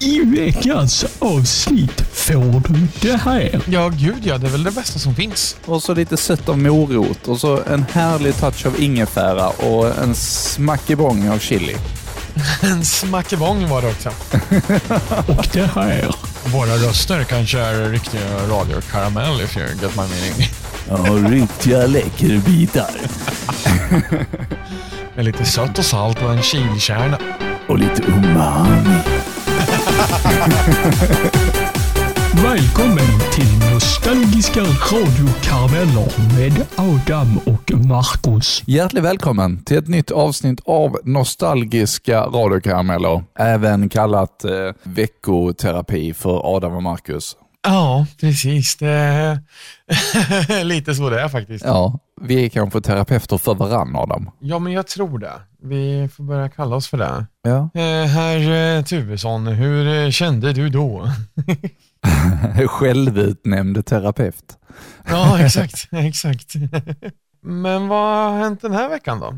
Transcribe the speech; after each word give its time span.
I 0.00 0.20
veckans 0.24 1.04
avsnitt 1.18 2.00
får 2.12 2.68
du 2.68 2.88
det 3.00 3.16
här. 3.16 3.60
Ja, 3.66 3.88
gud 3.88 4.20
ja. 4.22 4.38
Det 4.38 4.46
är 4.46 4.50
väl 4.50 4.62
det 4.62 4.70
bästa 4.70 4.98
som 4.98 5.14
finns. 5.14 5.56
Och 5.64 5.82
så 5.82 5.94
lite 5.94 6.16
sött 6.16 6.48
av 6.48 6.58
morot 6.58 7.28
och 7.28 7.40
så 7.40 7.62
en 7.64 7.84
härlig 7.92 8.36
touch 8.36 8.66
av 8.66 8.80
ingefära 8.80 9.48
och 9.48 9.98
en 9.98 10.14
smackebong 10.14 11.28
av 11.28 11.38
chili. 11.38 11.76
En 12.62 12.84
smackebong 12.84 13.68
var 13.68 13.82
det 13.82 13.88
också. 13.88 14.08
Och 15.32 15.48
det 15.52 15.70
här. 15.74 16.14
Våra 16.44 16.74
röster 16.76 17.24
kanske 17.24 17.58
är 17.58 17.90
riktiga 17.90 18.48
radiokaramell 18.48 19.40
if 19.40 19.56
you 19.56 19.66
get 19.66 19.96
my 19.96 20.02
meaning. 20.02 20.48
Ja, 20.88 21.30
riktiga 21.30 21.86
läckerbitar. 21.86 22.90
Med 25.16 25.24
lite 25.24 25.44
sött 25.44 25.78
och 25.78 25.84
salt 25.84 26.22
och 26.22 26.32
en 26.32 26.42
chilkärna. 26.42 27.18
Och 27.68 27.78
lite 27.78 28.02
umami. 28.02 29.17
Välkommen 32.42 33.20
till 33.32 33.72
Nostalgiska 33.72 34.60
radiokarameller 34.60 36.38
med 36.38 36.66
Adam 36.76 37.38
och 37.38 37.72
Marcus. 37.86 38.62
Hjärtligt 38.66 39.04
välkommen 39.04 39.64
till 39.64 39.78
ett 39.78 39.88
nytt 39.88 40.10
avsnitt 40.10 40.60
av 40.64 40.98
Nostalgiska 41.04 42.20
radiokarameller. 42.20 43.24
Även 43.38 43.88
kallat 43.88 44.44
eh, 44.44 44.50
veckoterapi 44.82 46.14
för 46.14 46.56
Adam 46.56 46.76
och 46.76 46.82
Marcus. 46.82 47.36
Ja, 47.62 48.06
precis. 48.20 48.76
Det 48.76 48.88
är 48.88 50.64
lite 50.64 50.94
så 50.94 51.10
det 51.10 51.20
är 51.20 51.28
faktiskt. 51.28 51.64
Ja, 51.64 51.98
vi 52.20 52.44
är 52.44 52.48
kanske 52.48 52.80
terapeuter 52.80 53.38
för 53.38 53.54
varann 53.54 53.96
Adam. 53.96 54.30
Ja, 54.40 54.58
men 54.58 54.72
jag 54.72 54.86
tror 54.86 55.18
det. 55.18 55.32
Vi 55.62 56.08
får 56.16 56.24
börja 56.24 56.48
kalla 56.48 56.76
oss 56.76 56.88
för 56.88 56.98
det. 56.98 57.26
Ja. 57.42 57.70
Eh, 57.74 58.06
herr 58.06 58.76
eh, 58.76 58.84
Tuvesson, 58.84 59.46
hur 59.46 60.04
eh, 60.04 60.10
kände 60.10 60.52
du 60.52 60.68
då? 60.68 61.12
Självutnämnd 62.68 63.86
terapeut. 63.86 64.58
Ja, 65.08 65.40
exakt. 65.40 65.88
exakt. 65.92 66.52
Men 67.40 67.88
vad 67.88 68.30
har 68.32 68.38
hänt 68.38 68.62
den 68.62 68.72
här 68.72 68.88
veckan 68.88 69.20
då? 69.20 69.34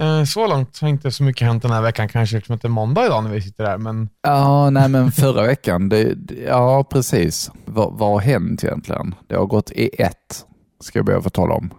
Eh, 0.00 0.24
Så 0.24 0.46
långt 0.46 0.78
har 0.80 0.88
inte 0.88 1.10
så 1.10 1.22
mycket 1.22 1.46
hänt 1.46 1.62
den 1.62 1.72
här 1.72 1.82
veckan, 1.82 2.08
kanske 2.08 2.36
liksom 2.36 2.52
inte 2.52 2.68
måndag 2.68 3.06
idag 3.06 3.24
när 3.24 3.30
vi 3.30 3.42
sitter 3.42 3.64
här, 3.64 3.78
men 3.78 4.08
Ja, 4.22 4.70
nej 4.70 4.88
men 4.88 5.12
förra 5.12 5.42
veckan, 5.46 5.88
det, 5.88 6.14
det- 6.14 6.34
ja 6.34 6.84
precis. 6.90 7.50
Vad, 7.64 7.92
vad 7.92 8.10
har 8.10 8.20
hänt 8.20 8.64
egentligen? 8.64 9.14
Det 9.28 9.36
har 9.36 9.46
gått 9.46 9.70
i 9.70 9.90
ett, 10.02 10.46
ska 10.80 10.98
jag 10.98 11.06
be 11.06 11.16
att 11.16 11.22
få 11.24 11.30
tala 11.30 11.54
om. 11.54 11.70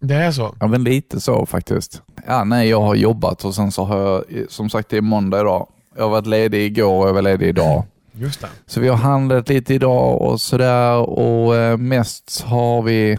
det 0.00 0.14
är 0.14 0.32
så. 0.32 0.54
Ja, 0.60 0.66
men 0.66 0.84
lite 0.84 1.20
så 1.20 1.46
faktiskt. 1.46 2.02
Ja, 2.26 2.44
nej, 2.44 2.68
jag 2.68 2.80
har 2.80 2.94
jobbat 2.94 3.44
och 3.44 3.54
sen 3.54 3.72
så 3.72 3.84
har 3.84 3.98
jag, 3.98 4.24
som 4.48 4.70
sagt 4.70 4.88
det 4.88 4.96
är 4.96 5.00
måndag 5.00 5.40
idag. 5.40 5.66
Jag 5.96 6.02
har 6.02 6.10
varit 6.10 6.26
ledig 6.26 6.64
igår 6.66 7.02
och 7.02 7.08
jag 7.08 7.14
var 7.14 7.22
ledig 7.22 7.48
idag. 7.48 7.84
Just 8.14 8.40
det. 8.40 8.48
Så 8.66 8.80
vi 8.80 8.88
har 8.88 8.96
handlat 8.96 9.48
lite 9.48 9.74
idag 9.74 10.22
och 10.22 10.40
sådär 10.40 10.96
och 10.96 11.56
eh, 11.56 11.76
mest 11.76 12.44
har 12.46 12.82
vi 12.82 13.18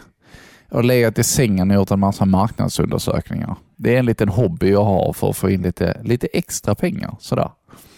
jag 0.73 0.77
har 0.77 0.83
legat 0.83 1.19
i 1.19 1.23
sängen 1.23 1.71
och 1.71 1.75
gjort 1.75 1.91
en 1.91 1.99
massa 1.99 2.25
marknadsundersökningar. 2.25 3.55
Det 3.75 3.95
är 3.95 3.99
en 3.99 4.05
liten 4.05 4.29
hobby 4.29 4.69
jag 4.71 4.83
har 4.83 5.13
för 5.13 5.29
att 5.29 5.37
få 5.37 5.49
in 5.49 5.61
lite, 5.61 6.01
lite 6.03 6.27
extra 6.27 6.75
pengar. 6.75 7.15
Sådär. 7.19 7.49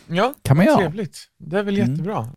Ja, 0.07 0.33
Kan 0.41 0.57
man 0.57 0.65
göra. 0.65 0.77
trevligt. 0.77 1.17
Det 1.39 1.59
är 1.59 1.63
väl 1.63 1.75
Mm. 1.77 1.91
jättebra. 1.91 2.27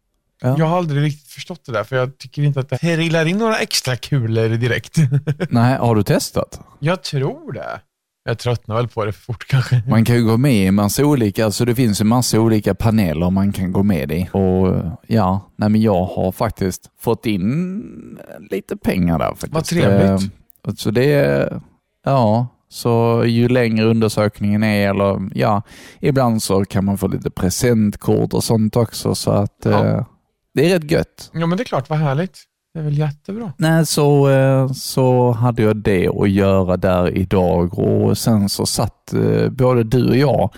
Ja. 0.41 0.55
Jag 0.59 0.67
har 0.67 0.79
aldrig 0.79 1.03
riktigt 1.03 1.31
förstått 1.31 1.65
det 1.67 1.73
där, 1.73 1.85
för 1.85 1.97
jag 1.97 2.19
tycker 2.19 2.43
inte 2.43 2.61
att 2.61 2.69
det 2.69 2.79
trillar 2.79 3.27
in 3.27 3.39
några 3.39 3.59
extra 3.59 3.97
kulor 3.97 4.49
direkt. 4.49 4.97
Nej, 5.51 5.77
har 5.79 5.95
du 5.95 6.03
testat? 6.03 6.61
jag 6.79 7.03
tror 7.03 7.53
det. 7.53 7.81
Jag 8.29 8.39
tröttnar 8.39 8.77
väl 8.77 8.89
på 8.89 9.05
det 9.05 9.13
för 9.13 9.21
fort 9.23 9.47
kanske. 9.49 9.83
Man 9.89 10.05
kan 10.05 10.17
ju 10.17 10.25
gå 10.25 10.37
med 10.37 10.67
i 10.67 10.71
massa 10.71 11.05
olika, 11.05 11.45
alltså 11.45 11.65
det 11.65 11.75
finns 11.75 12.01
en 12.01 12.07
massa 12.07 12.41
olika 12.41 12.75
paneler 12.75 13.31
man 13.31 13.53
kan 13.53 13.73
gå 13.73 13.83
med 13.83 14.13
i. 14.13 14.29
Och 14.33 14.75
ja, 15.07 15.51
nej 15.57 15.69
men 15.69 15.81
jag 15.81 16.05
har 16.05 16.33
faktiskt 16.33 16.91
fått 17.01 17.27
in 17.27 17.83
lite 18.51 18.77
pengar 18.77 19.19
där 19.19 19.29
faktiskt. 19.29 19.53
Vad 19.55 19.65
trevligt. 19.65 20.33
Eh, 20.69 20.75
Så 20.75 20.91
det 20.91 21.53
ja, 22.05 22.47
så 22.69 23.23
ju 23.27 23.49
längre 23.49 23.85
undersökningen 23.85 24.63
är, 24.63 24.91
eller 24.91 25.31
ja, 25.35 25.63
ibland 26.01 26.43
så 26.43 26.65
kan 26.65 26.85
man 26.85 26.99
få 26.99 27.09
lite 27.09 27.31
presentkort 27.31 28.35
och 28.35 28.45
sånt 28.45 28.77
också, 28.77 29.15
så 29.15 29.31
att 29.31 29.57
Ja. 29.65 29.87
eh, 29.87 30.05
det 30.55 30.71
är 30.73 30.79
rätt 30.79 30.91
gött. 30.91 31.31
Ja, 31.33 31.47
men 31.47 31.59
det 31.59 31.63
är 31.63 31.65
klart, 31.65 31.89
vad 31.91 31.99
härligt. 31.99 32.39
Det 32.79 32.83
är 32.83 32.85
väl 32.85 32.99
jättebra. 32.99 33.53
Nej, 33.57 33.87
så, 33.87 34.31
eh, 34.31 34.73
så 34.73 35.33
hade 35.33 35.63
jag 35.63 35.77
det 35.77 36.09
att 36.09 36.31
göra 36.31 36.77
där 36.77 37.17
idag 37.17 37.79
och 37.79 38.19
sen 38.19 38.49
så 38.49 38.67
satt 38.67 39.13
eh, 39.13 39.49
både 39.51 39.85
du 39.85 40.09
och 40.09 40.17
jag 40.17 40.51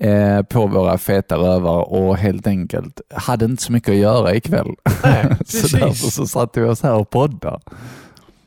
eh, 0.00 0.42
på 0.42 0.66
våra 0.66 0.98
feta 0.98 1.36
rövar 1.36 1.92
och 1.92 2.16
helt 2.16 2.46
enkelt 2.46 3.00
hade 3.14 3.44
inte 3.44 3.62
så 3.62 3.72
mycket 3.72 3.88
att 3.92 3.96
göra 3.96 4.34
ikväll. 4.34 4.66
Nej, 5.04 5.24
så 5.46 5.60
precis. 5.60 5.72
därför 5.72 6.10
så 6.10 6.26
satte 6.26 6.60
vi 6.60 6.68
oss 6.68 6.82
här 6.82 6.94
och 6.94 7.10
poddade. 7.10 7.60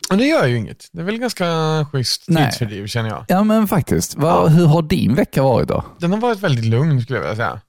Men 0.09 0.17
det 0.17 0.25
gör 0.25 0.47
ju 0.47 0.57
inget. 0.57 0.85
Det 0.91 1.01
är 1.01 1.05
väl 1.05 1.17
ganska 1.17 1.45
schysst 1.91 2.25
tidsfördriv, 2.25 2.87
känner 2.87 3.09
jag. 3.09 3.25
Ja 3.27 3.43
men 3.43 3.67
faktiskt, 3.67 4.17
Ja. 4.21 4.47
hur 4.47 4.65
har 4.65 4.81
din 4.81 5.15
vecka 5.15 5.43
varit 5.43 5.67
då? 5.67 5.83
Den 5.99 6.11
har 6.11 6.19
varit 6.19 6.39
väldigt 6.39 6.65
lugn 6.65 7.01
skulle 7.01 7.19
jag 7.19 7.23
vilja 7.29 7.35
säga. 7.35 7.61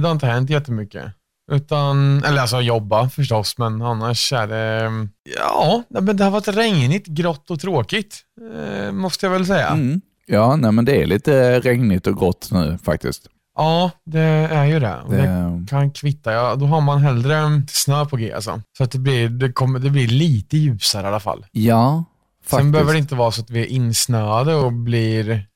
Det 0.00 0.06
har 0.06 0.12
inte 0.12 0.26
hänt 0.26 0.50
jättemycket. 0.50 1.04
Utan, 1.52 2.24
eller 2.24 2.40
alltså 2.40 2.60
jobba 2.60 3.08
förstås, 3.08 3.58
men 3.58 3.82
annars 3.82 4.32
är 4.32 4.46
det, 4.46 4.90
ja, 5.38 5.82
men 5.88 6.16
det 6.16 6.24
har 6.24 6.30
varit 6.30 6.48
regnigt, 6.48 7.06
grått 7.06 7.50
och 7.50 7.60
tråkigt. 7.60 8.20
eh, 8.54 8.92
Måste 8.92 9.26
jag 9.26 9.30
väl 9.30 9.46
säga. 9.46 9.68
Mm. 9.68 10.00
Ja, 10.26 10.56
nej 10.56 10.72
men 10.72 10.84
det 10.84 11.02
är 11.02 11.06
lite 11.06 11.60
regnigt 11.60 12.06
och 12.06 12.18
grått 12.18 12.48
nu 12.52 12.78
faktiskt. 12.84 13.26
Ja, 13.56 13.90
det 14.06 14.20
är 14.20 14.64
ju 14.64 14.80
det. 14.80 14.96
Det 15.10 15.16
Det, 15.16 15.66
kan 15.70 15.90
kvitta. 15.90 16.32
Ja, 16.32 16.54
då 16.54 16.66
har 16.66 16.80
man 16.80 16.98
hellre 16.98 17.62
snö 17.68 18.04
på 18.04 18.16
G 18.16 18.32
alltså. 18.32 18.60
Så 18.78 18.84
att 18.84 18.90
det 18.90 18.98
blir, 18.98 19.28
det 19.28 19.52
kommer, 19.52 19.78
det 19.78 19.90
blir 19.90 20.08
lite 20.08 20.56
ljusare 20.56 21.02
i 21.04 21.08
alla 21.08 21.20
fall. 21.20 21.46
ja, 21.52 22.04
faktiskt. 22.44 22.60
Sen 22.60 22.72
behöver 22.72 22.92
det 22.92 22.98
inte 22.98 23.14
vara 23.14 23.30
så 23.32 23.40
att 23.40 23.50
vi 23.50 23.60
är 23.60 23.66
insnöade 23.66 24.54
och 24.54 24.72
blir 24.72 25.46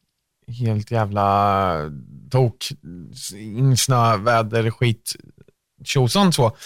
helt 0.60 0.90
jävla 0.90 1.74
tok, 2.30 2.68
insnö, 3.36 4.16
väder, 4.16 4.70
skit, 4.70 5.12
tjosan 5.84 6.32
så. 6.32 6.56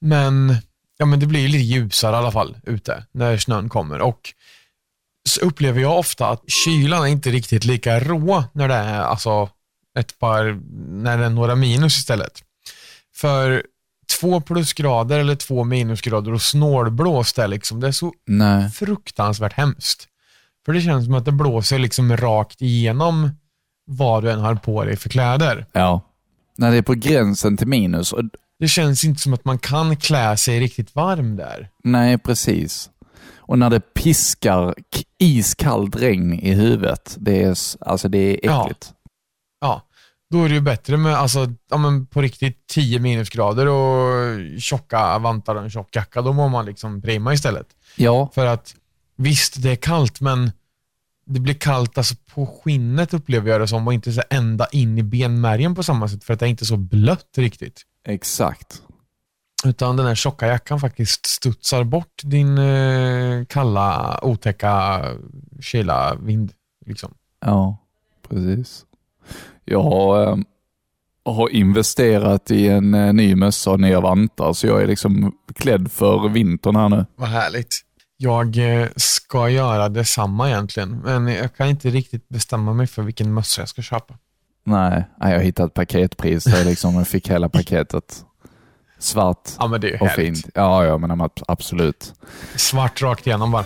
Men, 0.00 0.56
ja, 0.98 1.06
men 1.06 1.20
det 1.20 1.26
blir 1.26 1.48
lite 1.48 1.64
ljusare 1.64 2.16
i 2.16 2.18
alla 2.18 2.32
fall 2.32 2.56
ute 2.62 3.04
när 3.12 3.36
snön 3.36 3.68
kommer. 3.68 4.00
Och 4.00 4.34
så 5.28 5.40
upplever 5.40 5.80
jag 5.80 5.98
ofta 5.98 6.28
att 6.28 6.50
kylan 6.50 7.02
är 7.02 7.06
inte 7.06 7.30
riktigt 7.30 7.64
lika 7.64 8.00
rå 8.00 8.44
när 8.52 8.68
det 8.68 8.74
är 8.74 9.00
alltså 9.00 9.48
ett 9.98 10.18
par, 10.18 10.60
när 11.02 11.18
det 11.18 11.24
är 11.24 11.30
några 11.30 11.54
minus 11.54 11.98
istället. 11.98 12.42
För 13.14 13.62
två 14.20 14.40
plusgrader 14.40 15.18
eller 15.18 15.36
två 15.36 15.64
minusgrader 15.64 16.32
och 16.32 16.42
snålblåst 16.42 17.38
är 17.38 17.48
liksom, 17.48 17.80
det 17.80 17.88
är 17.88 17.92
så 17.92 18.12
Nej. 18.26 18.70
fruktansvärt 18.70 19.52
hemskt. 19.52 20.08
För 20.64 20.72
det 20.72 20.80
känns 20.80 21.04
som 21.04 21.14
att 21.14 21.24
det 21.24 21.32
blåser 21.32 21.78
liksom 21.78 22.16
rakt 22.16 22.62
igenom 22.62 23.30
vad 23.86 24.22
du 24.22 24.30
än 24.30 24.40
har 24.40 24.54
på 24.54 24.84
dig 24.84 24.96
för 24.96 25.08
kläder. 25.08 25.66
Ja. 25.72 26.00
När 26.56 26.70
det 26.70 26.76
är 26.76 26.82
på 26.82 26.94
gränsen 26.94 27.56
till 27.56 27.66
minus. 27.66 28.12
Och, 28.12 28.22
Det 28.60 28.68
känns 28.68 29.04
inte 29.04 29.20
som 29.20 29.34
att 29.34 29.44
man 29.44 29.58
kan 29.58 29.96
klä 29.96 30.36
sig 30.36 30.60
riktigt 30.60 30.94
varm 30.94 31.36
där. 31.36 31.68
nej, 31.84 32.18
precis. 32.18 32.90
Och 33.36 33.58
när 33.58 33.70
det 33.70 33.80
piskar 33.94 34.74
iskallt 35.18 35.96
regn 35.96 36.32
i 36.32 36.52
huvudet. 36.54 37.16
Det 37.18 37.42
är, 37.42 37.56
alltså 37.80 38.08
det 38.08 38.18
är 38.18 38.38
Ja. 38.42 38.62
äckligt. 38.64 38.92
Ja, 39.60 39.82
då 40.30 40.44
är 40.44 40.48
det 40.48 40.54
ju 40.54 40.60
bättre 40.60 40.96
med 40.96 41.14
alltså, 41.14 41.46
ja, 41.70 41.76
men 41.76 42.06
på 42.06 42.20
riktigt 42.22 42.66
10 42.66 42.98
minusgrader 42.98 43.66
och 43.68 44.60
tjocka 44.60 45.18
vantar 45.18 45.54
och 45.54 45.62
en 45.62 45.70
tjock 45.70 45.96
jacka. 45.96 46.22
Då 46.22 46.32
mår 46.32 46.48
man 46.48 46.66
liksom 46.66 47.02
prima 47.02 47.32
istället. 47.34 47.66
Ja, 47.96 48.30
För 48.34 48.46
att 48.46 48.74
visst, 49.16 49.62
det 49.62 49.70
är 49.70 49.76
kallt, 49.76 50.20
men 50.20 50.52
det 51.26 51.40
blir 51.40 51.54
kallt 51.54 51.98
alltså 51.98 52.14
på 52.34 52.46
skinnet 52.46 53.14
upplever 53.14 53.50
jag 53.50 53.60
det 53.60 53.68
som 53.68 53.86
och 53.86 53.94
inte 53.94 54.12
så 54.12 54.22
ända 54.30 54.66
in 54.72 54.98
i 54.98 55.02
benmärgen 55.02 55.74
på 55.74 55.82
samma 55.82 56.08
sätt 56.08 56.24
för 56.24 56.34
att 56.34 56.40
det 56.40 56.46
är 56.46 56.50
inte 56.50 56.66
så 56.66 56.76
blött 56.76 57.28
riktigt. 57.36 57.82
Exakt. 58.12 58.82
Utan 59.64 59.96
den 59.96 60.06
här 60.06 60.14
tjocka 60.14 60.46
jackan 60.46 60.80
faktiskt 60.80 61.26
studsar 61.26 61.84
bort 61.84 62.22
din 62.22 62.58
eh, 62.58 63.44
kalla, 63.44 64.18
otäcka, 64.22 65.04
kyla 65.60 66.14
vind. 66.14 66.52
Liksom. 66.86 67.14
Ja, 67.40 67.78
precis. 68.28 68.84
Jag 69.64 69.82
har, 69.82 70.26
eh, 70.26 70.36
har 71.24 71.48
investerat 71.48 72.50
i 72.50 72.68
en 72.68 72.94
eh, 72.94 73.12
ny 73.12 73.34
mössa 73.34 73.70
och 73.70 73.80
nya 73.80 74.00
vantar, 74.00 74.52
så 74.52 74.66
jag 74.66 74.82
är 74.82 74.86
liksom 74.86 75.32
klädd 75.54 75.92
för 75.92 76.28
vintern 76.28 76.76
här 76.76 76.88
nu. 76.88 77.06
Vad 77.16 77.28
härligt. 77.28 77.80
Jag 78.16 78.80
eh, 78.82 78.88
ska 78.96 79.48
göra 79.48 79.88
detsamma 79.88 80.48
egentligen, 80.48 80.98
men 80.98 81.28
jag 81.28 81.56
kan 81.56 81.68
inte 81.68 81.90
riktigt 81.90 82.28
bestämma 82.28 82.72
mig 82.72 82.86
för 82.86 83.02
vilken 83.02 83.34
mössa 83.34 83.62
jag 83.62 83.68
ska 83.68 83.82
köpa. 83.82 84.14
Nej, 84.64 85.04
jag 85.20 85.26
har 85.26 85.38
hittat 85.38 85.74
paketpris 85.74 86.44
där 86.44 86.64
liksom 86.64 86.94
jag 86.94 87.08
fick 87.08 87.30
hela 87.30 87.48
paketet. 87.48 88.24
Svart 88.98 89.48
Ja, 89.58 89.66
men 89.66 89.80
det 89.80 89.88
är 89.90 90.02
och 90.02 90.08
härligt. 90.08 90.36
fint. 90.42 90.52
Ja, 90.54 90.84
ja, 90.84 90.98
men 90.98 91.10
ab- 91.20 91.42
absolut. 91.48 92.14
Svart 92.56 93.02
rakt 93.02 93.26
igenom 93.26 93.50
bara. 93.50 93.64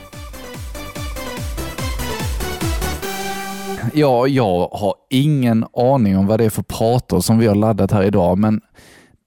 Ja, 3.95 4.27
jag 4.27 4.69
har 4.69 4.95
ingen 5.11 5.65
aning 5.77 6.19
om 6.19 6.27
vad 6.27 6.41
det 6.41 6.45
är 6.45 6.51
för 6.51 6.63
prator 6.63 7.21
som 7.21 7.39
vi 7.39 7.47
har 7.47 7.55
laddat 7.55 7.91
här 7.93 8.03
idag, 8.03 8.39
men 8.39 8.61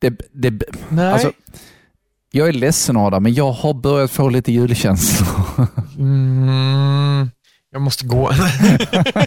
Det, 0.02 0.14
det, 0.34 0.64
Nej. 0.90 1.12
alltså, 1.14 1.32
jag 2.32 2.48
är 2.48 2.54
ledsen 2.54 2.98
Adam, 2.98 3.24
men 3.24 3.34
jag 3.34 3.52
har 3.52 3.74
börjat 3.74 4.12
få 4.12 4.30
lite 4.30 4.52
julkänslor. 4.52 5.68
Mm, 5.98 7.30
jag 7.72 7.82
måste 7.82 8.06
gå. 8.08 8.32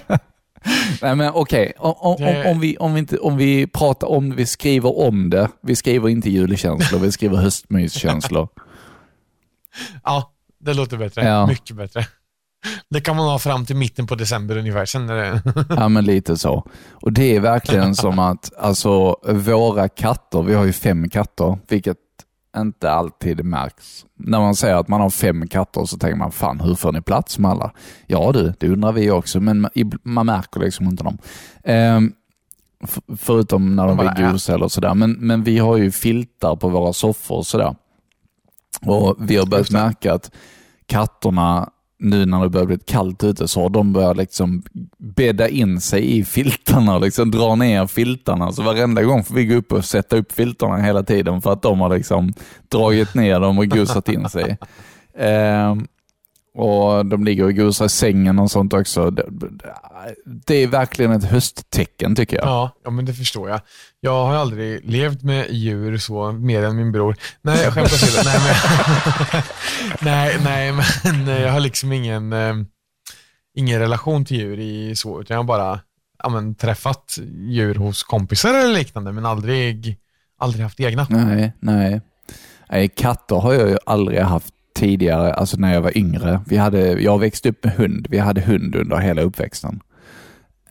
Nej 1.02 1.16
men 1.16 1.30
okej, 1.34 1.72
om, 1.78 1.94
om, 1.98 2.16
Det- 2.18 2.44
om, 2.44 2.50
om, 2.52 2.60
vi, 2.60 2.76
om, 2.76 2.94
vi 2.94 2.98
inte, 3.00 3.18
om 3.18 3.36
vi 3.36 3.66
pratar 3.66 4.06
om, 4.06 4.36
vi 4.36 4.46
skriver 4.46 4.98
om 4.98 5.30
det. 5.30 5.48
Vi 5.62 5.76
skriver 5.76 6.08
inte 6.08 6.30
julkänslor, 6.30 6.98
vi 7.00 7.12
skriver 7.12 7.36
höstmyskänslor. 7.36 8.48
ja, 10.04 10.32
det 10.60 10.74
låter 10.74 10.96
bättre. 10.96 11.24
Ja. 11.24 11.46
Mycket 11.46 11.76
bättre. 11.76 12.06
Det 12.90 13.00
kan 13.00 13.16
man 13.16 13.28
ha 13.28 13.38
fram 13.38 13.66
till 13.66 13.76
mitten 13.76 14.06
på 14.06 14.14
december 14.14 14.56
ungefär. 14.56 14.84
Sen 14.86 15.08
är 15.10 15.14
det... 15.14 15.42
Ja, 15.76 15.88
men 15.88 16.04
lite 16.04 16.36
så. 16.36 16.66
Och 16.92 17.12
det 17.12 17.36
är 17.36 17.40
verkligen 17.40 17.94
som 17.94 18.18
att, 18.18 18.52
alltså 18.58 19.16
våra 19.28 19.88
katter, 19.88 20.42
vi 20.42 20.54
har 20.54 20.64
ju 20.64 20.72
fem 20.72 21.08
katter, 21.08 21.58
vilket 21.68 21.96
inte 22.56 22.92
alltid 22.92 23.44
märks. 23.44 24.06
När 24.16 24.38
man 24.40 24.54
säger 24.54 24.74
att 24.74 24.88
man 24.88 25.00
har 25.00 25.10
fem 25.10 25.46
katter 25.46 25.84
så 25.84 25.96
tänker 25.98 26.16
man, 26.18 26.32
fan 26.32 26.60
hur 26.60 26.74
får 26.74 26.92
ni 26.92 27.00
plats 27.02 27.38
med 27.38 27.50
alla? 27.50 27.72
Ja 28.06 28.32
du, 28.32 28.54
det 28.60 28.68
undrar 28.68 28.92
vi 28.92 29.10
också, 29.10 29.40
men 29.40 29.66
man- 30.02 30.26
märker 30.26 30.60
liksom 30.60 30.86
inte 30.86 31.04
dem. 31.04 31.18
Ehm, 31.64 32.12
förutom 33.16 33.76
när 33.76 33.86
de 33.86 33.98
vill 33.98 34.32
gosa 34.32 34.54
eller 34.54 34.68
sådär. 34.68 34.94
Men, 34.94 35.12
men 35.12 35.42
vi 35.44 35.58
har 35.58 35.76
ju 35.76 35.90
filtar 35.90 36.56
på 36.56 36.68
våra 36.68 36.92
soffor 36.92 37.36
och 37.36 37.46
sådär. 37.46 37.74
Och 38.86 39.16
vi 39.18 39.36
har 39.36 39.46
börjat 39.46 39.70
märka 39.70 40.14
att 40.14 40.30
katterna, 40.86 41.70
nu 42.00 42.26
när 42.26 42.42
det 42.42 42.48
börjar 42.48 42.66
bli 42.66 42.78
kallt 42.78 43.24
ute, 43.24 43.48
så 43.48 43.62
har 43.62 43.68
de 43.68 43.92
börjat 43.92 44.16
liksom 44.16 44.62
bädda 44.98 45.48
in 45.48 45.80
sig 45.80 46.18
i 46.18 46.24
filtarna 46.24 46.94
och 46.94 47.00
liksom 47.00 47.30
dra 47.30 47.54
ner 47.54 47.86
filtarna. 47.86 48.52
Så 48.52 48.62
varenda 48.62 49.02
gång 49.02 49.24
får 49.24 49.34
vi 49.34 49.46
gå 49.46 49.54
upp 49.54 49.72
och 49.72 49.84
sätta 49.84 50.16
upp 50.16 50.32
filtarna 50.32 50.76
hela 50.76 51.02
tiden 51.02 51.40
för 51.40 51.52
att 51.52 51.62
de 51.62 51.80
har 51.80 51.96
liksom 51.96 52.32
dragit 52.68 53.14
ner 53.14 53.40
dem 53.40 53.58
och 53.58 53.66
gosat 53.66 54.08
in 54.08 54.28
sig. 54.28 54.58
Ehm, 55.18 55.86
och 56.54 57.06
De 57.06 57.24
ligger 57.24 57.44
och 57.44 57.54
gosar 57.54 57.84
i 57.84 57.88
sängen 57.88 58.38
och 58.38 58.50
sånt 58.50 58.72
också. 58.72 59.10
Det, 59.10 59.24
det 60.24 60.54
är 60.54 60.66
verkligen 60.66 61.12
ett 61.12 61.24
hösttecken 61.24 62.16
tycker 62.16 62.36
jag. 62.36 62.46
Ja, 62.46 62.70
ja, 62.84 62.90
men 62.90 63.04
det 63.04 63.14
förstår 63.14 63.50
jag. 63.50 63.60
Jag 64.00 64.26
har 64.26 64.34
aldrig 64.34 64.90
levt 64.90 65.22
med 65.22 65.50
djur 65.50 65.98
så, 65.98 66.32
mer 66.32 66.62
än 66.62 66.76
min 66.76 66.92
bror. 66.92 67.16
Nej, 67.42 67.62
jag 67.62 67.74
skämtar 67.74 67.94
åsido. 67.94 68.22
Nej, 68.24 68.40
men, 68.44 69.42
nej, 70.00 70.38
nej, 70.44 70.72
men 71.04 71.42
jag 71.42 71.52
har 71.52 71.60
liksom 71.60 71.92
ingen, 71.92 72.32
eh, 72.32 72.54
ingen 73.54 73.80
relation 73.80 74.24
till 74.24 74.36
djur 74.36 74.58
i 74.58 74.96
så, 74.96 75.20
utan 75.20 75.34
jag 75.34 75.38
har 75.38 75.46
bara 75.46 75.80
ja, 76.22 76.28
men, 76.28 76.54
träffat 76.54 77.18
djur 77.48 77.74
hos 77.74 78.02
kompisar 78.02 78.54
eller 78.54 78.74
liknande, 78.74 79.12
men 79.12 79.26
aldrig, 79.26 79.96
aldrig 80.38 80.62
haft 80.62 80.80
egna. 80.80 81.06
Nej, 81.10 81.52
nej. 81.60 82.00
nej. 82.70 82.88
Katter 82.88 83.36
har 83.36 83.54
jag 83.54 83.68
ju 83.68 83.78
aldrig 83.86 84.20
haft 84.20 84.54
tidigare, 84.80 85.34
alltså 85.34 85.56
när 85.56 85.74
jag 85.74 85.80
var 85.80 85.98
yngre. 85.98 86.40
Vi 86.46 86.56
hade, 86.56 86.80
jag 87.02 87.18
växte 87.18 87.48
upp 87.48 87.64
med 87.64 87.72
hund. 87.74 88.06
Vi 88.10 88.18
hade 88.18 88.40
hund 88.40 88.74
under 88.74 88.96
hela 88.96 89.22
uppväxten. 89.22 89.80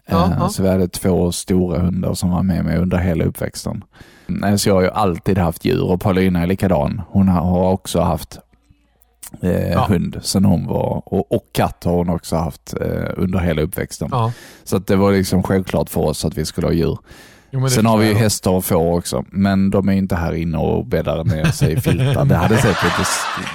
Ja, 0.09 0.25
Eh, 0.25 0.33
ja. 0.39 0.49
Så 0.49 0.63
vi 0.63 0.69
hade 0.69 0.87
två 0.87 1.31
stora 1.31 1.79
hundar 1.79 2.13
som 2.13 2.29
var 2.31 2.43
med 2.43 2.65
mig 2.65 2.77
under 2.77 2.97
hela 2.97 3.23
uppväxten. 3.23 3.83
Nej, 4.27 4.59
Så 4.59 4.69
jag 4.69 4.75
har 4.75 4.81
ju 4.81 4.89
alltid 4.89 5.37
haft 5.37 5.65
djur 5.65 5.83
och 5.83 6.01
Paulina 6.01 6.41
är 6.41 6.47
likadan. 6.47 7.01
Hon 7.09 7.27
har- 7.27 7.71
också 7.71 7.99
haft 8.01 8.39
eh, 9.41 9.71
Ja. 9.71 9.85
hund 9.89 10.17
sen 10.21 10.45
hon 10.45 10.65
var, 10.67 11.01
och, 11.05 11.31
och 11.31 11.45
katt 11.51 11.83
har 11.83 11.93
hon 11.93 12.09
också 12.09 12.35
haft 12.35 12.73
eh, 12.81 13.09
under 13.17 13.39
hela 13.39 13.61
uppväxten. 13.61 14.09
Så 14.63 14.77
det 14.79 14.95
var 14.95 15.11
liksom 15.11 15.43
självklart 15.43 15.89
för 15.89 16.01
oss 16.01 16.25
att 16.25 16.37
vi 16.37 16.45
skulle 16.45 16.67
ha 16.67 16.71
djur. 16.73 16.97
Jo, 17.51 17.69
Sen 17.69 17.85
har 17.85 17.97
vi 17.97 18.07
ju 18.07 18.13
hästar 18.13 18.51
och 18.51 18.65
får 18.65 18.97
också, 18.97 19.25
men 19.31 19.69
de 19.69 19.89
är 19.89 19.93
inte 19.93 20.15
här 20.15 20.33
inne 20.33 20.57
och 20.57 20.85
bäddar 20.85 21.23
ner 21.23 21.45
sig 21.51 21.73
i 21.73 21.81
filtar. 21.81 22.25
Det 22.25 22.35
hade 22.35 22.57
sett 22.57 22.77
lite, 22.83 23.05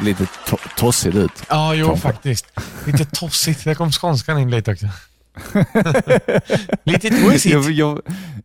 lite 0.04 0.24
to- 0.24 0.68
tossigt 0.76 1.16
ut. 1.16 1.32
Ja, 1.48 1.74
jo 1.74 1.86
Kanske. 1.86 2.08
faktiskt. 2.08 2.46
Lite 2.86 3.04
tossigt. 3.04 3.64
Där 3.64 3.74
kom 3.74 3.92
skånskan 3.92 4.38
in 4.38 4.50
lite 4.50 4.72
också. 4.72 4.86
lite 6.84 7.10
tossigt. 7.10 7.44
Jag, 7.54 7.70
jag, 7.70 8.00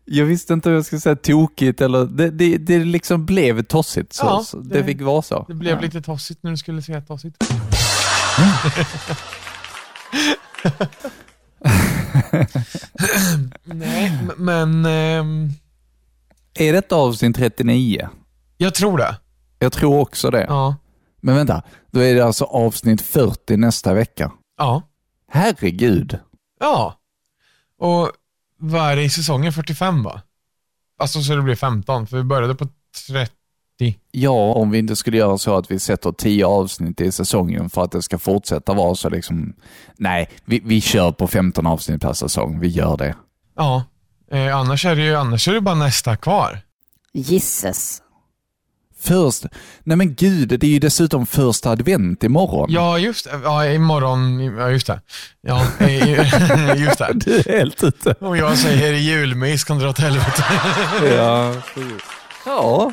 jag 0.05 0.25
visste 0.25 0.53
inte 0.53 0.69
hur 0.69 0.75
jag 0.75 0.85
skulle 0.85 0.99
säga 1.01 1.15
tokigt 1.15 1.81
eller 1.81 2.05
det, 2.05 2.29
det, 2.29 2.57
det 2.57 2.79
liksom 2.79 3.25
blev 3.25 3.63
tossigt. 3.63 4.13
Så, 4.13 4.25
Ja, 4.25 4.59
det, 4.63 4.77
det- 4.77 4.83
fick 4.83 5.01
vara 5.01 5.21
så. 5.21 5.45
Det 5.47 5.53
blev 5.53 5.75
ja. 5.75 5.81
lite 5.81 6.01
tossigt 6.01 6.43
när 6.43 6.51
du 6.51 6.57
skulle 6.57 6.81
säga 6.81 7.01
tossigt. 7.01 7.35
Nej, 13.63 14.19
men 14.37 14.85
ehm, 14.85 15.49
Är 16.53 16.73
detta 16.73 16.95
avsnitt 16.95 17.35
39? 17.35 18.09
jag 18.57 18.75
tror 18.75 18.97
det. 18.97 19.15
Jag 19.59 19.73
tror 19.73 19.99
också 19.99 20.29
det. 20.31 20.45
Ja. 20.49 20.75
Men 21.21 21.35
vänta, 21.35 21.61
då 21.91 21.99
är 21.99 22.15
det 22.15 22.25
alltså 22.25 22.45
avsnitt 22.45 23.01
40 23.01 23.57
nästa 23.57 23.93
vecka. 23.93 24.31
Ja. 24.57 24.81
Herregud. 25.31 26.19
Ja. 26.59 26.95
Och 27.79 28.11
vad 28.57 28.91
är 28.91 28.95
det 28.95 29.03
i 29.03 29.09
säsongen 29.09 29.53
45 29.53 30.03
va? 30.03 30.21
Alltså 30.99 31.21
så 31.21 31.35
det 31.35 31.41
blir 31.41 31.55
15, 31.55 32.07
för 32.07 32.17
vi 32.17 32.23
började 32.23 32.55
på 32.55 32.67
30. 33.07 33.33
Ja, 34.11 34.53
om 34.53 34.71
vi 34.71 34.77
inte 34.79 34.95
skulle 34.95 35.17
göra 35.17 35.37
så 35.37 35.57
att 35.57 35.71
vi 35.71 35.79
sätter 35.79 36.11
10 36.11 36.45
avsnitt 36.45 37.01
i 37.01 37.11
säsongen 37.11 37.69
för 37.69 37.83
att 37.83 37.91
det 37.91 38.01
ska 38.01 38.17
fortsätta 38.17 38.73
vara 38.73 38.95
så 38.95 39.09
liksom... 39.09 39.53
Nej, 39.97 40.29
vi, 40.45 40.61
vi 40.65 40.81
kör 40.81 41.11
på 41.11 41.27
15 41.27 41.67
avsnitt 41.67 42.01
per 42.01 42.13
säsong. 42.13 42.59
Vi 42.59 42.67
gör 42.67 42.97
det. 42.97 43.15
Ja. 43.57 43.83
Eh, 44.31 44.57
annars, 44.57 44.85
är 44.85 44.95
det 44.95 45.03
ju, 45.03 45.15
annars 45.15 45.47
är 45.47 45.53
det 45.53 45.61
bara 45.61 45.75
nästa 45.75 46.15
kvar. 46.15 46.59
Gisses. 47.13 48.01
Först... 49.01 49.45
Nej 49.83 49.97
men 49.97 50.15
gud, 50.15 50.59
det 50.59 50.63
är 50.63 50.71
ju 50.71 50.79
dessutom 50.79 51.25
första 51.25 51.69
advent 51.69 52.23
imorgon. 52.23 52.67
Ja, 52.71 52.99
just 52.99 53.25
det. 53.25 53.39
Ja, 53.43 53.65
imorgon. 53.65 54.39
Ja, 54.39 54.69
just 54.69 54.87
det. 54.87 55.01
Ja, 55.41 55.65
eh, 55.79 56.75
just 56.83 56.97
det. 56.97 57.11
Du 57.13 57.35
är 57.35 57.57
helt 57.57 57.83
ute. 57.83 58.15
Och 58.19 58.37
jag 58.37 58.57
säger 58.57 58.93
julmys 58.93 59.63
kan 59.63 59.79
dra 59.79 59.89
åt 59.89 59.99
helvete. 59.99 60.43
Ja, 61.17 61.55
ja, 62.45 62.91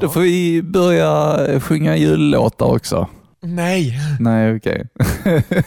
då 0.00 0.08
får 0.08 0.20
vi 0.20 0.62
börja 0.62 1.60
sjunga 1.60 1.96
jullåtar 1.96 2.66
också. 2.66 3.08
Nej. 3.40 3.98
Nej, 4.20 4.56
okej. 4.56 4.88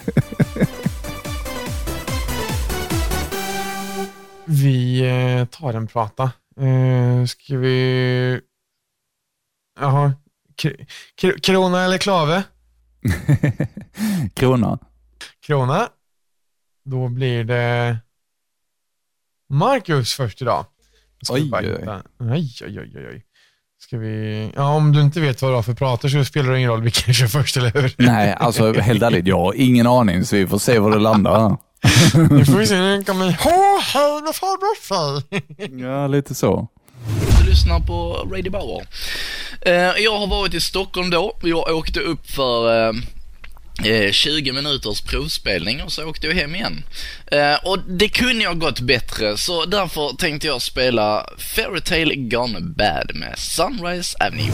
Vi 4.45 4.99
eh, 4.99 5.45
tar 5.45 5.73
en 5.73 5.87
prata. 5.87 6.31
Eh, 6.57 7.25
ska 7.25 7.57
vi... 7.57 8.41
Jaha. 9.79 10.13
Krona 11.41 11.83
eller 11.83 11.97
klave? 11.97 12.43
Krona. 14.33 14.79
Krona. 15.45 15.89
Då 16.85 17.09
blir 17.09 17.43
det 17.43 17.97
Marcus 19.49 20.13
först 20.13 20.41
idag. 20.41 20.65
Oj, 21.29 21.51
Oj, 21.53 21.77
oj, 22.19 22.63
oj, 22.65 22.79
oj, 22.95 23.07
oj. 23.07 23.25
Ska 23.87 23.97
vi... 23.97 24.49
Ja, 24.55 24.75
om 24.75 24.91
du 24.91 25.01
inte 25.01 25.19
vet 25.19 25.41
vad 25.41 25.51
du 25.51 25.55
har 25.55 25.63
för 25.63 25.73
prater 25.73 26.09
så 26.09 26.25
spelar 26.25 26.51
det 26.51 26.57
ingen 26.57 26.69
roll 26.69 26.81
vilken 26.81 27.13
kör 27.13 27.27
först, 27.27 27.57
eller 27.57 27.71
hur? 27.71 27.93
Nej, 27.97 28.35
alltså 28.39 28.73
helt 28.73 29.03
ärligt, 29.03 29.27
jag 29.27 29.39
har 29.39 29.53
ingen 29.53 29.87
aning 29.87 30.25
så 30.25 30.35
vi 30.35 30.47
får 30.47 30.57
se 30.57 30.79
var 30.79 30.91
det 30.91 30.99
landar. 30.99 31.57
Nu 32.29 32.45
får 32.45 32.57
vi 32.57 32.67
se, 32.67 32.75
nu 32.75 33.03
kommer... 33.03 33.25
Hå, 33.25 33.79
hej, 33.93 34.21
vad 34.25 34.35
farbror 34.35 34.81
säger. 34.81 35.87
Ja, 35.87 36.07
lite 36.07 36.35
så. 36.35 36.67
Du 37.39 37.49
lyssnar 37.49 37.79
på 37.79 38.27
Radio 38.31 38.51
Bauer. 38.51 38.87
Eh, 39.61 40.03
jag 40.03 40.17
har 40.17 40.27
varit 40.27 40.53
i 40.53 40.61
Stockholm 40.61 41.09
då. 41.09 41.37
Jag 41.43 41.75
åkte 41.75 41.99
upp 41.99 42.31
för 42.31 42.87
eh, 42.87 42.93
20 44.11 44.51
minuters 44.51 45.01
provspelning 45.01 45.83
och 45.83 45.91
så 45.91 46.09
åkte 46.09 46.27
jag 46.27 46.33
hem 46.33 46.55
igen. 46.55 46.83
Eh, 47.25 47.65
och 47.65 47.79
det 47.87 48.09
kunde 48.09 48.43
jag 48.43 48.59
gått 48.59 48.79
bättre, 48.79 49.37
så 49.37 49.65
därför 49.65 50.17
tänkte 50.17 50.47
jag 50.47 50.61
spela 50.61 51.29
Fairytale 51.55 52.15
Gone 52.15 52.61
Bad 52.61 53.11
med 53.15 53.33
Sunrise 53.37 54.17
Avenue. 54.19 54.51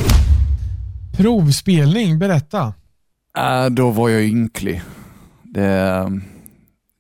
Provspelning, 1.18 2.20
berätta. 2.20 2.74
Äh, 3.38 3.66
då 3.66 3.90
var 3.92 4.10
jag 4.10 4.24
ynklig. 4.24 4.82
Det, 5.44 6.08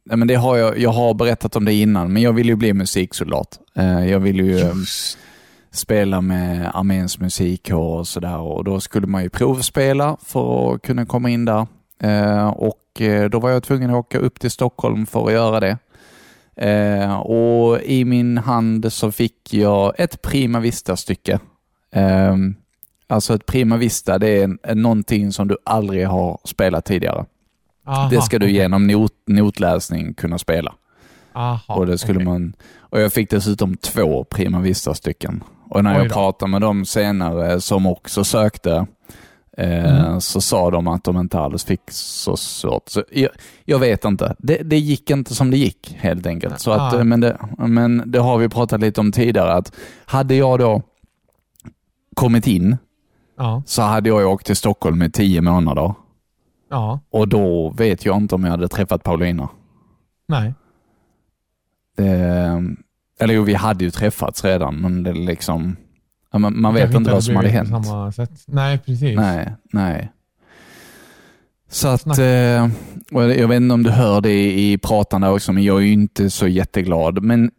nej, 0.05 0.17
men 0.17 0.27
det 0.27 0.35
har 0.35 0.57
jag, 0.57 0.79
jag 0.79 0.89
har 0.89 1.13
berättat 1.13 1.55
om 1.55 1.65
det 1.65 1.73
innan, 1.73 2.13
men 2.13 2.21
jag 2.21 2.33
vill 2.33 2.47
ju 2.47 2.55
bli 2.55 2.73
musiksoldat. 2.73 3.59
Eh, 3.75 4.05
jag 4.05 4.19
vill 4.19 4.37
ju 4.39 4.59
eh, 4.59 4.73
spela 5.71 6.21
med 6.21 6.71
arméns 6.73 7.19
musikkår 7.19 7.99
och 7.99 8.07
sådär 8.07 8.37
och 8.37 8.63
då 8.63 8.79
skulle 8.79 9.07
man 9.07 9.23
ju 9.23 9.29
provspela 9.29 10.17
för 10.25 10.75
att 10.75 10.81
kunna 10.81 11.05
komma 11.05 11.29
in 11.29 11.45
där. 11.45 11.67
Eh, 12.03 12.47
och 12.47 13.01
eh, 13.01 13.29
då 13.29 13.39
var 13.39 13.49
jag 13.49 13.63
tvungen 13.63 13.89
att 13.89 13.95
åka 13.95 14.17
upp 14.17 14.39
till 14.39 14.51
Stockholm 14.51 15.05
för 15.05 15.25
att 15.25 15.33
göra 15.33 15.59
det. 15.59 15.77
Eh, 16.55 17.15
och 17.15 17.81
i 17.81 18.05
min 18.05 18.37
hand 18.37 18.93
så 18.93 19.11
fick 19.11 19.53
jag 19.53 19.93
ett 19.97 20.21
Prima 20.21 20.59
Vista-stycke. 20.59 21.39
Alltså 23.07 23.35
ett 23.35 23.45
Prima 23.45 23.77
Vista, 23.77 24.19
det 24.19 24.27
är 24.29 24.75
någonting 24.75 25.31
som 25.31 25.47
du 25.47 25.57
aldrig 25.63 26.07
har 26.07 26.39
spelat 26.43 26.85
tidigare. 26.85 27.25
Aha, 27.87 28.09
Det 28.09 28.21
ska 28.21 28.39
du 28.39 28.51
genom 28.51 28.87
not, 28.87 29.13
notläsning 29.27 30.13
kunna 30.13 30.37
spela. 30.37 30.73
Aha, 31.33 31.75
och, 31.75 31.85
det 31.85 31.97
skulle 31.97 32.17
okej. 32.17 32.25
man, 32.25 32.53
och 32.79 33.01
jag 33.01 33.13
fick 33.13 33.29
dessutom 33.29 33.77
två 33.77 34.23
Prima 34.23 34.59
Vista-stycken. 34.59 35.43
Och 35.69 35.83
när 35.83 35.99
jag 35.99 36.11
pratade 36.11 36.51
med 36.51 36.61
dem 36.61 36.85
senare 36.85 37.61
som 37.61 37.85
också 37.85 38.23
sökte, 38.23 38.85
Mm. 39.63 40.21
så 40.21 40.41
sa 40.41 40.71
de 40.71 40.87
att 40.87 41.03
de 41.03 41.17
inte 41.17 41.39
alls 41.39 41.63
fick 41.65 41.81
så 41.91 42.37
svårt. 42.37 42.89
Så 42.89 43.03
jag, 43.11 43.29
jag 43.65 43.79
vet 43.79 44.05
inte. 44.05 44.35
Det, 44.39 44.57
det 44.57 44.77
gick 44.79 45.09
inte 45.09 45.35
som 45.35 45.51
det 45.51 45.57
gick 45.57 45.95
helt 45.99 46.25
enkelt. 46.25 46.59
Så 46.59 46.71
att, 46.71 46.93
Ah. 46.93 46.97
eh, 46.97 47.03
men, 47.03 47.19
det, 47.19 47.37
men 47.57 48.03
det 48.05 48.19
har 48.19 48.37
vi 48.37 48.49
pratat 48.49 48.81
lite 48.81 49.01
om 49.01 49.11
tidigare, 49.11 49.53
att 49.53 49.73
hade 50.05 50.35
jag 50.35 50.59
då 50.59 50.81
kommit 52.15 52.47
in 52.47 52.77
Ja. 53.37 53.63
så 53.65 53.81
hade 53.81 54.09
jag 54.09 54.31
åkt 54.31 54.45
till 54.45 54.55
Stockholm 54.55 55.01
i 55.01 55.11
tio 55.11 55.41
månader 55.41 55.93
Ja. 56.69 56.99
och 57.09 57.27
då 57.27 57.69
vet 57.69 58.05
jag 58.05 58.17
inte 58.17 58.35
om 58.35 58.43
jag 58.43 58.51
hade 58.51 58.67
träffat 58.67 59.03
Paulina. 59.03 59.49
Nej. 60.27 60.53
Det, 61.97 62.05
eller 63.19 63.33
jo, 63.33 63.43
vi 63.43 63.53
hade 63.53 63.83
ju 63.83 63.91
träffats 63.91 64.43
redan, 64.45 64.75
men 64.75 65.03
det 65.03 65.13
liksom... 65.13 65.75
ja, 66.31 66.39
Man, 66.39 66.61
man 66.61 66.73
vet 66.73 66.93
inte 66.93 67.11
vad 67.11 67.23
som 67.23 67.35
hade 67.35 67.49
hänt. 67.49 67.71
Nej, 68.47 68.77
precis. 68.77 69.15
Nej, 69.15 69.55
nej. 69.73 70.11
Så 71.69 71.87
att, 71.87 72.17
eh, 72.17 72.25
jag 73.09 73.47
vet 73.47 73.57
inte 73.57 73.73
om 73.73 73.83
du 73.83 73.89
hör 73.89 74.21
det 74.21 74.59
i 74.59 74.77
pratan 74.77 75.21
där 75.21 75.31
också, 75.31 75.51
men 75.53 75.63
jag 75.63 75.77
är 75.77 75.81
ju 75.81 75.93
inte 75.93 76.29
så 76.29 76.47
jätteglad. 76.47 77.23
Men 77.23 77.51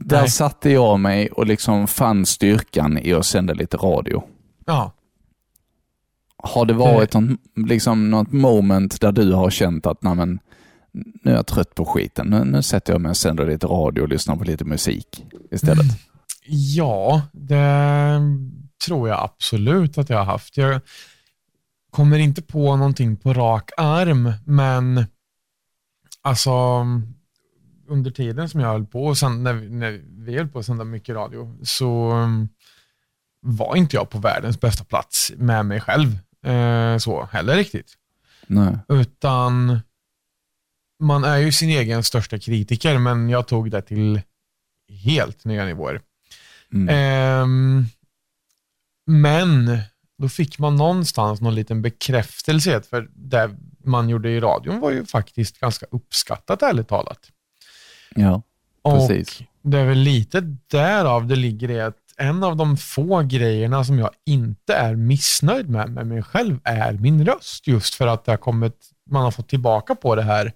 där 0.00 0.20
Nej. 0.20 0.30
satte 0.30 0.70
jag 0.70 1.00
mig 1.00 1.28
och 1.28 1.46
liksom 1.46 1.86
fann 1.86 2.26
styrkan 2.26 2.98
i 2.98 3.12
att 3.12 3.26
sända 3.26 3.54
lite 3.54 3.76
radio. 3.76 4.22
Ja. 4.66 4.92
Har 6.36 6.66
det 6.66 6.74
varit 6.74 7.14
något, 7.14 7.40
liksom 7.56 8.10
något 8.10 8.32
moment 8.32 9.00
där 9.00 9.12
du 9.12 9.32
har 9.32 9.50
känt 9.50 9.86
att 9.86 10.02
Nej, 10.02 10.14
men, 10.14 10.38
nu 10.92 11.30
är 11.30 11.34
jag 11.34 11.46
trött 11.46 11.74
på 11.74 11.84
skiten, 11.84 12.26
nu, 12.26 12.44
nu 12.44 12.62
sätter 12.62 12.92
jag 12.92 13.00
mig 13.00 13.10
och 13.10 13.16
sänder 13.16 13.46
lite 13.46 13.66
radio 13.66 14.02
och 14.02 14.08
lyssnar 14.08 14.36
på 14.36 14.44
lite 14.44 14.64
musik 14.64 15.24
istället? 15.50 15.86
Ja, 16.50 17.22
det 17.32 18.20
tror 18.86 19.08
jag 19.08 19.20
absolut 19.24 19.98
att 19.98 20.10
jag 20.10 20.18
har 20.18 20.24
haft. 20.24 20.56
Jag 20.56 20.80
kommer 21.90 22.18
inte 22.18 22.42
på 22.42 22.76
någonting 22.76 23.16
på 23.16 23.32
rak 23.32 23.70
arm, 23.76 24.32
men 24.46 25.04
alltså 26.22 26.50
under 27.88 28.10
tiden 28.10 28.48
som 28.48 28.60
jag 28.60 28.68
höll 28.68 28.86
på, 28.86 29.04
och 29.06 29.18
sen 29.18 29.42
när, 29.42 29.52
vi- 29.52 29.70
när 29.70 30.00
vi 30.08 30.36
höll 30.36 30.48
på 30.48 30.58
att 30.58 30.66
sända 30.66 30.84
mycket 30.84 31.14
radio, 31.14 31.58
så 31.62 32.12
um, 32.12 32.48
var 33.40 33.76
inte 33.76 33.96
jag 33.96 34.10
på 34.10 34.18
världens 34.18 34.60
bästa 34.60 34.84
plats 34.84 35.32
med 35.36 35.66
mig 35.66 35.80
själv 35.80 36.18
eh, 36.46 36.98
så 36.98 37.24
heller 37.32 37.56
riktigt. 37.56 37.94
Nej. 38.46 38.78
Utan 38.88 39.80
man 41.02 41.24
är 41.24 41.36
ju 41.36 41.52
sin 41.52 41.68
egen 41.68 42.02
största 42.02 42.38
kritiker, 42.38 42.98
men 42.98 43.28
jag 43.28 43.48
tog 43.48 43.70
det 43.70 43.82
till 43.82 44.20
helt 45.04 45.44
nya 45.44 45.64
nivåer. 45.64 46.00
Mm. 46.72 46.88
Ehm, 46.88 47.86
men 49.06 49.78
då 50.18 50.28
fick 50.28 50.58
man 50.58 50.76
någonstans 50.76 51.40
någon 51.40 51.54
liten 51.54 51.82
bekräftelse, 51.82 52.82
för 52.82 53.08
det 53.14 53.50
man 53.84 54.08
gjorde 54.08 54.30
i 54.30 54.40
radion 54.40 54.80
var 54.80 54.90
ju 54.90 55.06
faktiskt 55.06 55.60
ganska 55.60 55.86
uppskattat 55.90 56.62
ärligt 56.62 56.88
talat. 56.88 57.30
Ja, 58.14 58.42
Och 58.82 59.08
precis. 59.08 59.42
det 59.62 59.78
är 59.78 59.84
väl 59.86 59.98
lite 59.98 60.40
därav 60.66 61.26
det 61.26 61.36
ligger 61.36 61.70
i 61.70 61.80
att 61.80 61.96
en 62.16 62.44
av 62.44 62.56
de 62.56 62.76
få 62.76 63.22
grejerna 63.22 63.84
som 63.84 63.98
jag 63.98 64.10
inte 64.26 64.74
är 64.74 64.94
missnöjd 64.96 65.68
med 65.68 65.90
med 65.90 66.06
mig 66.06 66.22
själv 66.22 66.58
är 66.64 66.92
min 66.92 67.24
röst. 67.24 67.66
Just 67.66 67.94
för 67.94 68.06
att 68.06 68.24
det 68.24 68.32
har 68.32 68.36
kommit, 68.36 68.90
man 69.10 69.22
har 69.22 69.30
fått 69.30 69.48
tillbaka 69.48 69.94
på 69.94 70.14
det 70.14 70.22
här. 70.22 70.52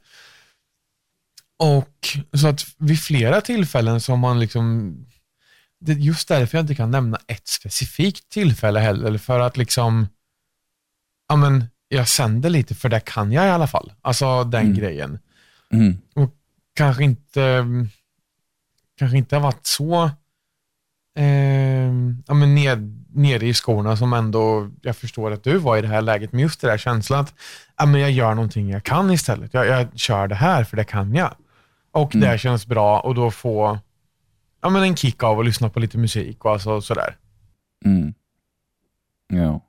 Och 1.58 2.08
så 2.38 2.48
att 2.48 2.66
vid 2.78 3.00
flera 3.00 3.40
tillfällen 3.40 4.00
har 4.08 4.16
man 4.16 4.40
liksom, 4.40 4.96
det 5.82 5.92
är 5.92 5.96
just 5.96 6.28
därför 6.28 6.58
jag 6.58 6.62
inte 6.62 6.74
kan 6.74 6.90
nämna 6.90 7.18
ett 7.26 7.48
specifikt 7.48 8.28
tillfälle 8.28 8.80
heller, 8.80 9.18
för 9.18 9.40
att 9.40 9.56
liksom, 9.56 10.06
ja 11.28 11.36
men, 11.36 11.64
jag 11.88 12.08
sänder 12.08 12.50
lite 12.50 12.74
för 12.74 12.88
det 12.88 13.00
kan 13.00 13.32
jag 13.32 13.46
i 13.46 13.50
alla 13.50 13.66
fall. 13.66 13.92
Alltså 14.02 14.44
den 14.44 14.62
Mm. 14.62 14.74
grejen 14.74 15.18
Mm. 15.72 15.96
kanske 16.74 17.04
inte 17.04 17.64
kanske 18.98 19.16
inte 19.18 19.36
har 19.36 19.42
varit 19.42 19.66
så 19.66 20.10
eh, 21.18 21.92
ja, 22.26 22.34
men 22.34 22.54
ned, 22.54 23.04
nere 23.14 23.46
i 23.46 23.54
skorna 23.54 23.96
som 23.96 24.12
ändå 24.12 24.70
jag 24.82 24.96
förstår 24.96 25.30
att 25.30 25.44
du 25.44 25.58
var 25.58 25.76
i 25.76 25.82
det 25.82 25.88
här 25.88 26.02
läget. 26.02 26.32
Men 26.32 26.40
just 26.40 26.60
det 26.60 26.66
där 26.68 26.78
känslan 26.78 27.20
att 27.20 27.34
ja, 27.76 27.86
men 27.86 28.00
jag 28.00 28.10
gör 28.10 28.34
någonting 28.34 28.70
jag 28.70 28.84
kan 28.84 29.10
istället. 29.10 29.54
Jag, 29.54 29.66
jag 29.66 29.98
kör 29.98 30.28
det 30.28 30.34
här 30.34 30.64
för 30.64 30.76
det 30.76 30.84
kan 30.84 31.14
jag. 31.14 31.34
Och 31.92 32.14
Mm. 32.14 32.28
det 32.30 32.38
känns 32.38 32.66
bra 32.66 33.00
och 33.00 33.14
då 33.14 33.30
få 33.30 33.78
ja, 34.62 34.68
men 34.70 34.82
en 34.82 34.96
kick 34.96 35.22
av 35.22 35.38
att 35.40 35.44
lyssna 35.46 35.70
på 35.70 35.80
lite 35.80 35.98
musik 35.98 36.44
och 36.44 36.50
alltså 36.50 36.80
sådär. 36.80 37.16
Mm. 37.84 38.14
Ja. 39.28 39.60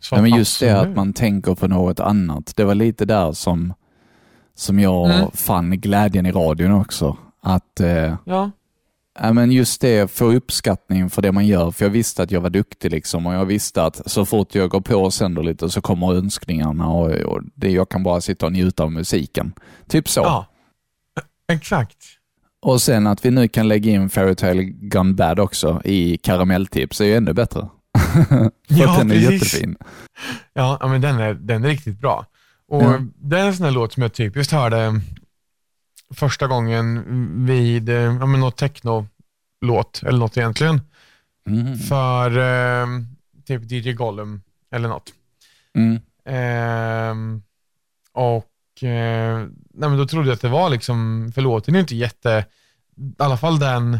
Så 0.00 0.14
ja, 0.16 0.22
men 0.22 0.30
just 0.36 0.60
det 0.60 0.80
att 0.80 0.96
man 0.96 1.12
tänker 1.12 1.54
på 1.54 1.68
något 1.68 2.00
annat. 2.00 2.52
Det 2.56 2.64
var 2.64 2.74
lite 2.74 3.04
där 3.04 3.32
som, 3.32 3.74
som 4.54 4.78
jag 4.78 5.10
Mm. 5.10 5.30
fann 5.30 5.70
glädjen 5.80 6.26
i 6.26 6.32
radion 6.32 6.72
också. 6.72 7.16
Att 7.42 7.80
eh, 7.80 8.16
Ja, 8.24 8.50
ja, 9.20 9.32
men 9.32 9.52
just 9.52 9.80
det, 9.80 10.10
få 10.10 10.32
uppskattning 10.32 11.10
för 11.10 11.22
det 11.22 11.32
man 11.32 11.46
gör. 11.46 11.70
För 11.70 11.84
jag 11.84 11.90
visste 11.90 12.22
att 12.22 12.30
jag 12.30 12.40
var 12.40 12.50
duktig 12.50 12.90
liksom 12.90 13.26
och 13.26 13.34
jag 13.34 13.44
visste 13.44 13.82
att 13.84 14.10
så 14.10 14.24
fort 14.26 14.54
jag 14.54 14.70
går 14.70 14.80
på 14.80 14.96
och 14.96 15.14
sänder 15.14 15.42
lite 15.42 15.68
så 15.70 15.80
kommer 15.80 16.14
önskningarna 16.14 16.88
och, 16.88 17.10
och 17.10 17.42
det, 17.54 17.70
jag 17.70 17.88
kan 17.88 18.02
bara 18.02 18.20
sitta 18.20 18.46
och 18.46 18.52
njuta 18.52 18.82
av 18.82 18.92
musiken. 18.92 19.52
Typ 19.88 20.08
så. 20.08 20.20
ja. 20.20 20.46
exakt. 21.52 21.96
Och 22.62 22.82
sen 22.82 23.06
att 23.06 23.24
vi 23.24 23.30
nu 23.30 23.48
kan 23.48 23.68
lägga 23.68 23.90
in 23.92 24.10
Fairytale 24.10 24.62
Gone 24.64 25.12
Bad 25.12 25.40
också 25.40 25.82
i 25.84 26.16
karamelltips 26.16 27.00
är 27.00 27.04
ju 27.04 27.14
ännu 27.14 27.32
bättre. 27.32 27.68
För 28.28 28.50
Ja, 28.68 28.92
att 28.92 28.98
den 28.98 29.10
är 29.10 29.14
precis. 29.14 29.32
jättefin. 29.54 29.76
Ja, 30.52 30.78
men 30.88 31.00
den 31.00 31.18
är, 31.20 31.34
den 31.34 31.64
är 31.64 31.68
riktigt 31.68 31.98
bra. 32.00 32.26
Och 32.68 32.82
Ja. 32.82 32.98
Det 33.16 33.38
är 33.38 33.46
en 33.46 33.54
sån 33.56 33.64
här 33.64 33.72
låt 33.72 33.92
som 33.92 34.02
jag 34.02 34.12
typiskt 34.12 34.52
hörde 34.52 35.00
första 36.14 36.46
gången 36.46 37.46
vid 37.46 37.88
eh, 37.88 37.94
ja, 37.94 38.26
men 38.26 38.40
något 38.40 38.56
techno-låt, 38.56 40.02
eller 40.06 40.18
något 40.18 40.36
egentligen, 40.36 40.80
Mm. 41.46 41.78
för 41.78 42.38
eh, 42.38 42.86
typ 43.46 43.70
DJ 43.72 43.92
Gollum 43.92 44.42
eller 44.74 44.88
något. 44.88 45.12
Mm. 45.74 45.98
Ehm, 46.24 47.42
och 48.12 48.46
eh, 48.82 49.38
nej, 49.74 49.88
men 49.88 49.96
då 49.98 50.06
trodde 50.06 50.28
jag 50.28 50.34
att 50.34 50.40
det 50.40 50.48
var 50.48 50.70
liksom, 50.70 51.30
för 51.34 51.42
låten 51.42 51.74
är 51.74 51.80
inte 51.80 51.96
jätte, 51.96 52.44
i 52.96 53.22
alla 53.22 53.36
fall 53.36 53.58
den 53.58 53.98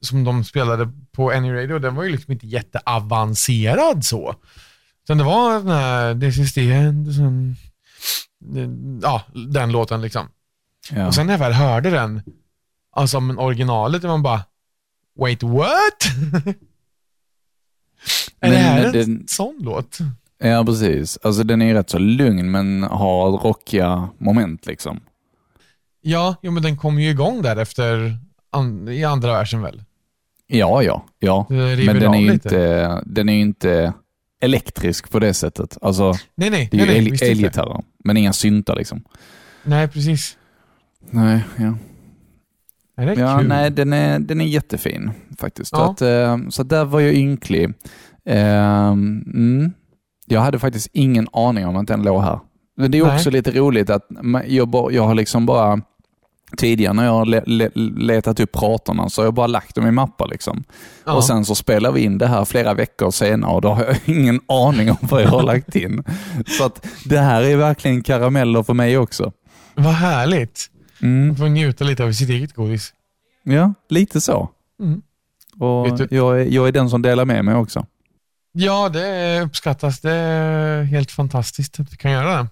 som 0.00 0.24
de 0.24 0.44
spelade 0.44 0.92
på 1.12 1.30
Any 1.30 1.52
Radio, 1.52 1.78
den 1.78 1.94
var 1.94 2.04
ju 2.04 2.10
liksom 2.10 2.32
inte 2.32 2.46
jätteavancerad 2.46 4.04
så. 4.04 4.34
Utan 5.04 5.18
det 5.18 5.24
var 5.24 5.58
den 5.58 5.68
här, 5.68 6.20
this 6.20 6.38
is 6.38 6.54
the 6.54 6.72
end, 6.72 7.14
sen, 7.14 7.56
ja, 9.02 9.22
den 9.50 9.72
låten 9.72 10.00
liksom. 10.02 10.28
Ja. 10.90 11.06
Och 11.06 11.14
sen 11.14 11.26
när 11.26 11.34
jag 11.34 11.38
väl 11.38 11.52
hörde 11.52 11.90
den, 11.90 12.22
alltså 12.90 13.20
men 13.20 13.38
originalet, 13.38 14.02
var 14.02 14.10
man 14.10 14.22
bara, 14.22 14.44
wait 15.18 15.42
what? 15.42 16.04
är 18.40 18.50
det 18.50 18.56
här 18.56 18.84
en 18.84 18.92
den- 18.92 19.28
sån 19.28 19.56
låt? 19.60 19.98
Ja, 20.38 20.64
precis. 20.64 21.18
Alltså 21.22 21.42
den 21.42 21.62
är 21.62 21.74
rätt 21.74 21.90
så 21.90 21.98
lugn 21.98 22.50
men 22.50 22.82
har 22.82 23.30
rockiga 23.30 24.08
moment 24.18 24.66
liksom. 24.66 25.00
Ja, 26.00 26.36
jo, 26.42 26.50
men 26.52 26.62
den 26.62 26.76
kom 26.76 26.98
ju 26.98 27.10
igång 27.10 27.42
där 27.42 27.56
efter 27.56 28.18
an, 28.50 28.88
i 28.88 29.04
andra 29.04 29.32
versen 29.32 29.62
väl? 29.62 29.82
Ja, 30.46 30.82
ja, 30.82 31.04
ja. 31.18 31.46
Men 31.48 32.00
den 32.00 32.14
är 32.14 32.20
ju 32.20 32.32
inte, 32.32 33.02
den 33.06 33.28
är 33.28 33.38
inte 33.38 33.92
elektrisk 34.40 35.10
på 35.10 35.18
det 35.18 35.34
sättet. 35.34 35.78
Alltså, 35.82 36.14
Nej, 36.34 36.50
nej, 36.50 36.68
det 36.72 36.80
är 36.80 36.86
nej, 36.86 37.04
ju 37.04 37.30
elgitarrer, 37.30 37.82
men 38.04 38.16
inga 38.16 38.32
syntar 38.32 38.76
liksom. 38.76 39.04
Nej, 39.64 39.88
precis. 39.88 40.36
Nej, 41.10 41.40
ja. 41.56 41.74
Nej, 42.96 43.06
det 43.06 43.12
är 43.12 43.16
Ja, 43.16 43.38
kul. 43.38 43.48
nej, 43.48 43.70
den 43.70 43.92
är, 43.92 44.18
den 44.18 44.40
är 44.40 44.44
jättefin 44.44 45.10
faktiskt. 45.38 45.72
Ja. 45.72 45.90
Att, 45.90 46.02
eh, 46.02 46.38
så 46.48 46.62
där 46.62 46.84
var 46.84 47.00
jag 47.00 47.14
ynklig. 47.14 47.64
Eh, 48.24 48.88
mm. 48.88 49.72
Jag 50.26 50.40
hade 50.40 50.58
faktiskt 50.58 50.88
ingen 50.92 51.28
aning 51.32 51.66
om 51.66 51.76
att 51.76 51.86
den 51.86 52.02
låg 52.02 52.22
här. 52.22 52.40
Men 52.76 52.90
det 52.90 52.98
är 52.98 53.04
Nej. 53.04 53.14
också 53.14 53.30
lite 53.30 53.50
roligt 53.50 53.90
att 53.90 54.08
jag, 54.46 54.68
bara, 54.68 54.92
jag 54.92 55.02
har 55.02 55.14
liksom 55.14 55.46
bara 55.46 55.80
Tidigare 56.56 56.92
när 56.92 57.04
jag 57.04 57.12
har 57.12 57.26
le, 57.26 57.42
le, 57.46 57.70
letat 57.96 58.40
upp 58.40 58.52
pratorna 58.52 59.08
så 59.08 59.20
har 59.20 59.26
jag 59.26 59.34
bara 59.34 59.46
lagt 59.46 59.74
dem 59.74 59.86
i 59.86 59.90
mappar. 59.90 60.28
Liksom. 60.28 60.64
ja. 61.06 61.12
Och 61.12 61.24
sen 61.24 61.44
så 61.44 61.54
spelar 61.54 61.92
vi 61.92 62.00
in 62.00 62.18
det 62.18 62.26
här 62.26 62.44
flera 62.44 62.74
veckor 62.74 63.10
senare 63.10 63.54
och 63.54 63.60
då 63.60 63.68
har 63.68 63.84
jag 63.84 63.96
ingen 64.16 64.40
aning 64.46 64.90
om 64.90 64.96
vad 65.00 65.22
jag 65.22 65.28
har 65.28 65.42
lagt 65.42 65.76
in. 65.76 66.04
Så 66.46 66.64
att 66.64 66.86
det 67.04 67.18
här 67.18 67.42
är 67.42 67.56
verkligen 67.56 68.02
karameller 68.02 68.62
för 68.62 68.74
mig 68.74 68.98
också. 68.98 69.32
Vad 69.74 69.94
härligt. 69.94 70.70
Mm. 71.02 71.26
Man 71.26 71.36
får 71.36 71.48
njuta 71.48 71.84
lite 71.84 72.04
av 72.04 72.12
sitt 72.12 72.30
eget 72.30 72.52
godis. 72.52 72.92
Ja, 73.42 73.74
lite 73.88 74.20
så. 74.20 74.48
Mm. 74.80 75.02
Och 75.58 76.00
jag, 76.10 76.40
är, 76.40 76.44
jag 76.44 76.68
är 76.68 76.72
den 76.72 76.90
som 76.90 77.02
delar 77.02 77.24
med 77.24 77.44
mig 77.44 77.54
också. 77.54 77.86
Ja, 78.56 78.88
det 78.88 79.40
uppskattas. 79.40 80.00
Det 80.00 80.12
är 80.12 80.82
helt 80.82 81.10
fantastiskt 81.10 81.80
att 81.80 81.92
vi 81.92 81.96
kan 81.96 82.10
göra 82.10 82.36
det. 82.42 82.48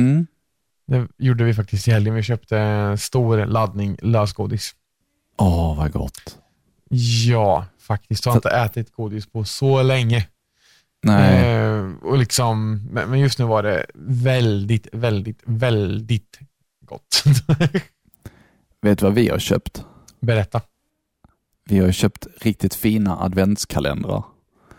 Mm. 0.00 0.26
Det 0.86 1.08
gjorde 1.18 1.44
vi 1.44 1.54
faktiskt 1.54 1.88
i 1.88 1.90
helgen. 1.90 2.14
Vi 2.14 2.22
köpte 2.22 2.58
en 2.58 2.98
stor 2.98 3.46
laddning 3.46 3.96
lösgodis. 4.02 4.74
Åh, 5.38 5.76
vad 5.76 5.92
gott. 5.92 6.38
Ja, 7.26 7.66
faktiskt. 7.80 8.26
Jag 8.26 8.32
har 8.32 8.36
inte 8.36 8.50
ätit 8.50 8.92
godis 8.92 9.26
på 9.26 9.44
så 9.44 9.82
länge. 9.82 10.28
Nej. 11.02 11.48
Eh, 11.48 11.90
och 12.02 12.18
liksom, 12.18 12.82
men 12.90 13.10
men 13.10 13.20
just 13.20 13.38
nu 13.38 13.44
var 13.44 13.62
det 13.62 13.86
väldigt, 13.94 14.88
väldigt, 14.92 15.40
väldigt 15.44 16.38
gott. 16.84 17.24
Vet 18.82 18.98
du 18.98 19.04
vad 19.04 19.14
vi 19.14 19.28
har 19.28 19.38
köpt? 19.38 19.84
Berätta. 20.20 20.60
Vi 21.64 21.78
har 21.78 21.92
köpt 21.92 22.26
riktigt 22.40 22.74
fina 22.74 23.18
adventskalendrar 23.18 24.24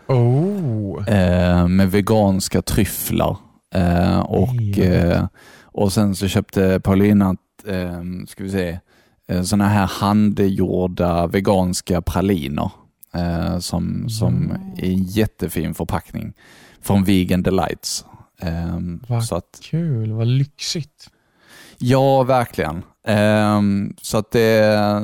Oh. 0.06 1.08
eh, 1.08 1.68
med 1.68 1.90
veganska 1.90 2.62
tryfflar. 2.62 3.36
Eh, 3.74 4.20
och, 4.20 4.78
eh, 4.78 5.26
och 5.62 5.92
sen 5.92 6.14
så 6.16 6.28
köpte 6.28 6.80
Paulina, 6.80 7.36
eh, 7.66 8.02
ska 8.28 8.44
vi 8.44 8.50
se, 8.50 8.78
eh, 9.28 9.42
såna 9.42 9.68
här 9.68 9.86
handgjorda 9.86 11.26
veganska 11.26 12.02
praliner 12.02 12.70
eh, 13.14 13.58
som, 13.58 14.08
som 14.08 14.50
är 14.78 14.84
en 14.90 15.02
jättefin 15.02 15.74
förpackning 15.74 16.32
från 16.82 17.04
Vegan 17.04 17.42
Delights. 17.42 18.04
Eh, 18.40 18.78
Vad 19.08 19.24
så 19.24 19.36
att, 19.36 19.60
Kul, 19.62 20.12
vad 20.12 20.26
lyxigt. 20.26 21.10
ja, 21.78 22.22
verkligen. 22.22 22.82
Så 24.02 24.18
att 24.18 24.30
det, 24.30 25.02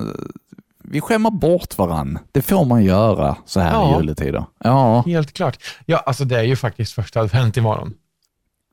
vi 0.90 1.00
skämmer 1.00 1.30
bort 1.30 1.78
varann. 1.78 2.18
Det 2.32 2.42
får 2.42 2.64
man 2.64 2.84
göra 2.84 3.36
så 3.46 3.60
här 3.60 3.72
Ja. 3.72 3.94
i 3.94 4.00
juletider. 4.00 4.44
Ja, 4.64 5.02
Helt 5.06 5.32
klart. 5.32 5.58
Ja, 5.86 5.98
alltså 5.98 6.24
det 6.24 6.38
är 6.38 6.42
ju 6.42 6.56
faktiskt 6.56 6.92
första 6.92 7.20
advent 7.20 7.56
imorgon. 7.56 7.92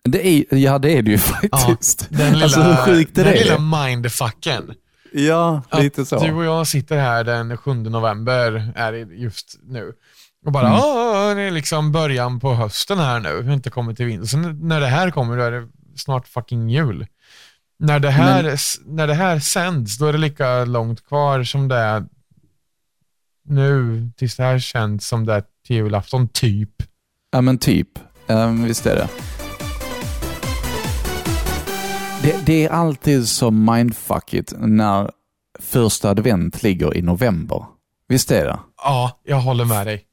det 0.03 0.27
är, 0.27 0.55
ja, 0.55 0.79
det 0.79 0.97
är 0.97 1.01
det 1.01 1.11
ju 1.11 1.17
faktiskt. 1.51 2.07
Den 2.09 2.31
lilla, 2.33 2.43
alltså 2.43 2.61
hur 2.61 2.75
sjukt 2.75 3.17
är 3.17 3.23
den 3.23 3.33
det? 3.33 3.39
lilla 3.43 3.59
mindfucken. 3.87 4.73
Ja, 5.13 5.61
lite 5.73 6.05
så. 6.05 6.19
Du 6.19 6.33
och 6.33 6.43
jag 6.45 6.67
sitter 6.67 6.97
här 6.97 7.23
den 7.23 7.57
7 7.57 7.73
november, 7.73 8.73
är 8.75 8.91
det 8.91 8.97
just 8.99 9.59
nu. 9.63 9.93
Och 10.45 10.51
bara, 10.51 10.67
Mm. 10.67 10.79
"Åh, 10.79 11.35
det 11.35 11.41
är 11.41 11.51
liksom 11.51 11.91
början 11.91 12.39
på 12.39 12.53
hösten 12.53 12.97
här 12.99 13.19
nu. 13.19 13.41
Vi 13.41 13.47
har 13.47 13.53
inte 13.53 13.69
kommit 13.69 13.97
till 13.97 14.05
vintern. 14.05 14.67
När 14.67 14.79
det 14.81 14.87
här 14.87 15.11
kommer, 15.11 15.37
då 15.37 15.43
är 15.43 15.51
det 15.51 15.67
snart 15.95 16.27
fucking 16.27 16.69
jul. 16.69 17.07
När 17.79 17.99
det 17.99 18.09
här, 18.09 18.59
när 18.85 19.07
det 19.07 19.13
här 19.13 19.39
sänds, 19.39 19.97
då 19.97 20.05
är 20.05 20.11
det 20.13 20.19
lika 20.19 20.65
långt 20.65 21.07
kvar 21.07 21.43
som 21.43 21.67
det 21.67 21.75
är 21.75 22.05
nu, 23.45 24.09
tills 24.17 24.35
det 24.35 24.43
här 24.43 24.59
känns 24.59 25.07
som 25.07 25.25
det 25.25 25.33
är 25.33 25.43
till 25.65 25.75
julafton, 25.75 26.27
typ. 26.27 26.83
Ja, 27.31 27.41
men 27.41 27.57
typ. 27.57 27.87
Um, 28.27 28.63
visst 28.63 28.85
är 28.85 28.95
det. 28.95 29.07
det. 32.21 32.45
Det 32.45 32.65
är 32.65 32.69
alltid 32.69 33.27
så 33.27 33.51
mindfuckigt 33.51 34.53
när 34.57 35.11
första 35.59 36.09
advent 36.09 36.63
ligger 36.63 36.97
i 36.97 37.01
november. 37.01 37.65
Visst 38.07 38.31
är 38.31 38.45
det? 38.45 38.59
Ja, 38.77 39.21
jag 39.23 39.37
håller 39.39 39.65
med 39.65 39.87
dig. 39.87 40.03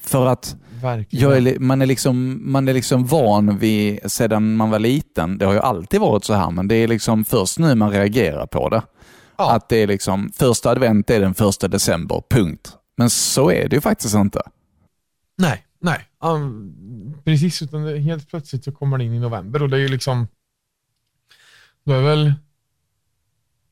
För 0.00 0.26
att 0.26 0.56
Verkligen. 0.82 1.46
är, 1.46 1.58
man, 1.58 1.82
är 1.82 1.86
liksom, 1.86 2.40
man 2.52 2.68
är 2.68 2.74
liksom 2.74 3.06
van 3.06 3.58
vid, 3.58 4.12
sedan 4.12 4.56
man 4.56 4.70
var 4.70 4.78
liten, 4.78 5.38
det 5.38 5.44
har 5.44 5.52
ju 5.52 5.60
alltid 5.60 6.00
varit 6.00 6.24
så 6.24 6.34
här, 6.34 6.50
men 6.50 6.68
det 6.68 6.74
är 6.74 6.88
liksom 6.88 7.24
först 7.24 7.58
nu 7.58 7.74
man 7.74 7.90
reagerar 7.90 8.46
på 8.46 8.68
det. 8.68 8.82
Ja. 9.36 9.52
Att 9.52 9.68
det 9.68 9.76
är 9.76 9.86
liksom, 9.86 10.30
första 10.34 10.70
advent 10.70 11.10
är 11.10 11.20
den 11.20 11.34
första 11.34 11.68
december, 11.68 12.22
punkt. 12.30 12.72
Men 12.96 13.10
så 13.10 13.50
är 13.50 13.68
det 13.68 13.76
ju 13.76 13.80
faktiskt 13.80 14.14
inte. 14.14 14.42
Nej, 15.38 15.64
nej. 15.80 16.00
Um, 16.22 17.14
precis, 17.24 17.62
utan 17.62 17.84
det, 17.84 17.98
helt 17.98 18.30
plötsligt 18.30 18.64
så 18.64 18.72
kommer 18.72 18.98
det 18.98 19.04
in 19.04 19.14
i 19.14 19.18
november 19.18 19.62
och 19.62 19.68
det 19.68 19.76
är 19.76 19.80
ju 19.80 19.88
liksom... 19.88 20.28
Då 21.84 21.92
är 21.92 22.02
väl... 22.02 22.34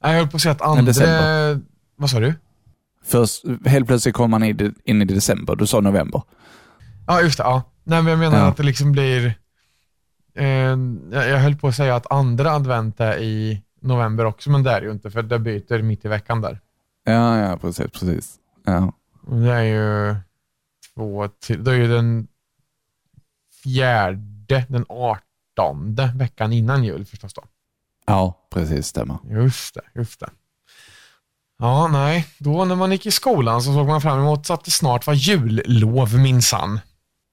Jag 0.02 0.08
höll 0.08 0.28
på 0.28 0.36
att 0.36 0.42
säga 0.42 0.52
att 0.52 0.62
andra... 0.62 0.82
december. 0.82 1.60
Vad 1.96 2.10
sa 2.10 2.20
du? 2.20 2.34
Först, 3.04 3.44
helt 3.64 3.86
plötsligt 3.86 4.14
kommer 4.14 4.38
man 4.38 4.44
in 4.84 5.02
i 5.02 5.04
december, 5.04 5.56
du 5.56 5.66
sa 5.66 5.80
november. 5.80 6.22
Ja, 7.06 7.20
just 7.20 7.38
det. 7.38 7.44
Ja. 7.44 7.62
Nej, 7.84 8.02
men 8.02 8.10
jag 8.10 8.18
menar 8.18 8.38
Ja. 8.38 8.44
att 8.46 8.56
det 8.56 8.62
liksom 8.62 8.92
blir... 8.92 9.34
Eh, 10.34 10.46
jag 10.46 11.28
jag 11.28 11.38
höll 11.38 11.56
på 11.56 11.68
att 11.68 11.74
säga 11.74 11.96
att 11.96 12.12
andra 12.12 12.50
advent 12.52 13.00
är 13.00 13.18
i 13.18 13.62
november 13.80 14.24
också, 14.24 14.50
men 14.50 14.62
det 14.62 14.70
är 14.70 14.80
det 14.80 14.86
ju 14.86 14.92
inte, 14.92 15.10
för 15.10 15.22
det 15.22 15.38
byter 15.38 15.82
mitt 15.82 16.04
i 16.04 16.08
veckan 16.08 16.40
där. 16.40 16.60
Ja, 17.04 17.38
ja, 17.38 17.56
precis, 17.56 17.86
precis. 17.92 18.34
Ja. 18.64 18.92
Och 19.26 19.36
det 19.40 19.52
är 19.52 19.62
ju 19.62 20.16
två 20.94 21.28
till... 21.28 21.64
Det 21.64 21.70
är 21.70 21.74
ju 21.76 21.88
den 21.88 22.26
fjärde, 23.62 24.66
den 24.68 24.86
artonde 24.88 26.12
veckan 26.16 26.52
innan 26.52 26.84
jul 26.84 27.04
förstås 27.06 27.34
då. 27.34 27.42
ja, 28.06 28.46
precis, 28.50 28.86
stämmer. 28.86 29.16
Just 29.30 29.74
det, 29.74 29.82
just 30.00 30.20
det. 30.20 30.30
Ja, 31.58 31.88
nej. 31.88 32.26
Då 32.38 32.64
när 32.64 32.76
man 32.76 32.92
gick 32.92 33.06
i 33.06 33.10
skolan 33.10 33.62
så 33.62 33.72
såg 33.74 33.86
man 33.86 34.00
fram 34.00 34.20
emot 34.20 34.50
att 34.50 34.64
det 34.64 34.70
snart 34.70 35.06
var 35.06 35.14
jullov 35.14 36.14
minsann. 36.18 36.80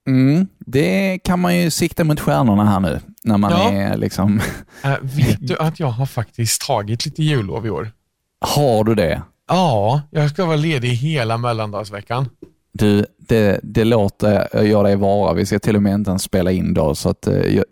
Mm, 0.08 0.46
det 0.66 1.18
kan 1.24 1.40
man 1.40 1.56
ju 1.56 1.70
sikta 1.70 2.04
mot 2.04 2.20
stjärnorna 2.20 2.64
här 2.64 2.80
nu, 2.80 3.00
när 3.24 3.38
man 3.38 3.50
Ja. 3.52 3.70
är 3.72 3.96
liksom... 3.96 4.40
Äh, 4.84 4.94
vet 5.02 5.38
du 5.40 5.56
att 5.58 5.80
jag 5.80 5.86
har 5.90 6.06
faktiskt 6.06 6.62
tagit 6.66 7.04
lite 7.06 7.22
jullov 7.22 7.66
i 7.66 7.70
år? 7.70 7.90
Har 8.40 8.84
du 8.84 8.94
det? 8.94 9.22
Ja, 9.48 10.02
jag 10.10 10.30
ska 10.30 10.44
vara 10.44 10.56
ledig 10.56 10.88
hela 10.88 11.36
mellandagsveckan. 11.38 12.28
Du, 12.74 13.06
det, 13.18 13.60
det 13.62 13.84
låter 13.84 14.48
jag 14.64 14.84
dig 14.84 14.96
vara. 14.96 15.32
Vi 15.34 15.46
ska 15.46 15.58
till 15.58 15.76
och 15.76 15.82
med 15.82 15.94
inte 15.94 16.10
ens 16.10 16.22
spela 16.22 16.50
in 16.52 16.74
då, 16.74 16.94
så 16.94 17.08
att... 17.08 17.26
eh, 17.26 17.34
jag- 17.34 17.64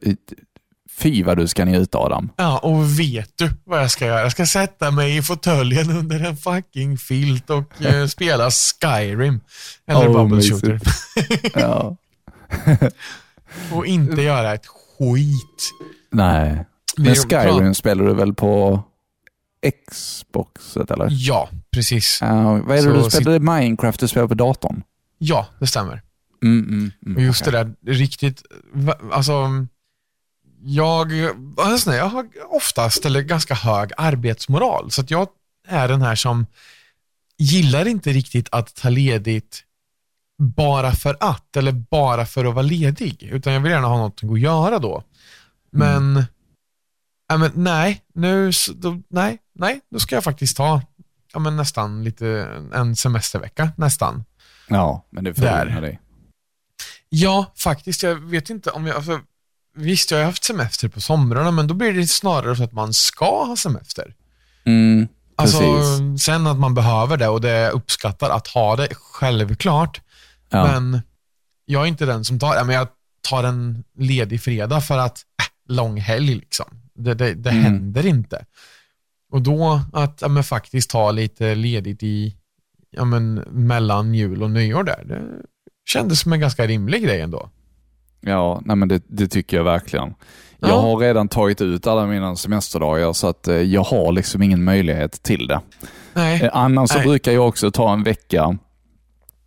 Fy 0.99 1.23
vad 1.23 1.37
du 1.37 1.49
ska 1.49 1.65
njuta 1.65 1.99
Adam. 1.99 2.31
Ja, 2.37 2.59
och 2.59 3.01
vet 3.01 3.31
du 3.39 3.51
vad 3.65 3.81
jag 3.83 3.91
ska 3.91 4.07
göra? 4.07 4.21
Jag 4.21 4.33
ska 4.33 4.47
sätta 4.47 4.91
mig 4.91 5.17
i 5.17 5.23
fåtöljen 5.23 5.91
under 5.91 6.25
en 6.25 6.37
fucking 6.37 6.99
filt 6.99 7.51
och 7.51 7.83
eh, 7.85 8.07
spela 8.09 8.51
Skyrim. 8.51 9.41
Eller 9.87 10.09
Åh, 10.09 10.13
Bubble. 10.29 10.43
Shooter. 10.43 10.81
Ja. 11.55 11.97
Och 13.73 13.87
inte 13.87 14.23
göra 14.23 14.55
ett 14.55 14.67
skit. 14.67 15.71
Nej. 16.11 16.67
Men 16.97 17.15
Skyrim 17.15 17.75
spelar 17.75 18.05
du 18.05 18.15
väl 18.15 18.35
på 18.35 18.83
Xboxet 19.91 20.91
eller? 20.91 21.09
Ja, 21.11 21.49
precis. 21.71 22.19
Ja, 22.21 22.53
vad 22.53 22.79
är 22.79 22.83
det 22.83 22.83
Så 22.83 22.93
du 23.05 23.11
spelar? 23.11 23.33
Är 23.33 23.39
Minecraft 23.61 24.01
du 24.01 24.09
spelar 24.09 24.29
på 24.29 24.35
datorn? 24.35 24.83
Ja, 25.19 25.47
det 25.59 25.67
stämmer. 25.67 26.03
Mm, 26.43 26.65
mm, 26.65 26.91
mm, 27.07 27.17
Och 27.17 27.23
just 27.23 27.43
okej. 27.43 27.53
det 27.53 27.59
där, 27.59 27.93
riktigt, 27.93 28.43
alltså, 29.13 29.67
jag, 30.63 31.13
alltså, 31.57 31.95
jag 31.95 32.09
har 32.09 32.27
oftast, 32.51 33.05
eller 33.07 33.21
ganska 33.21 33.55
hög 33.55 33.91
arbetsmoral, 33.97 34.91
så 34.91 35.01
att 35.01 35.11
jag 35.11 35.29
är 35.69 35.89
den 35.89 36.03
här 36.03 36.15
som 36.15 36.47
gillar 37.39 37.89
inte 37.89 38.11
riktigt 38.11 38.49
att 38.53 38.75
ta 38.75 38.89
ledigt 38.89 39.65
bara 40.41 40.93
för 40.93 41.17
att, 41.21 41.57
eller 41.57 41.73
bara 41.73 42.27
för 42.27 42.45
att 42.45 42.55
vara 42.55 42.63
ledig, 42.63 43.23
utan 43.23 43.53
jag 43.53 43.61
vill 43.61 43.73
gärna 43.73 43.87
ha 43.87 43.99
något 43.99 44.21
att 44.25 44.41
göra 44.41 44.79
då. 44.79 45.03
Men, 45.71 46.25
ja, 47.29 47.37
men 47.37 47.51
nej, 47.55 48.03
nu, 48.15 48.51
då, 48.75 49.01
nej, 49.09 49.39
nej, 49.55 49.81
då 49.91 49.99
ska 49.99 50.15
jag 50.15 50.25
faktiskt 50.25 50.57
ta 50.57 50.83
ja, 51.33 51.39
men 51.39 51.57
nästan 51.57 52.05
lite, 52.05 52.49
en 52.75 52.97
semestervecka, 52.97 53.71
nästan. 53.77 54.25
Ja, 54.69 55.07
men 55.11 55.25
det 55.25 55.39
med 55.39 55.83
dig. 55.83 56.01
Ja, 57.09 57.53
faktiskt. 57.57 58.03
Jag 58.03 58.15
vet 58.15 58.51
inte 58.51 58.71
om 58.71 58.87
jag... 58.87 58.97
Alltså, 58.97 59.21
visst, 59.75 60.11
jag 60.11 60.19
har 60.19 60.25
haft 60.25 60.45
semester 60.45 60.89
på 60.89 61.01
somrarna, 61.01 61.51
men 61.51 61.67
då 61.67 61.75
blir 61.75 61.93
det 61.93 62.07
snarare 62.07 62.57
så 62.57 62.65
att 62.65 62.73
man 62.73 62.95
ska 62.95 63.45
ha 63.45 63.57
semester. 63.57 64.15
Mm, 64.65 65.09
Alltså, 65.37 65.61
sen 66.19 66.47
att 66.47 66.59
man 66.59 66.75
behöver 66.75 67.17
det 67.17 67.29
och 67.29 67.41
det 67.41 67.71
uppskattar 67.71 68.31
att 68.31 68.47
ha 68.47 68.77
det, 68.77 68.89
självklart. 68.95 70.01
Ja. 70.51 70.65
Men 70.81 71.01
jag 71.65 71.83
är 71.83 71.87
inte 71.87 72.07
den 72.07 72.25
som 72.25 72.39
tar, 72.39 72.55
ja, 72.55 72.65
men 72.65 72.75
jag 72.75 72.89
tar 73.31 73.45
en 73.45 73.85
ledig 73.99 74.41
fredag 74.43 74.81
för 74.81 74.99
att, 74.99 75.19
äh, 75.19 75.75
lång 75.75 75.97
helg 76.01 76.35
liksom. 76.35 76.67
Det, 76.95 77.15
det, 77.15 77.35
det 77.35 77.51
Mm. 77.51 77.63
händer 77.65 78.07
inte. 78.07 78.45
Och 79.33 79.43
då 79.43 79.81
att 79.93 80.19
ja, 80.23 80.29
men 80.29 80.45
faktiskt 80.45 80.91
ta 80.91 81.11
lite 81.11 81.55
ledigt 81.55 82.03
i, 82.03 82.37
ja, 82.91 83.05
men, 83.05 83.35
mellan 83.51 84.15
jul 84.15 84.43
och 84.43 84.51
nyår 84.51 84.83
där, 84.85 85.05
det 85.09 85.23
kändes 85.89 86.21
som 86.21 86.33
en 86.33 86.41
ganska 86.41 86.67
rimlig 86.67 87.03
grej 87.05 87.21
ändå. 87.21 87.51
Ja, 88.21 88.63
nej 88.65 88.77
men 88.77 88.89
det, 88.89 89.03
det 89.07 89.29
tycker 89.29 89.57
jag 89.57 89.65
verkligen. 89.65 90.15
Ja. 90.59 90.69
Jag 90.69 90.81
har 90.81 90.97
redan 90.97 91.29
tagit 91.29 91.61
ut 91.61 91.87
alla 91.87 92.07
mina 92.07 92.37
semesterdagar 92.37 93.13
så 93.13 93.27
att 93.29 93.49
eh, 93.49 93.55
jag 93.57 93.83
har 93.83 94.13
liksom 94.13 94.43
ingen 94.43 94.65
möjlighet 94.65 95.23
till 95.23 95.47
det. 95.47 95.61
Nej. 96.15 96.43
Eh, 96.43 96.51
annars 96.53 96.91
så 96.91 96.99
Nej. 96.99 97.07
brukar 97.07 97.33
jag 97.33 97.49
också 97.49 97.71
ta 97.71 97.93
en 97.93 98.03
vecka 98.03 98.59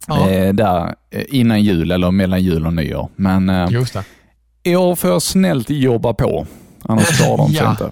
Ja. 0.07 0.29
eh, 0.29 0.53
där 0.53 0.95
eh, 1.11 1.23
innan 1.27 1.61
jul 1.61 1.91
eller 1.91 2.11
mellan 2.11 2.41
jul 2.43 2.65
och 2.65 2.73
nyår. 2.73 3.09
Men 3.15 3.49
eh, 3.49 3.67
Just 3.71 3.93
det. 3.93 4.03
i 4.63 4.75
år 4.75 4.95
får 4.95 5.09
jag 5.09 5.21
snällt 5.21 5.69
jobba 5.69 6.13
på. 6.13 6.47
Annars 6.81 7.07
klarar 7.17 7.37
de 7.37 7.47
sig 7.53 7.57
Ja. 7.63 7.71
inte. 7.71 7.91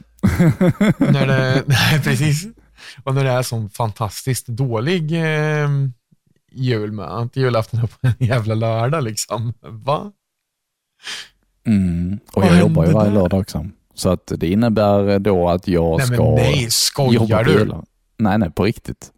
när 1.12 1.28
det, 1.28 1.64
nej, 1.68 2.02
precis. 2.04 2.48
Och 3.04 3.16
när 3.16 3.24
det 3.24 3.30
är 3.32 3.42
sån 3.42 3.70
fantastiskt 3.70 4.48
dålig 4.48 5.12
eh, 5.14 5.70
jul 6.52 6.92
med 6.92 7.06
att 7.06 7.36
julafton 7.36 7.80
är 7.80 7.88
på 7.88 7.98
en 8.02 8.28
jävla 8.28 8.56
lördag 8.56 9.04
liksom. 9.04 9.54
Va? 9.62 10.12
Mm. 11.68 12.20
Och 12.34 12.46
jag 12.46 12.60
jobbar 12.60 12.86
ju 12.86 12.92
varje 12.92 13.10
där? 13.10 13.16
lördag 13.20 13.40
också. 13.40 13.66
Så 13.94 14.10
att 14.10 14.32
det 14.38 14.48
innebär 14.48 15.20
då 15.20 15.50
att 15.50 15.68
jag 15.68 15.98
Nej 15.98 16.08
ska 16.08 16.32
nej, 16.36 16.62
jobba 16.62 16.70
skojar 16.70 17.44
på 17.44 17.50
du? 17.50 17.74
Nej, 18.18 18.38
nej, 18.38 18.52
på 18.52 18.64
riktigt. 18.64 19.12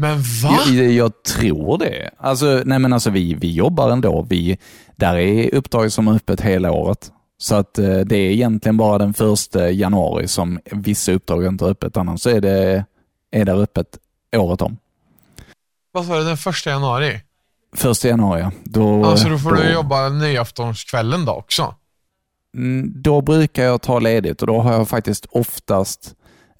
Men 0.00 0.18
va? 0.42 0.58
Jag, 0.68 0.90
jag 0.92 1.22
tror 1.22 1.78
det. 1.78 2.10
Alltså, 2.18 2.62
nej 2.64 2.78
men 2.78 2.92
alltså 2.92 3.10
vi, 3.10 3.34
vi 3.34 3.52
jobbar 3.52 3.90
ändå. 3.90 4.26
Vi, 4.28 4.58
där 4.96 5.16
är 5.16 5.54
uppdrag 5.54 5.92
som 5.92 6.08
är 6.08 6.12
öppet 6.14 6.40
hela 6.40 6.72
året. 6.72 7.10
Så 7.38 7.54
att 7.54 7.78
eh, 7.78 7.98
det 7.98 8.16
är 8.16 8.30
egentligen 8.30 8.76
bara 8.76 8.98
den 8.98 9.14
första 9.14 9.70
januari 9.70 10.28
som 10.28 10.58
vissa 10.72 11.12
uppdrag 11.12 11.44
inte 11.46 11.64
är 11.64 11.68
öppet. 11.68 11.96
Annars 11.96 12.20
så 12.20 12.30
är 12.30 12.40
det, 12.40 12.84
är 13.30 13.44
där 13.44 13.62
öppet 13.62 13.98
året 14.36 14.62
om. 14.62 14.76
Vad 15.92 16.06
sa 16.06 16.18
du, 16.18 16.24
den 16.24 16.36
första 16.36 16.70
januari? 16.70 17.20
Första 17.76 18.08
januari, 18.08 18.40
ja. 18.40 18.50
Då, 18.64 19.04
Alltså 19.04 19.28
då 19.28 19.38
får 19.38 19.52
du 19.52 19.72
jobba 19.72 20.08
nyaftonskvällen 20.08 21.24
då 21.24 21.32
också? 21.32 21.74
Mm, 22.56 22.92
Då 23.02 23.20
brukar 23.20 23.62
jag 23.64 23.82
ta 23.82 23.98
ledigt 23.98 24.40
och 24.40 24.46
då 24.46 24.60
har 24.60 24.72
jag 24.72 24.88
faktiskt 24.88 25.26
oftast 25.30 26.14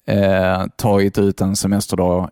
eh, 0.07 0.65
tagit 0.77 1.17
ut 1.17 1.41
en 1.41 1.55
semesterdag, 1.55 2.29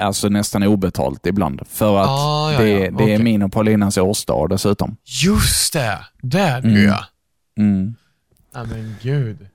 alltså 0.00 0.28
nästan 0.28 0.62
obetalt 0.62 1.26
ibland. 1.26 1.62
För 1.68 1.98
att 2.00 2.08
Ah, 2.08 2.52
ja, 2.52 2.58
det, 2.60 2.68
ja, 2.68 2.78
det 2.78 2.84
är 2.86 2.92
okej. 2.94 3.22
min 3.22 3.42
och 3.42 3.52
Paulinas 3.52 3.98
årsdag 3.98 4.48
dessutom. 4.50 4.96
Just 5.24 5.72
det! 5.72 5.98
Där 6.22 6.58
Mm. 6.58 6.84
ja. 6.84 7.04
Mm. 7.58 7.94
Nej 8.54 8.66
men 8.66 8.96
gud. 9.02 9.46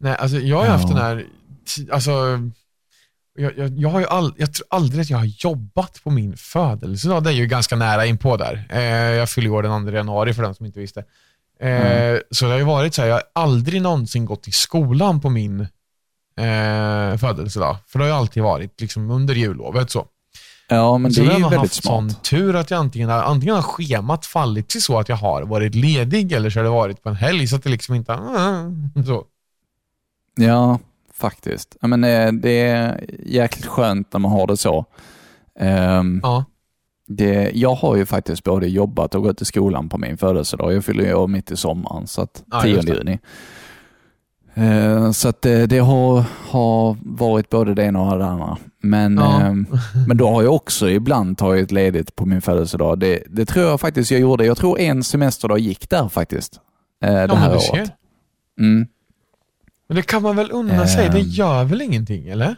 Nej, 0.00 0.16
alltså 0.16 0.36
jag 0.38 0.56
har 0.56 0.64
ju 0.64 0.70
haft 0.70 0.88
Ja. 0.88 0.94
den 0.94 1.04
här, 1.04 1.26
alltså, 1.92 2.10
jag, 3.38 3.58
jag, 3.58 3.78
jag 3.78 3.88
har 3.88 4.00
ju 4.00 4.06
all, 4.06 4.34
jag 4.38 4.54
tror 4.54 4.66
aldrig 4.70 5.00
att 5.02 5.10
jag 5.10 5.18
har 5.18 5.24
jobbat 5.38 6.00
på 6.04 6.10
min 6.10 6.36
födelsedag. 6.36 7.22
Det 7.24 7.30
är 7.30 7.34
ju 7.34 7.46
ganska 7.46 7.76
nära 7.76 8.06
inpå 8.06 8.36
där. 8.36 8.66
Eh, 8.70 8.82
jag 8.90 9.30
fyller 9.30 9.50
år 9.50 9.62
den 9.62 9.84
2 9.86 9.90
januari 9.92 10.34
för 10.34 10.42
den 10.42 10.54
som 10.54 10.66
inte 10.66 10.80
visste. 10.80 11.00
Eh, 11.60 11.68
Mm. 11.70 12.20
Så 12.30 12.44
det 12.44 12.50
har 12.50 12.58
ju 12.58 12.64
varit 12.64 12.94
så 12.94 13.02
här, 13.02 13.08
jag 13.08 13.14
har 13.14 13.22
aldrig 13.32 13.82
någonsin 13.82 14.24
gått 14.24 14.48
i 14.48 14.52
skolan 14.52 15.20
på 15.20 15.30
min 15.30 15.66
eh, 16.36 17.16
födelsedag. 17.18 17.76
För 17.86 17.98
det 17.98 18.04
har 18.04 18.08
ju 18.10 18.14
alltid 18.16 18.42
varit 18.42 18.80
liksom 18.80 19.10
under 19.10 19.34
jullovet 19.34 19.90
så. 19.90 20.06
Ja, 20.68 20.98
men 20.98 21.12
så 21.12 21.20
det 21.20 21.26
jag 21.26 21.34
är 21.36 21.40
har 21.40 21.50
ju 21.50 21.56
väldigt 21.56 21.60
haft 21.72 21.84
sån 21.84 22.10
smart. 22.10 22.24
tur 22.24 22.56
att 22.56 22.70
jag 22.70 22.78
antingen 22.80 23.08
har, 23.10 23.22
antingen 23.22 23.54
har 23.54 23.62
schemat 23.62 24.26
fallit 24.26 24.68
till 24.68 24.82
så 24.82 24.98
att 24.98 25.08
jag 25.08 25.16
har 25.16 25.42
varit 25.42 25.74
ledig 25.74 26.32
eller 26.32 26.50
så 26.50 26.58
har 26.58 26.64
det 26.64 26.70
varit 26.70 27.02
på 27.02 27.08
en 27.08 27.16
helg 27.16 27.46
så 27.46 27.56
att 27.56 27.62
det 27.62 27.70
liksom 27.70 27.94
inte 27.94 28.12
så. 29.06 29.24
Ja, 30.36 30.78
faktiskt. 31.14 31.76
Ja, 31.80 31.88
men 31.88 32.04
eh, 32.04 32.32
det 32.32 32.60
är 32.60 33.04
jäkligt 33.26 33.66
skönt 33.66 34.12
när 34.12 34.20
man 34.20 34.30
har 34.32 34.46
det 34.46 34.56
så. 34.56 34.84
Ehm, 35.60 36.20
Ja. 36.22 36.44
det, 37.06 37.50
jag 37.54 37.74
har 37.74 37.96
ju 37.96 38.06
faktiskt 38.06 38.44
både 38.44 38.66
jobbat 38.68 39.14
och 39.14 39.22
gått 39.22 39.42
i 39.42 39.44
skolan 39.44 39.88
på 39.88 39.98
min 39.98 40.16
födelsedag. 40.18 40.72
Jag 40.72 40.84
fyller 40.84 41.04
ju 41.04 41.14
år 41.14 41.26
mitt 41.28 41.50
i 41.50 41.56
sommaren, 41.56 42.06
så 42.06 42.22
att 42.22 42.42
Ja, 42.50 42.62
10 42.62 42.74
just 42.74 42.86
det. 42.88 42.94
juni. 42.94 43.18
Eh, 44.54 45.10
Så 45.10 45.28
att 45.28 45.42
det, 45.42 45.66
det 45.66 45.78
har, 45.78 46.24
har 46.50 46.96
varit 47.02 47.50
både 47.50 47.74
det 47.74 47.84
ena 47.84 48.00
och 48.00 48.18
det 48.18 48.26
andra. 48.26 48.56
Men, 48.82 49.16
Ja. 49.16 49.40
ehm, 49.40 49.66
men 50.08 50.16
då 50.16 50.28
har 50.28 50.42
jag 50.42 50.54
också 50.54 50.90
ibland 50.90 51.38
tagit 51.38 51.72
ledigt 51.72 52.16
på 52.16 52.26
min 52.26 52.40
födelsedag. 52.42 52.98
Det, 52.98 53.22
det 53.30 53.46
tror 53.46 53.64
jag 53.66 53.80
faktiskt 53.80 54.10
jag 54.10 54.20
gjorde. 54.20 54.46
Jag 54.46 54.56
tror 54.56 54.78
en 54.78 55.04
semesterdag 55.04 55.58
gick 55.58 55.90
där 55.90 56.08
faktiskt. 56.08 56.60
eh, 57.04 57.10
Det 57.12 57.20
Ja, 57.28 57.34
här 57.34 57.48
men 57.48 57.56
året. 57.56 57.92
Mm. 58.60 58.86
Men 59.88 59.96
det 59.96 60.02
kan 60.02 60.22
man 60.22 60.36
väl 60.36 60.50
unna 60.52 60.86
sig? 60.86 61.08
Det 61.08 61.18
Ehm. 61.20 61.26
gör 61.28 61.64
väl 61.64 61.82
ingenting, 61.82 62.28
eller? 62.28 62.56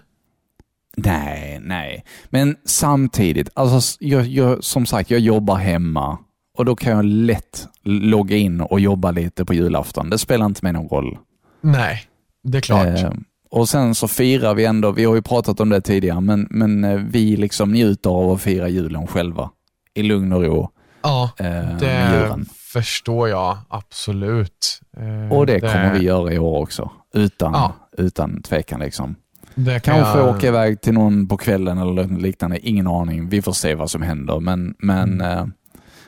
Nej, 0.96 1.58
nej. 1.62 2.04
Men 2.30 2.56
samtidigt, 2.64 3.48
alltså, 3.54 3.96
jag, 4.00 4.26
jag, 4.26 4.64
som 4.64 4.86
sagt, 4.86 5.10
jag 5.10 5.20
jobbar 5.20 5.56
hemma 5.56 6.18
och 6.58 6.64
då 6.64 6.76
kan 6.76 6.92
jag 6.92 7.04
lätt 7.04 7.68
logga 7.84 8.36
in 8.36 8.60
och 8.60 8.80
jobba 8.80 9.10
lite 9.10 9.44
på 9.44 9.54
julafton. 9.54 10.10
Det 10.10 10.18
spelar 10.18 10.46
inte 10.46 10.60
mig 10.64 10.72
någon 10.72 10.88
roll. 10.88 11.18
Nej, 11.60 12.02
det 12.42 12.58
är 12.58 12.62
klart. 12.62 12.86
Eh, 12.86 13.10
och 13.50 13.68
sen 13.68 13.94
så 13.94 14.08
firar 14.08 14.54
vi 14.54 14.64
ändå, 14.64 14.90
vi 14.92 15.04
har 15.04 15.14
ju 15.14 15.22
pratat 15.22 15.60
om 15.60 15.68
det 15.68 15.80
tidigare, 15.80 16.20
men, 16.20 16.46
men 16.50 16.84
eh, 16.84 16.94
vi 16.96 17.36
liksom 17.36 17.72
njuter 17.72 18.10
av 18.10 18.30
att 18.32 18.40
fira 18.42 18.68
julen 18.68 19.06
själva. 19.06 19.50
I 19.94 20.02
lugn 20.02 20.32
och 20.32 20.42
ro. 20.42 20.70
ja, 21.02 21.30
Eh, 21.38 21.76
det 21.78 22.36
förstår 22.72 23.28
jag 23.28 23.58
absolut. 23.68 24.80
Eh, 24.96 25.36
Och 25.36 25.46
det, 25.46 25.60
kommer 25.60 25.92
vi 25.98 26.04
göra 26.04 26.32
i 26.32 26.38
år 26.38 26.58
också. 26.62 26.90
Utan, 27.14 27.52
Ja. 27.52 27.72
utan 27.98 28.42
tvekan. 28.42 28.80
Liksom. 28.80 29.14
det 29.54 29.80
kan 29.80 29.94
Kanske 29.94 30.18
jag, 30.18 30.36
åka 30.36 30.46
iväg 30.48 30.80
till 30.80 30.92
någon 30.94 31.28
på 31.28 31.36
kvällen 31.36 31.78
eller 31.78 32.18
liknande. 32.18 32.58
Ingen 32.68 32.86
aning. 32.86 33.28
Vi 33.28 33.42
får 33.42 33.52
se 33.52 33.74
vad 33.74 33.90
som 33.90 34.02
händer. 34.02 34.40
Men, 34.40 34.74
men 34.78 35.12
Mm. 35.20 35.38
eh, 35.38 35.46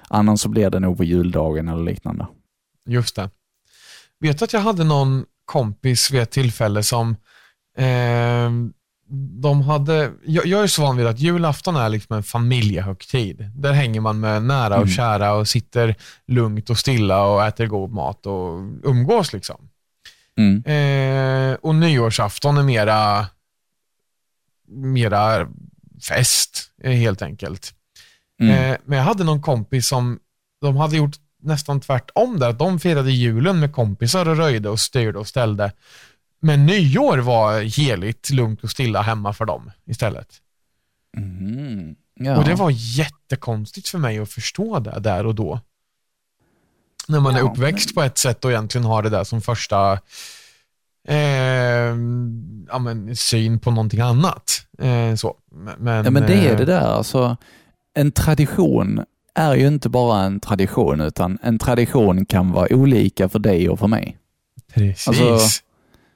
annars 0.09 0.41
så 0.41 0.49
blir 0.49 0.71
det 0.71 0.81
nog 0.81 0.97
på 0.97 1.05
juldagen 1.05 1.69
eller 1.69 1.83
liknande. 1.85 2.27
Just 2.89 3.17
det. 3.17 3.31
Vet 4.21 4.39
du 4.39 4.45
att 4.45 4.53
jag 4.53 4.61
hade 4.61 4.85
någon 4.85 5.25
kompis 5.49 6.11
vid 6.11 6.21
ett 6.21 6.31
tillfälle 6.31 6.83
som 6.83 7.17
eh, 7.79 8.51
de 9.41 9.63
hade, 9.63 10.13
jag, 10.25 10.47
jag 10.47 10.63
är 10.63 10.67
så 10.67 10.83
van 10.83 10.97
vid 10.97 11.07
att 11.07 11.21
julafton 11.21 11.77
är 11.77 11.89
liksom 11.89 12.17
en 12.17 12.23
familjehögtid. 12.23 13.51
Där 13.55 13.73
hänger 13.73 14.01
man 14.01 14.21
med 14.21 14.43
nära 14.43 14.75
och 14.77 14.83
Mm. 14.83 14.95
kära 14.95 15.33
och 15.33 15.49
sitter 15.49 15.95
lugnt 16.27 16.71
och 16.71 16.79
stilla 16.79 17.25
och 17.25 17.45
äter 17.47 17.67
god 17.67 17.91
mat 17.93 18.27
och 18.27 18.59
umgås. 18.85 19.33
liksom. 19.33 19.69
Mm. 20.39 20.63
Eh, 20.65 21.55
och 21.63 21.75
nyårsafton 21.75 22.59
är 22.59 22.63
mera, 22.63 23.27
mera 24.69 25.49
fest, 26.09 26.71
eh, 26.83 26.93
helt 26.93 27.23
enkelt. 27.23 27.75
Mm. 28.41 28.55
Eh, 28.73 28.79
men 28.85 28.99
jag 28.99 29.05
hade 29.05 29.25
någon 29.25 29.43
kompis 29.43 29.87
som, 29.89 30.19
de 30.61 30.77
hade 30.77 30.97
gjort 30.97 31.17
nästan 31.43 31.81
tvärtom 31.81 32.39
där. 32.39 32.49
Att 32.49 32.59
de 32.59 32.81
firade 32.81 33.11
julen 33.11 33.61
med 33.61 33.73
kompisar 33.73 34.29
och 34.29 34.37
röjde 34.37 34.69
och 34.69 34.81
styrde 34.81 35.19
och 35.19 35.27
ställde. 35.27 35.73
Men 36.41 36.67
nyår 36.67 37.19
var 37.19 37.61
heligt, 37.61 38.31
lugnt 38.31 38.65
och 38.65 38.71
stilla 38.71 39.03
hemma 39.03 39.33
för 39.33 39.45
dem 39.45 39.71
istället. 39.87 40.29
Mm. 41.17 41.97
Ja. 42.15 42.39
Och 42.39 42.45
det 42.45 42.55
var 42.55 42.71
jättekonstigt 42.75 43.89
för 43.89 43.99
mig 43.99 44.19
att 44.19 44.33
förstå 44.33 44.79
det 44.79 45.01
där 45.01 45.27
och 45.27 45.35
då. 45.35 45.61
När 47.09 47.21
man 47.21 47.35
är 47.35 47.39
Ja, 47.39 47.45
uppväxt 47.45 47.95
på 47.95 48.03
ett 48.03 48.19
sätt 48.19 48.45
och 48.45 48.51
egentligen 48.51 48.85
har 48.85 49.03
det 49.03 49.11
där 49.11 49.25
som 49.25 49.41
första 49.41 49.93
eh, 51.09 51.97
ja, 52.69 52.79
men, 52.81 53.17
syn 53.17 53.59
på 53.59 53.71
någonting 53.71 54.01
annat. 54.01 54.67
Eh, 54.79 55.15
så. 55.15 55.37
Men, 55.79 56.05
ja, 56.05 56.11
men 56.11 56.27
det 56.27 56.35
är 56.35 56.53
eh, 56.53 56.59
det 56.59 56.65
där. 56.65 56.81
Alltså, 56.81 57.37
en 57.95 58.13
tradition 58.13 59.05
är 59.39 59.55
ju 59.55 59.67
inte 59.67 59.89
bara 59.89 60.23
en 60.23 60.41
tradition, 60.41 61.01
utan 61.01 61.39
en 61.43 61.59
tradition 61.59 62.27
kan 62.27 62.53
vara 62.53 62.67
olika 62.71 63.29
för 63.29 63.39
dig 63.39 63.69
och 63.69 63.79
för 63.79 63.87
mig. 63.87 64.17
Precis. 64.75 65.09
Alltså, 65.09 65.63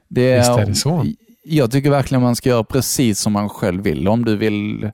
Det 0.09 0.39
Visst 0.39 0.51
är 0.51 0.67
det 0.67 0.75
så. 0.75 1.07
Jag 1.45 1.71
tycker 1.71 1.91
verkligen 1.91 2.23
man 2.23 2.37
ska 2.37 2.49
göra 2.49 2.65
precis 2.65 3.19
som 3.21 3.33
man 3.33 3.49
själv 3.49 3.83
vill. 3.83 4.09
Om 4.09 4.25
du 4.25 4.37
vill 4.37 4.91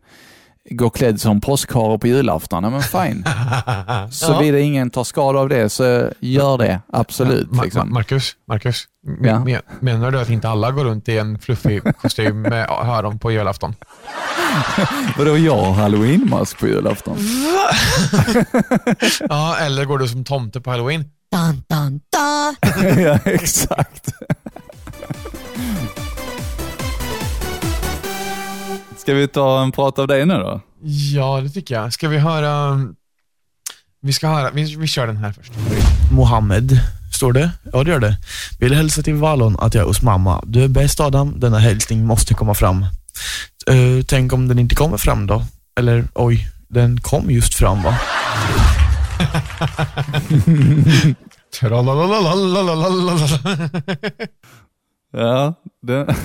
gå 0.70 0.90
klädd 0.90 1.20
som 1.20 1.40
påskhare 1.40 1.98
på 1.98 2.06
julafton, 2.06 2.62
men 2.72 2.82
fine. 2.82 3.24
Såvida 4.10 4.58
ingen 4.58 4.90
tar 4.90 5.04
skada 5.04 5.38
av 5.38 5.48
det, 5.48 5.68
så 5.68 6.10
gör 6.20 6.58
det. 6.58 6.80
Absolut. 6.92 7.48
Ma- 7.50 7.64
liksom. 7.64 7.92
Marcus, 7.92 8.36
Marcus 8.48 8.84
Ja. 9.22 9.38
men, 9.44 9.60
menar 9.80 10.10
du 10.10 10.20
att 10.20 10.30
inte 10.30 10.48
alla 10.48 10.70
går 10.70 10.84
runt 10.84 11.08
i 11.08 11.18
en 11.18 11.38
fluffig 11.38 11.82
kostym 12.02 12.40
med 12.42 12.70
öron 12.70 13.18
på 13.18 13.32
julafton? 13.32 13.74
Vadå, 15.18 15.38
jag 15.38 15.56
har 15.56 15.72
halloweenmask 15.72 16.58
på 16.58 16.66
julafton? 16.66 17.16
Ja, 19.28 19.56
eller 19.56 19.84
går 19.84 19.98
du 19.98 20.08
som 20.08 20.24
tomte 20.24 20.60
på 20.60 20.70
halloween? 20.70 21.04
Dun, 21.32 21.62
dun, 21.68 22.00
dun. 22.12 23.02
ja, 23.04 23.18
exakt. 23.24 24.08
Ska 29.08 29.14
vi 29.14 29.28
ta 29.28 29.62
en 29.62 29.72
prat 29.72 29.98
av 29.98 30.06
dig 30.06 30.26
nu 30.26 30.34
då? 30.34 30.60
Ja, 31.12 31.40
det 31.40 31.48
tycker 31.48 31.74
jag. 31.74 31.92
Ska 31.92 32.08
vi 32.08 32.18
höra... 32.18 32.80
Vi 34.02 34.12
ska 34.12 34.28
höra, 34.28 34.50
vi, 34.50 34.76
vi 34.76 34.86
kör 34.86 35.06
den 35.06 35.16
här 35.16 35.32
först. 35.32 35.52
Mohammed, 36.12 36.80
står 37.14 37.32
det? 37.32 37.50
Ja, 37.72 37.84
det 37.84 37.90
gör 37.90 37.98
det. 37.98 38.16
Vill 38.60 38.74
hälsa 38.74 39.02
till 39.02 39.14
Vallon 39.14 39.56
att 39.60 39.74
jag 39.74 39.82
är 39.82 39.86
hos 39.86 40.02
mamma. 40.02 40.42
Du 40.46 40.64
är 40.64 40.68
bäst 40.68 41.00
Adam, 41.00 41.40
denna 41.40 41.58
hälsning 41.58 42.06
måste 42.06 42.34
komma 42.34 42.54
fram. 42.54 42.82
Eh, 43.66 44.04
tänk 44.06 44.32
om 44.32 44.48
den 44.48 44.58
inte 44.58 44.74
kommer 44.74 44.96
fram 44.96 45.26
då? 45.26 45.44
Eller 45.78 46.08
oj, 46.14 46.48
den 46.68 47.00
kom 47.00 47.30
just 47.30 47.54
fram 47.54 47.82
va? 47.82 47.98
Ja, 55.12 55.54
det... 55.82 56.06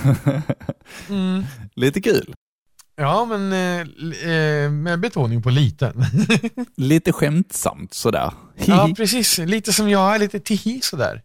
Mm. 1.10 1.46
lite 1.76 2.02
kul. 2.02 2.34
Ja, 2.96 3.26
men 3.26 3.54
eh, 3.54 3.80
eh, 4.34 4.70
med 4.72 5.00
betoning 5.00 5.42
på 5.42 5.50
liten. 5.50 6.06
Lite 6.78 7.12
skämtsamt 7.12 7.94
sådär. 7.94 8.32
ja, 8.56 8.90
precis. 8.98 9.38
Lite 9.38 9.74
som 9.74 9.90
jag 9.90 10.16
är, 10.16 10.20
lite 10.20 10.40
tihi 10.40 10.80
sådär. 10.84 11.22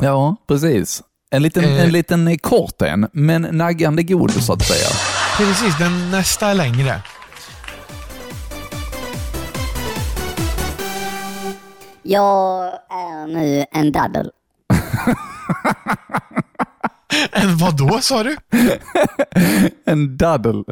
Ja, 0.00 0.36
precis. 0.48 1.02
En 1.30 1.42
liten, 1.42 1.64
Eh. 1.64 1.84
en 1.84 1.92
liten 1.92 2.38
kort 2.38 2.82
en, 2.82 3.08
men 3.12 3.42
naggande 3.42 4.02
god 4.02 4.30
så 4.42 4.52
att 4.52 4.62
säga. 4.62 4.88
Precis, 5.36 5.78
den 5.78 6.10
nästa 6.10 6.46
är 6.48 6.54
längre. 6.54 7.02
Jag 12.02 12.64
är 12.90 13.26
nu 13.26 13.64
en 13.72 13.92
daddel. 13.92 14.30
En 17.32 17.56
vad 17.56 17.76
då 17.76 18.00
sa 18.00 18.22
du? 18.22 18.36
En 19.84 20.16
daddel. 20.16 20.64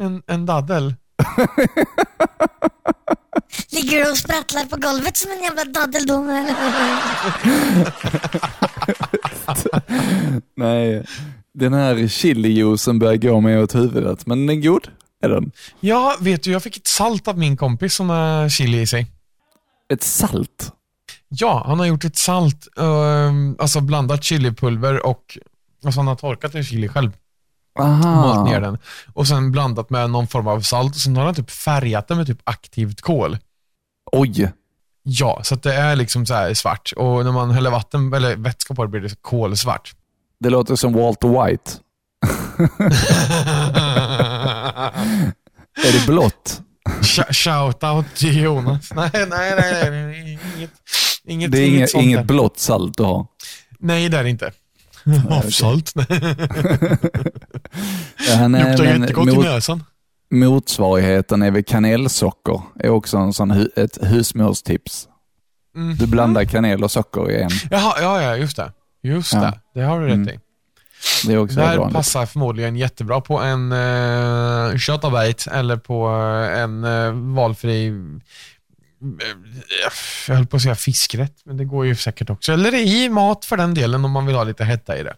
En, 0.00 0.22
en 0.26 0.46
daddel. 0.46 0.94
Ligger 3.70 4.04
du 4.04 4.10
och 4.10 4.16
sprattlar 4.16 4.64
på 4.64 4.76
golvet 4.76 5.16
som 5.16 5.30
en 5.30 5.42
jävla 5.42 5.64
daddeldom? 5.64 6.26
Nej, 10.56 11.04
den 11.54 11.72
här 11.72 12.08
chilijuicen 12.08 12.98
börjar 12.98 13.16
gå 13.16 13.40
mig 13.40 13.62
åt 13.62 13.74
huvudet, 13.74 14.26
men 14.26 14.46
den 14.46 14.58
är 14.58 14.62
god. 14.62 14.88
Är 15.22 15.28
den? 15.28 15.52
Ja, 15.80 16.16
vet 16.20 16.42
du, 16.42 16.52
jag 16.52 16.62
fick 16.62 16.76
ett 16.76 16.86
salt 16.86 17.28
av 17.28 17.38
min 17.38 17.56
kompis 17.56 17.94
som 17.94 18.10
har 18.10 18.48
chili 18.48 18.80
i 18.80 18.86
sig. 18.86 19.06
Ett 19.92 20.02
salt? 20.02 20.72
Ja, 21.28 21.62
han 21.66 21.78
har 21.78 21.86
gjort 21.86 22.04
ett 22.04 22.16
salt, 22.16 22.66
ehm, 22.80 23.56
alltså 23.58 23.80
blandat 23.80 24.24
chilipulver 24.24 25.06
och 25.06 25.38
alltså 25.84 26.00
han 26.00 26.06
har 26.06 26.14
torkat 26.16 26.54
en 26.54 26.64
chili 26.64 26.88
själv. 26.88 27.12
Malt 27.78 28.44
ner 28.48 28.52
Aha. 28.56 28.60
den. 28.60 28.78
Och 29.14 29.26
sen 29.28 29.52
blandat 29.52 29.90
med 29.90 30.10
någon 30.10 30.26
form 30.26 30.46
av 30.48 30.60
salt 30.60 30.94
och 30.94 31.00
sen 31.00 31.16
har 31.16 31.24
han 31.24 31.34
typ 31.34 31.50
färgat 31.50 32.08
den 32.08 32.16
med 32.16 32.26
typ 32.26 32.40
aktivt 32.44 33.00
kol. 33.00 33.38
Oj. 34.12 34.52
Ja, 35.02 35.40
så 35.42 35.54
det 35.54 35.74
är 35.74 35.96
liksom 35.96 36.26
så 36.26 36.54
svart. 36.54 36.92
Och 36.96 37.24
när 37.24 37.32
man 37.32 37.50
häller 37.50 37.70
vatten 37.70 38.12
eller 38.12 38.36
vätska 38.36 38.74
på 38.74 38.82
det 38.84 38.88
blir 38.90 39.00
det 39.00 39.22
kolsvart. 39.22 39.92
Det 40.40 40.50
låter 40.50 40.76
som 40.76 40.92
Walter 40.92 41.46
White. 41.46 41.70
Är 45.86 45.92
det 45.92 46.06
blått? 46.06 46.60
Sh- 47.00 47.32
Shoutout 47.32 48.14
till 48.16 48.42
Jonas. 48.42 48.92
Nej, 48.94 49.10
nej, 49.14 49.26
nej. 49.28 49.90
nej, 49.90 49.90
nej. 49.90 50.38
Inget, 50.56 50.70
inget, 51.28 51.52
Det 51.52 51.58
är 51.58 51.68
inget 51.68 51.94
inget, 51.94 52.04
inget 52.04 52.26
blått 52.26 52.58
salt 52.58 52.96
du 52.96 53.02
har. 53.02 53.26
Nej, 53.78 54.08
det 54.08 54.18
är 54.18 54.24
det 54.24 54.30
inte. 54.30 54.52
Havssalt. 55.30 55.92
Ja, 58.28 58.48
Luktar 58.48 58.84
jättegott 58.84 59.28
i 59.28 59.36
mot, 59.36 59.44
näsan. 59.44 59.84
motsvarigheten 60.30 61.42
är 61.42 61.50
väl 61.50 61.64
kanelsocker. 61.64 62.60
är 62.80 62.88
också 62.88 63.16
en 63.16 63.32
sån 63.32 63.50
hu, 63.50 63.68
ett 63.76 63.98
husmorstips. 64.02 65.08
Mm. 65.76 65.96
Du 65.96 66.06
blandar 66.06 66.44
kanel 66.44 66.84
och 66.84 66.90
socker 66.90 67.30
i 67.30 67.42
en. 67.42 67.50
Jaha, 67.70 67.94
ja, 68.00 68.22
ja, 68.22 68.36
just 68.36 68.56
det. 68.56 68.72
Just 69.02 69.32
Ja. 69.32 69.40
det. 69.40 69.60
Det 69.74 69.80
har 69.86 70.00
du 70.00 70.06
rätt 70.06 70.14
Mm. 70.14 70.28
i. 70.28 70.38
Det 71.26 71.32
är 71.32 71.38
också 71.38 71.56
Det 71.56 71.66
här 71.66 71.90
passar 71.90 72.26
förmodligen 72.26 72.76
jättebra 72.76 73.20
på 73.20 73.38
en 73.40 73.72
uh, 73.72 74.76
köttabite 74.76 75.50
eller 75.50 75.76
på 75.76 76.08
eh, 76.08 76.60
en 76.62 76.84
uh, 76.84 77.34
valfri, 77.34 77.86
eh, 77.88 77.92
jag 80.26 80.34
höll 80.34 80.46
på 80.46 80.56
att 80.56 80.62
säga 80.62 80.74
fiskrätt, 80.74 81.36
men 81.44 81.56
det 81.56 81.64
går 81.64 81.86
ju 81.86 81.94
säkert 81.94 82.30
också. 82.30 82.52
Eller 82.52 82.74
i 82.74 83.08
mat 83.08 83.44
för 83.44 83.56
den 83.56 83.74
delen 83.74 84.04
om 84.04 84.10
man 84.10 84.26
vill 84.26 84.36
ha 84.36 84.44
lite 84.44 84.64
hetta 84.64 84.98
i 84.98 85.02
det. 85.02 85.16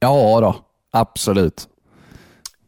Ja 0.00 0.40
då, 0.40 0.56
absolut. 0.92 1.68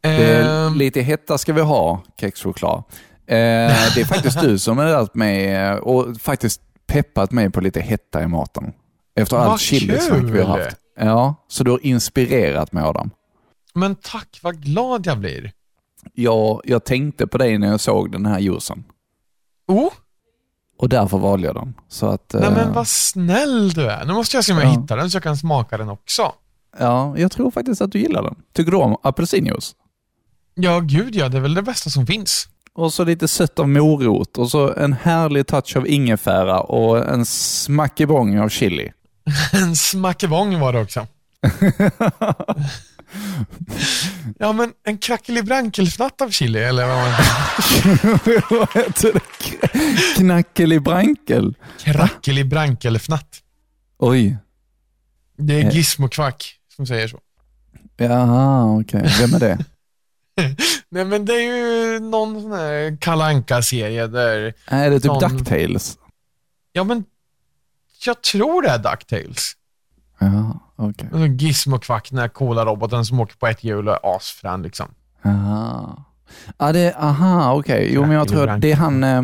Ehm, 0.02 0.74
lite 0.74 1.00
hetta 1.00 1.38
ska 1.38 1.52
vi 1.52 1.60
ha, 1.60 2.02
kexchoklad. 2.20 2.82
Eh, 3.26 3.36
det 3.94 4.00
är 4.00 4.04
faktiskt 4.04 4.40
du 4.40 4.58
som 4.58 4.78
har 4.78 4.84
lärt 4.84 5.14
mig 5.14 5.54
eh, 5.54 5.74
och 5.74 6.20
faktiskt 6.20 6.60
peppat 6.86 7.32
mig 7.32 7.50
på 7.50 7.60
lite 7.60 7.80
hetta 7.80 8.22
i 8.22 8.26
maten. 8.26 8.72
Efter 9.16 9.36
Vad 9.36 9.46
allt 9.46 9.60
chilisnack 9.60 10.22
vi 10.22 10.40
har 10.42 10.58
haft. 10.58 10.76
Ja, 11.00 11.34
så 11.48 11.64
du 11.64 11.70
har 11.70 11.86
inspirerat 11.86 12.72
mig 12.72 12.84
Adam. 12.84 13.10
men 13.74 13.94
tack, 13.94 14.40
vad 14.42 14.62
glad 14.62 15.06
jag 15.06 15.18
blir. 15.18 15.52
Jag, 16.14 16.60
jag 16.64 16.84
tänkte 16.84 17.26
på 17.26 17.38
dig 17.38 17.58
när 17.58 17.68
jag 17.68 17.80
såg 17.80 18.12
den 18.12 18.26
här 18.26 18.38
juicen 18.38 18.84
Oh, 19.68 19.92
och 20.78 20.88
därför 20.88 21.18
valde 21.18 21.46
jag 21.46 21.54
den. 21.56 21.74
Så 21.88 22.06
att, 22.06 22.30
nej 22.34 22.44
eh, 22.44 22.52
men 22.52 22.72
vad 22.72 22.88
snäll 22.88 23.70
du 23.72 23.90
är. 23.90 24.04
Nu 24.04 24.12
måste 24.12 24.36
jag 24.36 24.44
se 24.44 24.52
om 24.52 24.58
jag 24.58 24.66
Ja. 24.74 24.80
hittar 24.80 24.96
den 24.96 25.10
så 25.10 25.16
jag 25.16 25.22
kan 25.22 25.36
smaka 25.36 25.78
den 25.78 25.88
också. 25.88 26.32
Ja, 26.78 27.14
jag 27.18 27.32
tror 27.32 27.50
faktiskt 27.50 27.80
att 27.80 27.92
du 27.92 27.98
gillar 27.98 28.22
den. 28.22 28.34
Tycker 28.54 28.70
du 28.70 28.76
om 28.76 28.96
apelsinjuice? 29.02 29.74
Ja, 30.54 30.80
gud 30.80 31.14
ja, 31.14 31.28
det 31.28 31.36
är 31.36 31.40
väl 31.40 31.54
det 31.54 31.62
bästa 31.62 31.90
som 31.90 32.06
finns. 32.06 32.48
Och 32.74 32.92
så 32.92 33.04
lite 33.04 33.28
sött 33.28 33.58
av 33.58 33.68
morot 33.68 34.38
och 34.38 34.50
så 34.50 34.74
en 34.74 34.92
härlig 34.92 35.46
touch 35.46 35.76
av 35.76 35.86
ingefära 35.88 36.60
och 36.60 37.08
en 37.08 37.26
smackebång 37.26 38.38
av 38.38 38.48
chili. 38.48 38.92
En 39.52 39.76
smackebång 39.76 40.60
var 40.60 40.72
det 40.72 40.80
också. 40.80 41.06
Ja, 44.38 44.52
men 44.52 44.72
en 44.84 44.98
krackelibrankelfnatt 44.98 46.20
av 46.20 46.30
chili, 46.30 46.58
eller 46.58 46.86
vad 46.86 46.96
man 46.96 47.12
Vad 48.58 48.68
heter 48.84 49.12
det? 49.12 49.20
Knackelibrankel? 50.16 51.54
Krackelibrankelfnatt. 51.78 53.42
Oj. 53.98 54.36
Det 55.36 55.60
är 55.60 55.64
Eh. 55.64 55.74
Gizmo-kvack 55.74 56.54
som 56.76 56.86
säger 56.86 57.08
så. 57.08 57.20
Jaha, 57.96 58.78
okej. 58.80 59.10
Vem 59.20 59.34
är 59.34 59.40
det? 59.40 59.58
Nej, 60.90 61.04
men 61.04 61.24
det 61.24 61.32
är 61.34 61.40
ju 61.56 62.00
någon 62.00 62.42
sån 62.42 62.52
här 62.52 62.98
Kalle 63.00 63.24
Anka-serie 63.24 64.06
där, 64.06 64.54
Är 64.66 64.90
det 64.90 65.00
typ 65.00 65.10
Sån- 65.10 65.18
Ducktails? 65.38 65.98
ja 66.72 66.84
men, 66.84 67.04
jag 68.04 68.22
tror 68.22 68.62
det 68.62 68.68
är 68.68 68.78
DuckTales. 68.78 69.52
Ja, 70.18 70.60
Okay. 70.78 71.28
Gizmo-kvack, 71.28 72.10
den 72.10 72.18
här 72.18 72.28
coola 72.28 72.64
roboten 72.64 73.04
som 73.04 73.20
åker 73.20 73.36
på 73.36 73.46
ett 73.46 73.64
hjul 73.64 73.88
och 73.88 73.94
är 73.94 74.16
asfrän 74.16 74.62
liksom. 74.62 74.86
Aha. 75.24 76.04
Ja, 76.58 76.72
det, 76.72 76.94
aha, 76.94 77.54
okej. 77.54 77.90
Jo, 77.94 78.00
men 78.02 78.10
jag 78.10 78.28
tror 78.28 78.48
att 78.48 78.60
det 78.60 78.72
är 78.72 78.76
han, 78.76 79.04
eh, 79.04 79.22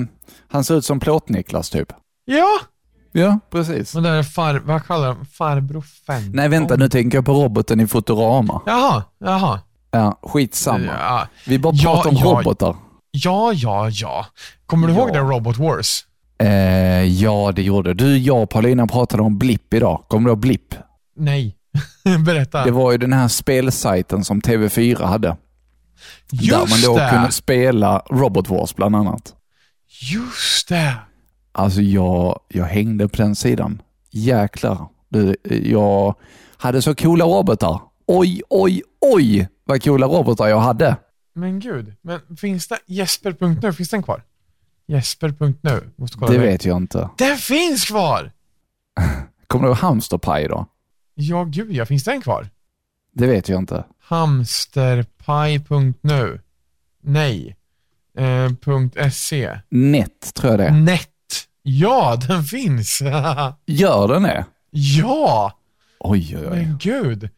han 0.48 0.64
ser 0.64 0.74
ut 0.74 0.84
som 0.84 1.00
Plåt-Niklas 1.00 1.70
typ. 1.72 1.92
Ja, 2.24 2.46
Ja, 3.12 3.38
precis. 3.50 3.94
men 3.94 4.02
det 4.02 4.08
är 4.10 4.22
far, 4.22 4.62
vad 4.64 4.86
kallar 4.86 5.08
de 5.08 5.26
Farbror 5.26 5.80
Fenton? 6.06 6.32
Nej, 6.34 6.48
vänta, 6.48 6.76
nu 6.76 6.88
tänker 6.88 7.18
jag 7.18 7.24
på 7.24 7.32
roboten 7.32 7.80
i 7.80 7.86
Futurama. 7.86 8.62
Jaha, 8.66 9.02
jaha. 9.18 9.60
Ja, 9.90 10.18
skitsamma. 10.22 10.92
Ja, 11.00 11.28
Vi 11.46 11.58
bara 11.58 11.72
Ja, 11.76 11.94
pratar 11.94 12.10
om 12.10 12.16
ja. 12.16 12.24
robotar. 12.24 12.76
ja, 13.10 13.52
ja. 13.54 13.88
ja. 13.90 14.26
Kommer 14.66 14.86
du 14.88 14.92
Ja. 14.94 14.98
ihåg 15.00 15.12
det 15.12 15.18
Robot 15.18 15.56
Wars? 15.58 16.04
Eh, 16.38 16.48
ja, 17.04 17.52
det 17.56 17.62
gjorde 17.62 17.94
du. 17.94 18.18
Jag 18.18 18.42
och 18.42 18.50
Paulina 18.50 18.86
pratade 18.86 19.22
om 19.22 19.38
Blipp 19.38 19.74
idag. 19.74 20.04
Kommer 20.08 20.24
du 20.28 20.30
ihåg 20.32 20.38
Blipp? 20.40 20.74
Nej. 21.16 21.56
Berätta. 22.24 22.64
Det 22.64 22.70
var 22.70 22.92
ju 22.92 22.98
den 22.98 23.12
här 23.12 23.28
spelsajten 23.28 24.24
som 24.24 24.40
TV4 24.40 25.04
hade. 25.04 25.36
Just 26.32 26.50
där 26.50 26.58
man 26.70 26.80
då 26.94 26.98
det! 26.98 27.10
kunde 27.12 27.30
spela 27.32 27.98
Robot 28.10 28.48
Wars 28.48 28.74
bland 28.76 28.96
annat. 28.96 29.34
Just 30.12 30.68
det! 30.68 30.96
Alltså 31.52 31.80
jag, 31.80 32.40
jag 32.48 32.64
hängde 32.64 33.08
på 33.08 33.16
den 33.16 33.34
sidan. 33.36 33.82
Jäklar. 34.10 34.88
Jag 35.62 36.14
hade 36.56 36.82
så 36.82 36.94
coola 36.94 37.24
robotar. 37.24 37.80
Oj, 38.06 38.42
oj, 38.50 38.82
oj 39.00 39.48
vad 39.64 39.82
coola 39.84 40.06
robotar 40.06 40.48
jag 40.48 40.60
hade. 40.60 40.96
Men 41.34 41.60
gud, 41.60 41.94
men 42.02 42.20
finns 42.36 42.68
det 42.68 42.78
Jesper.nu, 42.86 43.72
finns 43.72 43.88
den 43.90 44.02
kvar? 44.02 44.22
Jesper.nu, 44.86 45.90
måste 45.96 46.18
kolla 46.18 46.32
Det 46.32 46.38
det. 46.38 46.44
vet 46.46 46.64
jag 46.64 46.76
inte. 46.76 47.08
Den 47.18 47.36
finns 47.38 47.84
kvar! 47.84 48.32
Kommer 49.46 49.64
du 49.64 49.68
ihåg 49.68 49.78
Hamsterpaj 49.78 50.48
då? 50.48 50.66
Ja, 51.14 51.44
gud 51.44 51.72
ja, 51.72 51.86
finns 51.86 52.04
den 52.04 52.20
kvar? 52.20 52.48
Det 53.12 53.26
vet 53.26 53.48
jag 53.48 53.58
inte. 53.58 53.84
Hamsterpaj.nu 53.98 56.40
Nej. 57.02 57.56
Eh, 58.18 58.50
.se 59.10 59.58
Net 59.68 60.34
tror 60.34 60.50
jag 60.52 60.60
det 60.60 60.66
är. 60.66 60.72
Net. 60.72 61.10
Ja, 61.62 62.16
den 62.28 62.44
finns! 62.44 63.02
Gör 63.66 64.08
den 64.08 64.22
det? 64.22 64.44
ja! 64.70 65.58
Oj, 65.98 66.36
oj, 66.38 66.48
oj. 66.50 66.50
Men 66.50 66.78
gud. 66.78 67.28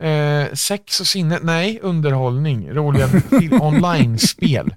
Eh, 0.00 0.46
sex 0.52 1.00
och 1.00 1.06
sinne, 1.06 1.38
nej, 1.42 1.78
underhållning, 1.82 2.70
roliga 2.70 3.08
online-spel. 3.60 4.74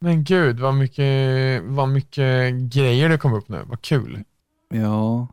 Men 0.00 0.24
gud, 0.24 0.60
vad 0.60 0.74
mycket, 0.74 1.62
vad 1.64 1.88
mycket 1.88 2.54
grejer 2.54 3.08
det 3.08 3.18
kom 3.18 3.32
upp 3.32 3.48
nu. 3.48 3.62
Vad 3.66 3.82
kul. 3.82 4.24
Ja. 4.74 5.28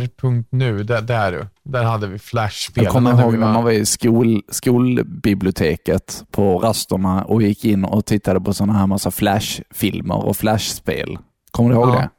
Jesper.nu, 0.00 0.82
där, 0.82 1.00
där 1.02 1.32
du. 1.32 1.46
Där 1.64 1.84
hade 1.84 2.06
vi 2.06 2.18
flashspel. 2.18 2.84
Jag 2.84 2.92
kommer 2.92 3.22
ihåg 3.22 3.32
när 3.38 3.52
man 3.52 3.64
var 3.64 3.70
i 3.70 3.86
skol, 3.86 4.42
skolbiblioteket 4.50 6.24
på 6.30 6.58
rasterna 6.58 7.24
och 7.24 7.42
gick 7.42 7.64
in 7.64 7.84
och 7.84 8.06
tittade 8.06 8.40
på 8.40 8.54
sådana 8.54 8.72
här 8.78 8.86
massa 8.86 9.10
flashfilmer 9.10 10.26
och 10.26 10.36
flashspel. 10.36 11.18
Kommer 11.50 11.70
du 11.70 11.76
ihåg 11.76 11.88
Ja. 11.88 11.92
det? 11.94 12.10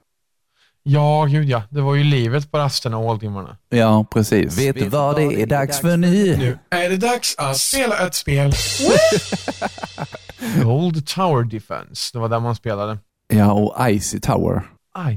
Ja, 0.85 1.25
gud 1.29 1.49
ja. 1.49 1.61
Det 1.69 1.81
var 1.81 1.95
ju 1.95 2.03
livet 2.03 2.51
på 2.51 2.57
rasterna 2.57 2.97
och 2.97 3.03
håltimmarna. 3.03 3.57
Ja, 3.69 4.05
precis. 4.11 4.57
Vet 4.59 4.75
du 4.75 4.89
vad 4.89 5.15
det 5.15 5.41
är 5.41 5.45
dags 5.47 5.79
för 5.79 5.97
nu? 5.97 6.37
Nu 6.37 6.57
är 6.69 6.89
det 6.89 6.97
dags 6.97 7.35
att 7.37 7.57
spela 7.57 8.07
ett 8.07 8.15
spel. 8.15 8.51
Gold 10.63 11.07
Tower 11.07 11.43
Defense. 11.43 12.09
Det 12.13 12.19
var 12.19 12.29
där 12.29 12.39
man 12.39 12.55
spelade. 12.55 12.97
Ja, 13.27 13.51
och 13.53 13.89
Icy 13.89 14.19
Tower. 14.19 14.61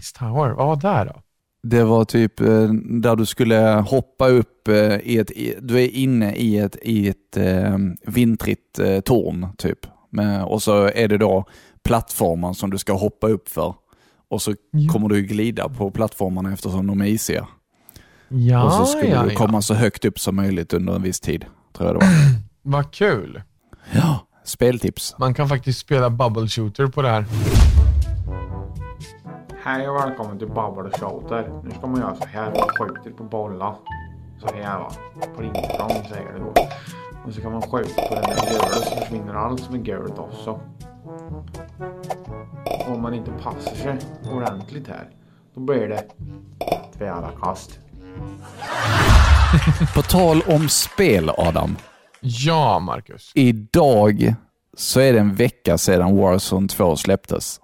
Ice 0.00 0.12
Tower, 0.12 0.50
vad 0.50 0.66
var 0.66 0.76
det 0.76 1.04
då? 1.12 1.20
Det 1.70 1.84
var 1.84 2.04
typ 2.04 2.40
eh, 2.40 2.68
där 3.00 3.16
du 3.16 3.26
skulle 3.26 3.84
hoppa 3.88 4.28
upp 4.28 4.68
eh, 4.68 4.96
i 4.96 5.18
ett, 5.18 5.30
du 5.60 5.80
är 5.80 5.88
inne 5.88 6.34
i 6.34 6.58
ett, 6.58 6.76
i 6.82 7.08
ett 7.08 7.36
eh, 7.36 7.78
vintrigt 8.06 8.80
torn 9.04 9.46
typ. 9.58 9.78
Och 10.46 10.62
så 10.62 10.90
är 10.94 11.08
det 11.08 11.18
då 11.18 11.44
plattformar 11.84 12.52
som 12.52 12.70
du 12.70 12.78
ska 12.78 12.92
hoppa 12.92 13.28
upp 13.28 13.48
för. 13.48 13.74
Och 14.30 14.42
så 14.42 14.54
Ja. 14.70 14.92
kommer 14.92 15.08
du 15.08 15.22
glida 15.22 15.68
på 15.68 15.90
plattformarna 15.90 16.52
eftersom 16.52 16.86
de 16.86 17.00
är 17.00 17.06
isiga. 17.06 17.46
Ja, 18.28 18.64
och 18.64 18.72
så 18.72 18.84
skulle 18.86 19.10
ja, 19.10 19.22
du 19.22 19.28
ja. 19.30 19.36
komma 19.36 19.62
så 19.62 19.74
högt 19.74 20.04
upp 20.04 20.18
som 20.20 20.36
möjligt 20.36 20.72
under 20.72 20.94
en 20.94 21.02
viss 21.02 21.20
tid. 21.20 21.44
Tror 21.76 21.88
jag 21.88 22.00
det 22.00 22.06
var. 22.06 22.12
Vad 22.62 22.92
kul. 22.92 23.42
Ja, 23.92 24.26
speltips. 24.44 25.14
Man 25.18 25.34
kan 25.34 25.48
faktiskt 25.48 25.78
spela 25.78 26.10
bubble 26.10 26.48
shooter 26.48 26.86
på 26.86 27.02
det 27.02 27.08
här. 27.08 27.24
Hej 29.68 29.88
och 29.88 29.96
välkommen 29.96 30.38
till 30.38 30.48
Bubble 30.48 30.90
Shooter. 30.98 31.60
Nu 31.64 31.70
ska 31.70 31.86
man 31.86 32.00
göra 32.00 32.16
så 32.16 32.26
här. 32.26 32.52
Skjuter 32.52 33.10
på 33.10 33.24
bollar. 33.24 33.74
Så 34.40 34.54
här 34.54 34.78
va. 34.78 34.90
Springsprång 35.34 36.04
säger 36.08 36.32
det 36.32 36.38
då. 36.38 36.54
Och 37.26 37.34
så 37.34 37.40
kan 37.40 37.52
man 37.52 37.62
skjuta 37.62 38.02
på 38.08 38.14
den 38.14 38.22
där 38.22 38.50
gula 38.50 38.68
så 38.68 38.96
försvinner 38.96 39.34
allt 39.34 39.60
som 39.60 39.74
är 39.74 39.78
gult 39.78 40.18
också. 40.18 40.60
Om 42.86 43.02
man 43.02 43.14
inte 43.14 43.30
passar 43.30 43.74
sig 43.74 43.98
ordentligt 44.32 44.88
här. 44.88 45.10
Då 45.54 45.60
blir 45.60 45.88
det 45.88 46.04
tvära 46.98 47.30
kast. 47.42 47.78
På 49.94 50.02
tal 50.02 50.42
om 50.46 50.68
spel, 50.68 51.30
Adam. 51.38 51.76
Ja, 52.20 52.78
Marcus. 52.78 53.32
Idag 53.34 54.34
så 54.76 55.00
är 55.00 55.12
det 55.12 55.18
en 55.18 55.34
vecka 55.34 55.78
sedan 55.78 56.16
Warzone 56.16 56.68
2 56.68 56.96
släpptes. 56.96 57.60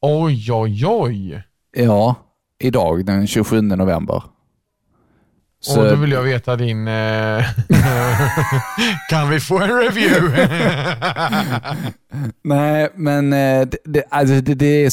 Oj, 0.00 0.52
oj, 0.52 0.86
oj. 0.86 1.42
Ja, 1.76 2.14
idag 2.58 3.04
den 3.06 3.26
27 3.26 3.60
november. 3.62 4.22
Så, 5.60 5.80
Och 5.80 5.88
då 5.88 5.94
vill 5.96 6.12
jag 6.12 6.22
veta 6.22 6.56
din... 6.56 6.88
Eh... 6.88 7.44
kan 9.10 9.30
vi 9.30 9.40
få 9.40 9.58
en 9.58 9.70
review? 9.70 10.48
Nej, 12.44 12.88
men 12.94 13.32
eh, 13.32 13.68
det, 13.84 14.04
alltså 14.10 14.40
det, 14.40 14.54
det 14.54 14.84
är 14.84 14.90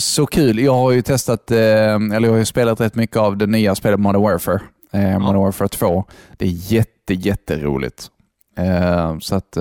så 0.00 0.26
kul. 0.26 0.58
Jag 0.58 0.74
har 0.74 0.92
ju 0.92 1.02
testat, 1.02 1.50
eh, 1.50 1.58
eller 1.94 2.20
jag 2.20 2.30
har 2.30 2.38
ju 2.38 2.44
spelat 2.44 2.80
rätt 2.80 2.94
mycket 2.94 3.16
av 3.16 3.36
det 3.36 3.46
nya 3.46 3.74
spelet 3.74 4.00
Modern 4.00 4.22
Warfare. 4.22 4.60
Eh, 4.92 5.18
Modern 5.18 5.40
Warfare 5.40 5.68
2. 5.68 6.04
Det 6.36 6.44
är 6.44 6.72
jätte, 6.72 7.14
jätteroligt. 7.14 8.08
Eh, 8.58 9.18
så 9.18 9.34
att 9.34 9.52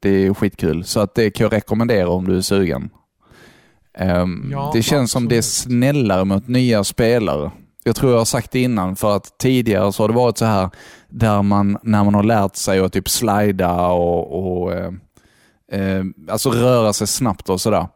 det 0.00 0.26
är 0.26 0.34
skitkul. 0.34 0.84
Så 0.84 1.00
att 1.00 1.14
det 1.14 1.30
kan 1.30 1.44
jag 1.44 1.52
rekommendera 1.52 2.08
om 2.08 2.28
du 2.28 2.36
är 2.36 2.40
sugen. 2.40 2.90
Eh, 3.98 4.26
Ja, 4.50 4.70
det 4.74 4.82
känns 4.82 5.10
som 5.10 5.28
det 5.28 5.34
är 5.34 5.38
absolut. 5.38 5.78
snällare 5.78 6.24
mot 6.24 6.48
nya 6.48 6.84
spelare. 6.84 7.50
Jag 7.84 7.96
tror 7.96 8.12
jag 8.12 8.18
har 8.18 8.24
sagt 8.24 8.50
det 8.50 8.60
innan, 8.62 8.96
för 8.96 9.16
att 9.16 9.38
tidigare 9.38 9.92
så 9.92 10.02
har 10.02 10.08
det 10.08 10.14
varit 10.14 10.38
så 10.38 10.44
här 10.44 10.70
där 11.08 11.42
man, 11.42 11.78
när 11.82 12.04
man 12.04 12.14
har 12.14 12.22
lärt 12.22 12.56
sig 12.56 12.80
att 12.80 12.92
typ 12.92 13.08
slida 13.08 13.86
och, 13.86 14.62
och 14.62 14.72
eh, 14.72 14.92
eh, 15.72 16.04
alltså 16.30 16.50
röra 16.50 16.92
sig 16.92 17.06
snabbt 17.06 17.48
och 17.48 17.60
sådär. 17.60 17.88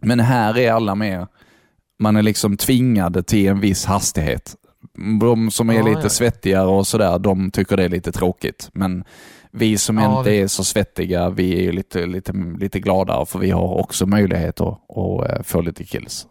Men 0.00 0.20
här 0.20 0.58
är 0.58 0.72
alla 0.72 0.94
med, 0.94 1.26
man 1.98 2.16
är 2.16 2.22
liksom 2.22 2.56
tvingade 2.56 3.22
till 3.22 3.46
en 3.48 3.60
viss 3.60 3.84
hastighet. 3.84 4.54
De 5.20 5.50
som 5.50 5.70
är 5.70 5.74
Ja, 5.74 5.84
lite 5.88 6.00
ja. 6.02 6.08
svettigare 6.08 6.66
och 6.66 6.86
sådär, 6.86 7.18
de 7.18 7.50
tycker 7.50 7.76
det 7.76 7.84
är 7.84 7.88
lite 7.88 8.12
tråkigt. 8.12 8.68
Men 8.72 9.04
vi 9.58 9.78
som 9.78 9.98
Ja, 9.98 10.18
inte 10.18 10.30
det- 10.30 10.36
är 10.40 10.46
så 10.48 10.64
svettiga, 10.64 11.30
vi 11.30 11.58
är 11.58 11.62
ju 11.62 11.72
lite, 11.72 12.06
lite, 12.06 12.32
lite 12.58 12.80
gladare 12.80 13.26
för 13.26 13.38
vi 13.38 13.50
har 13.50 13.78
också 13.78 14.06
möjlighet 14.06 14.60
att, 14.60 14.90
att 14.96 15.30
eh, 15.30 15.42
få 15.42 15.60
lite 15.60 15.84
kills. 15.84 16.26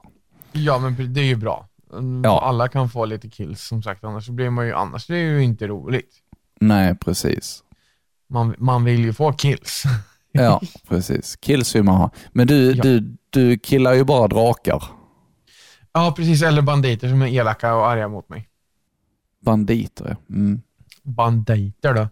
ja, 0.51 0.79
men 0.79 1.13
det 1.13 1.21
är 1.21 1.25
ju 1.25 1.35
bra. 1.35 1.67
Mm, 1.93 2.21
Ja. 2.23 2.41
Alla 2.41 2.67
kan 2.67 2.89
få 2.89 3.05
lite 3.05 3.29
kills 3.29 3.61
som 3.67 3.83
sagt, 3.83 4.03
annars 4.03 4.29
blir 4.29 4.49
man 4.49 4.65
ju, 4.67 4.73
annars 4.73 5.07
blir 5.07 5.17
det 5.17 5.31
ju 5.31 5.43
inte 5.43 5.67
roligt. 5.67 6.09
Nej, 6.59 6.95
precis. 6.95 7.63
Man, 8.29 8.55
man 8.57 8.83
vill 8.83 8.99
ju 9.05 9.13
få 9.13 9.33
kills. 9.33 9.83
Ja, 10.31 10.61
precis. 10.87 11.35
Kills 11.35 11.75
vill 11.75 11.83
man 11.83 11.95
ha. 11.95 12.11
Men 12.31 12.47
du, 12.47 12.71
Ja. 12.71 12.83
du, 12.83 13.17
du 13.29 13.57
killar 13.59 13.93
ju 13.93 14.03
bara 14.03 14.27
drakar. 14.27 14.83
Ja, 15.93 16.13
precis. 16.17 16.41
Eller 16.43 16.61
banditer 16.61 17.09
som 17.09 17.21
är 17.21 17.27
elaka 17.27 17.75
och 17.75 17.87
arga 17.87 18.07
mot 18.07 18.29
mig. 18.29 18.47
Banditer, 19.45 20.05
ja. 20.09 20.35
Mm. 20.35 20.61
Banditer 21.03 21.93
då? 21.93 22.07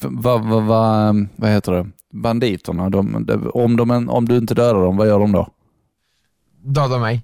Vad 0.00 0.44
va, 0.44 0.60
va, 0.60 1.14
vad 1.36 1.50
heter 1.50 1.72
det? 1.72 1.86
Banditerna, 2.12 2.90
de, 2.90 3.26
de, 3.26 3.50
om, 3.54 3.76
de, 3.76 4.08
om 4.08 4.28
du 4.28 4.36
inte 4.36 4.54
dödar 4.54 4.80
dem, 4.80 4.96
vad 4.96 5.06
gör 5.06 5.18
de 5.18 5.32
då? 5.32 5.48
Döda 6.62 6.98
mig. 6.98 7.22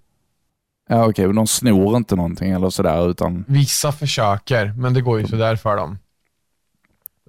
Ja, 0.88 1.08
okej, 1.08 1.26
men 1.26 1.36
de 1.36 1.46
snor 1.46 1.96
inte 1.96 2.16
någonting 2.16 2.50
eller 2.50 2.70
sådär, 2.70 3.10
utan... 3.10 3.44
Vissa 3.48 3.92
försöker, 3.92 4.72
men 4.76 4.94
det 4.94 5.00
går 5.00 5.20
ju 5.20 5.26
sådär 5.26 5.56
för 5.56 5.76
dem. 5.76 5.98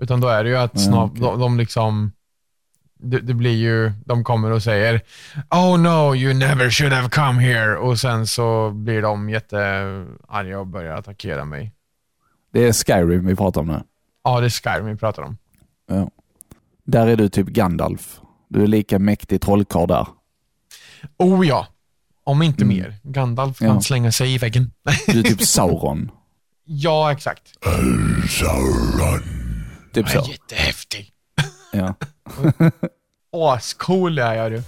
Utan 0.02 0.22
då 0.22 0.28
är 0.28 0.44
det 0.44 0.50
ju 0.50 0.56
att 0.58 0.74
snab- 0.74 1.10
okej. 1.10 1.22
de, 1.22 1.40
de 1.40 1.58
liksom, 1.58 2.12
det, 3.00 3.20
det 3.20 3.34
blir 3.34 3.56
ju, 3.56 3.92
de 4.06 4.24
kommer 4.24 4.52
och 4.52 4.64
säger 4.64 5.02
Oh 5.50 5.80
no, 5.80 6.16
you 6.16 6.34
never 6.34 6.70
should 6.70 6.94
have 6.94 7.10
come 7.10 7.42
here. 7.42 7.78
Och 7.78 8.00
sen 8.00 8.28
så 8.28 8.72
blir 8.72 9.02
de 9.02 9.30
jättearga 9.30 10.60
och 10.60 10.68
börjar 10.68 10.98
attackera 10.98 11.46
mig. 11.46 11.72
Det 12.54 12.68
är 12.68 12.74
Skyrim 12.74 13.26
vi 13.26 13.36
pratar 13.36 13.62
om 13.62 13.68
nu. 13.68 13.84
Ja, 14.24 14.40
det 14.40 14.46
är 14.48 14.50
Skyrim 14.50 14.86
vi 14.86 14.96
pratar 14.96 15.24
om. 15.24 15.38
Ja. 15.88 16.10
Där 16.86 17.08
är 17.08 17.16
du 17.16 17.30
typ 17.30 17.48
Gandalf. 17.48 18.20
Du 18.50 18.64
är 18.64 18.68
lika 18.68 19.00
mäktig 19.00 19.42
trollkarl 19.42 19.88
där. 19.88 20.08
Oh 21.18 21.48
ja, 21.48 21.68
om 22.24 22.42
inte 22.42 22.64
Mm. 22.64 22.78
mer. 22.78 22.96
Gandalf 23.04 23.58
kan 23.60 23.68
Ja. 23.68 23.82
slänga 23.82 24.12
sig 24.12 24.34
i 24.34 24.38
väggen. 24.38 24.72
Du 25.08 25.20
är 25.20 25.24
typ 25.24 25.42
Sauron. 25.48 26.12
ja, 26.66 27.12
exakt. 27.12 27.44
Typ 29.94 30.06
Jag 30.14 30.16
är 30.16 30.22
så. 30.24 30.32
jättehäftig. 30.32 31.12
Ja. 31.72 31.94
Ascool 33.56 34.20
är 34.20 34.34
jag 34.34 34.52
du. 34.52 34.64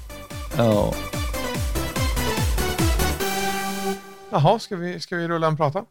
ja. 0.57 0.93
Jaha, 4.31 4.59
ska 4.59 4.75
vi, 4.75 4.99
ska 4.99 5.15
vi 5.15 5.27
rulla 5.27 5.47
en 5.47 5.57
prata? 5.57 5.85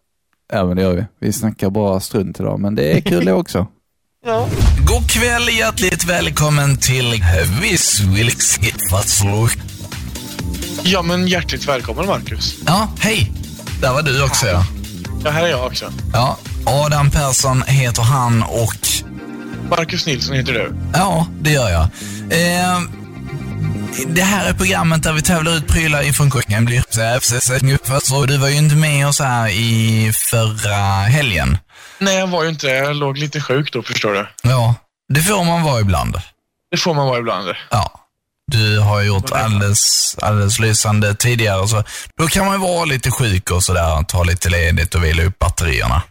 Ja, 0.52 0.64
men 0.64 0.76
det 0.76 0.82
gör 0.82 0.94
vi. 0.94 1.04
Vi 1.20 1.32
snackar 1.32 1.70
bara 1.70 2.00
strunt 2.00 2.40
idag, 2.40 2.60
men 2.60 2.74
det 2.74 2.92
är 2.96 3.00
kul 3.00 3.24
det 3.24 3.32
också. 3.32 3.66
Ja. 4.26 4.48
God 4.86 5.10
kväll, 5.10 5.48
hjärtligt 5.58 6.04
välkommen 6.04 6.76
till 6.76 7.22
Viss 7.62 8.00
Wilks. 8.00 8.58
Ja, 10.82 11.02
men 11.02 11.28
hjärtligt 11.28 11.68
välkommen 11.68 12.06
Marcus. 12.06 12.54
Ja, 12.66 12.88
hej. 12.98 13.32
Där 13.80 13.92
var 13.92 14.02
du 14.02 14.24
också 14.24 14.46
ja. 14.46 14.66
Ja, 15.24 15.30
här 15.30 15.44
är 15.44 15.48
jag 15.48 15.66
också. 15.66 15.92
Ja, 16.12 16.38
Adam 16.66 17.10
Persson 17.10 17.62
heter 17.66 18.02
han 18.02 18.42
och 18.42 18.76
Marcus 19.70 20.06
Nilsson 20.06 20.36
heter 20.36 20.52
du. 20.52 20.74
ja, 20.94 21.26
det 21.40 21.50
gör 21.50 21.70
jag. 21.70 21.82
Eh, 22.30 22.80
det 24.06 24.22
här 24.22 24.48
är 24.48 24.52
programmet 24.54 25.02
där 25.02 25.12
vi 25.12 25.22
tävlar 25.22 25.52
ut 25.52 25.66
prylar 25.66 26.02
ifrån 26.02 26.30
kungen. 26.30 26.64
Blir 26.64 28.26
Du 28.26 28.36
var 28.38 28.48
ju 28.48 28.56
inte 28.56 28.74
med 28.74 29.08
oss 29.08 29.20
här 29.20 29.48
i 29.48 30.12
förra 30.30 30.76
helgen. 31.02 31.58
Nej, 31.98 32.16
jag 32.16 32.26
var 32.26 32.42
ju 32.42 32.48
inte. 32.48 32.66
Jag 32.66 32.96
låg 32.96 33.18
lite 33.18 33.40
sjuk 33.40 33.72
då, 33.72 33.82
förstår 33.82 34.12
du. 34.12 34.28
Ja, 34.42 34.74
det 35.08 35.20
får 35.20 35.44
man 35.44 35.62
vara 35.62 35.80
ibland. 35.80 36.20
Det 36.70 36.76
får 36.76 36.94
man 36.94 37.06
vara 37.06 37.18
ibland. 37.18 37.48
Ja. 37.70 38.00
Du 38.52 38.78
har 38.78 39.02
gjort 39.02 39.30
alldeles, 39.32 40.16
alldeles 40.22 40.58
lysande 40.58 41.14
tidigare, 41.14 41.68
så 41.68 41.84
då 42.18 42.26
kan 42.26 42.46
man 42.46 42.54
ju 42.54 42.60
vara 42.60 42.84
lite 42.84 43.10
sjuk 43.10 43.50
och 43.50 43.62
sådär, 43.62 44.02
ta 44.02 44.24
lite 44.24 44.48
ledigt 44.48 44.94
och 44.94 45.04
vila 45.04 45.22
upp 45.22 45.38
batterierna. 45.38 46.02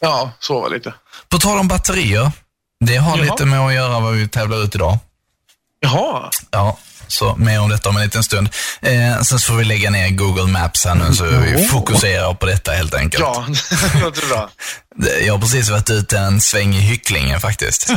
Ja, 0.00 0.30
sova 0.40 0.68
lite. 0.68 0.94
På 1.28 1.38
tal 1.38 1.58
om 1.58 1.68
batterier, 1.68 2.32
det 2.84 2.96
har 2.96 3.16
Jaha. 3.16 3.24
lite 3.24 3.44
med 3.44 3.60
att 3.60 3.74
göra 3.74 4.00
vad 4.00 4.12
vi 4.14 4.28
tävlar 4.28 4.64
ut 4.64 4.74
idag. 4.74 4.98
Jaha. 5.80 6.30
Ja, 6.50 6.78
så 7.08 7.36
mer 7.36 7.60
om 7.60 7.70
detta 7.70 7.88
om 7.88 7.96
en 7.96 8.02
liten 8.02 8.24
stund. 8.24 8.48
Eh, 8.80 9.20
sen 9.22 9.38
så 9.38 9.38
får 9.38 9.54
vi 9.54 9.64
lägga 9.64 9.90
ner 9.90 10.10
Google 10.10 10.46
Maps 10.46 10.84
här 10.84 10.94
nu, 10.94 11.14
så 11.14 11.24
vi 11.24 11.66
fokuserar 11.66 12.34
på 12.34 12.46
detta 12.46 12.72
helt 12.72 12.94
enkelt. 12.94 13.24
Ja, 13.24 13.46
det 13.94 14.00
låter 14.00 14.28
bra. 14.28 14.50
Jag 15.26 15.34
har 15.34 15.40
precis 15.40 15.70
varit 15.70 15.90
ute 15.90 16.18
en 16.18 16.40
sväng 16.40 16.74
i 16.74 16.80
Hycklinge 16.80 17.40
faktiskt. 17.40 17.92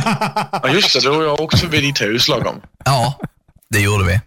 Ja, 0.62 0.68
just 0.68 0.94
det. 0.94 1.00
Då 1.00 1.14
har 1.14 1.22
jag 1.22 1.40
också 1.40 1.56
förbi 1.56 1.80
ditt 1.80 2.00
hus 2.00 2.28
lagom. 2.28 2.60
Ja, 2.84 3.18
det 3.70 3.80
gjorde 3.80 4.04
vi. 4.04 4.20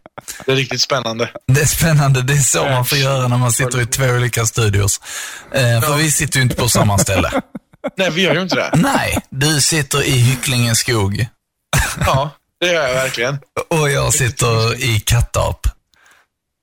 Det 0.45 0.51
är 0.51 0.55
riktigt 0.55 0.81
spännande. 0.81 1.29
Det 1.47 1.61
är 1.61 1.65
spännande. 1.65 2.21
Det 2.21 2.33
är 2.33 2.37
så 2.37 2.65
man 2.65 2.85
får 2.85 2.97
göra 2.97 3.27
när 3.27 3.37
man 3.37 3.51
sitter 3.51 3.81
i 3.81 3.85
två 3.85 4.05
olika 4.05 4.45
studios. 4.45 5.01
Eh, 5.53 5.81
för 5.81 5.95
vi 5.95 6.11
sitter 6.11 6.37
ju 6.37 6.43
inte 6.43 6.55
på 6.55 6.69
samma 6.69 6.97
ställe. 6.97 7.31
Nej, 7.97 8.11
vi 8.11 8.21
gör 8.21 8.35
ju 8.35 8.41
inte 8.41 8.55
det. 8.55 8.71
Nej, 8.73 9.17
du 9.29 9.61
sitter 9.61 10.03
i 10.03 10.11
Hycklinge 10.11 10.75
skog 10.75 11.27
Ja, 12.05 12.31
det 12.65 12.73
gör 12.73 12.87
jag 12.87 12.93
verkligen. 12.93 13.39
och 13.69 13.89
jag 13.91 14.13
sitter 14.13 14.83
i 14.83 14.99
Kattarp. 14.99 15.67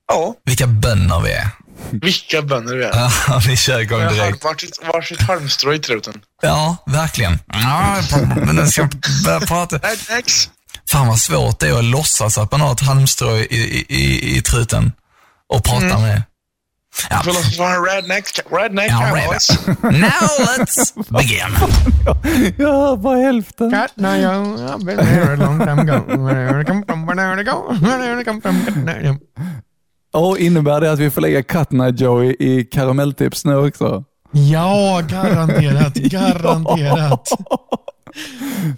Ja, 0.08 0.34
Vilka 0.44 0.66
bönder 0.66 1.20
vi 1.20 1.32
är. 1.32 1.48
vilka 1.90 2.42
bönder 2.42 2.76
vi 2.76 2.84
är. 2.84 3.10
Ja, 3.28 3.40
vi 3.46 3.56
kör 3.56 3.78
igång 3.80 4.00
direkt. 4.08 4.44
varsitt, 4.44 4.78
varsitt 4.94 5.20
halmstrå 5.20 5.74
i 5.74 5.78
truten. 5.78 6.20
Ja, 6.42 6.76
verkligen. 6.86 7.38
Ja, 7.46 7.96
men 8.36 8.56
nu 8.56 8.66
ska 8.66 8.80
jag 8.82 8.90
börja 9.24 9.40
prata. 9.40 9.80
Fan 10.90 11.06
vad 11.08 11.18
svårt 11.18 11.58
det 11.60 11.68
är 11.68 11.78
att 11.78 11.84
låtsas 11.84 12.38
att 12.38 12.52
man 12.52 12.60
har 12.60 12.72
ett 12.72 12.80
halmstrå 12.80 13.36
i, 13.36 13.42
i, 13.44 13.84
i, 13.88 14.36
i 14.38 14.42
truten 14.42 14.92
och 15.48 15.64
prata 15.64 15.98
med. 15.98 16.22
Ja. 17.10 17.22
En 17.58 17.84
redneck, 17.84 18.24
redneck 18.50 18.90
Ja, 18.90 19.00
cowboys. 19.00 19.66
Now 19.82 20.28
let's 20.38 20.92
begin. 21.18 21.52
Jag 22.56 22.72
hör 22.72 22.96
bara 22.96 23.18
hälften. 23.18 23.70
Cat, 23.70 23.92
no, 23.94 24.08
I've 24.08 24.84
been 24.84 25.06
here 25.06 25.32
a 25.32 25.36
long 25.36 25.58
time 25.58 25.82
ago. 25.82 26.24
Where 26.26 26.52
they 26.52 26.64
come 26.64 26.84
from, 26.86 27.06
where 27.06 27.36
they 27.36 27.44
go, 27.44 27.74
where 27.80 28.14
they 28.14 28.24
come 28.24 28.40
from. 28.40 29.18
Och 30.12 30.38
innebär 30.38 30.80
det 30.80 30.92
att 30.92 30.98
vi 30.98 31.10
får 31.10 31.20
lägga 31.20 31.42
Katna 31.42 31.88
Joe 31.88 32.24
i, 32.24 32.36
i 32.38 32.64
karamelltips 32.64 33.44
nu 33.44 33.56
också? 33.56 34.04
Ja, 34.32 35.02
garanterat. 35.08 35.94
Garanterat. 35.94 37.28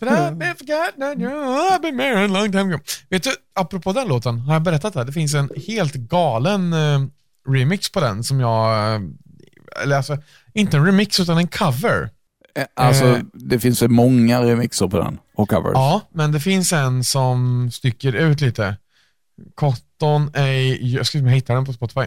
But 0.01 0.09
I've 0.09 0.39
been 0.39 0.55
forgotten, 0.57 1.03
I've 1.03 1.83
been 1.83 1.97
married 1.97 2.31
a 2.31 2.33
long 2.33 2.53
time 2.53 2.75
ago. 2.75 2.79
Vet 3.11 3.23
du, 3.23 3.31
apropå 3.55 3.93
den 3.93 4.09
låten, 4.09 4.39
har 4.39 4.53
jag 4.53 4.63
berättat 4.63 4.95
det? 4.95 5.05
Det 5.05 5.13
finns 5.13 5.35
en 5.35 5.51
helt 5.67 5.95
galen 5.95 6.73
eh, 6.73 7.01
remix 7.49 7.93
på 7.93 8.01
den 8.01 8.25
som 8.25 8.41
jag, 8.41 8.95
eh, 8.95 9.01
eller 9.83 9.97
alltså, 9.97 10.19
inte 10.55 10.77
en 10.77 10.87
remix 10.87 11.21
utan 11.21 11.39
en 11.39 11.49
cover. 11.49 12.11
Eh, 12.57 12.65
Alltså, 12.77 13.05
Eh. 13.05 13.19
det 13.33 13.59
finns 13.59 13.83
ju 13.83 13.89
många 13.89 14.43
remixer 14.43 14.89
på 14.89 14.99
den 14.99 15.19
och 15.35 15.49
covers. 15.51 15.73
Ja, 15.75 16.01
men 16.13 16.33
det 16.33 16.41
finns 16.41 16.73
en 16.73 17.05
som 17.05 17.71
sticker 17.73 18.13
ut 18.13 18.41
lite. 18.41 18.77
Cotton 19.55 20.31
A, 20.35 20.47
jag 20.81 21.07
ska 21.07 21.19
se 21.19 21.23
om 21.23 21.27
jag 21.29 21.35
hittar 21.35 21.55
den 21.55 21.65
på 21.65 21.73
Spotify. 21.73 22.07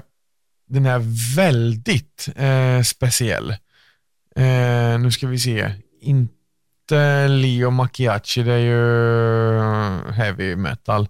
Den 0.70 0.86
är 0.86 1.00
väldigt 1.36 2.30
eh, 2.36 2.82
speciell. 2.84 3.50
Eh, 4.36 5.00
nu 5.00 5.12
ska 5.12 5.28
vi 5.28 5.40
se. 5.40 5.72
Inte 6.02 7.28
Leo 7.28 7.70
Macchiacci, 7.70 8.44
det 8.44 8.54
är 8.54 8.58
ju 8.58 10.12
heavy 10.12 10.56
metal. 10.56 11.08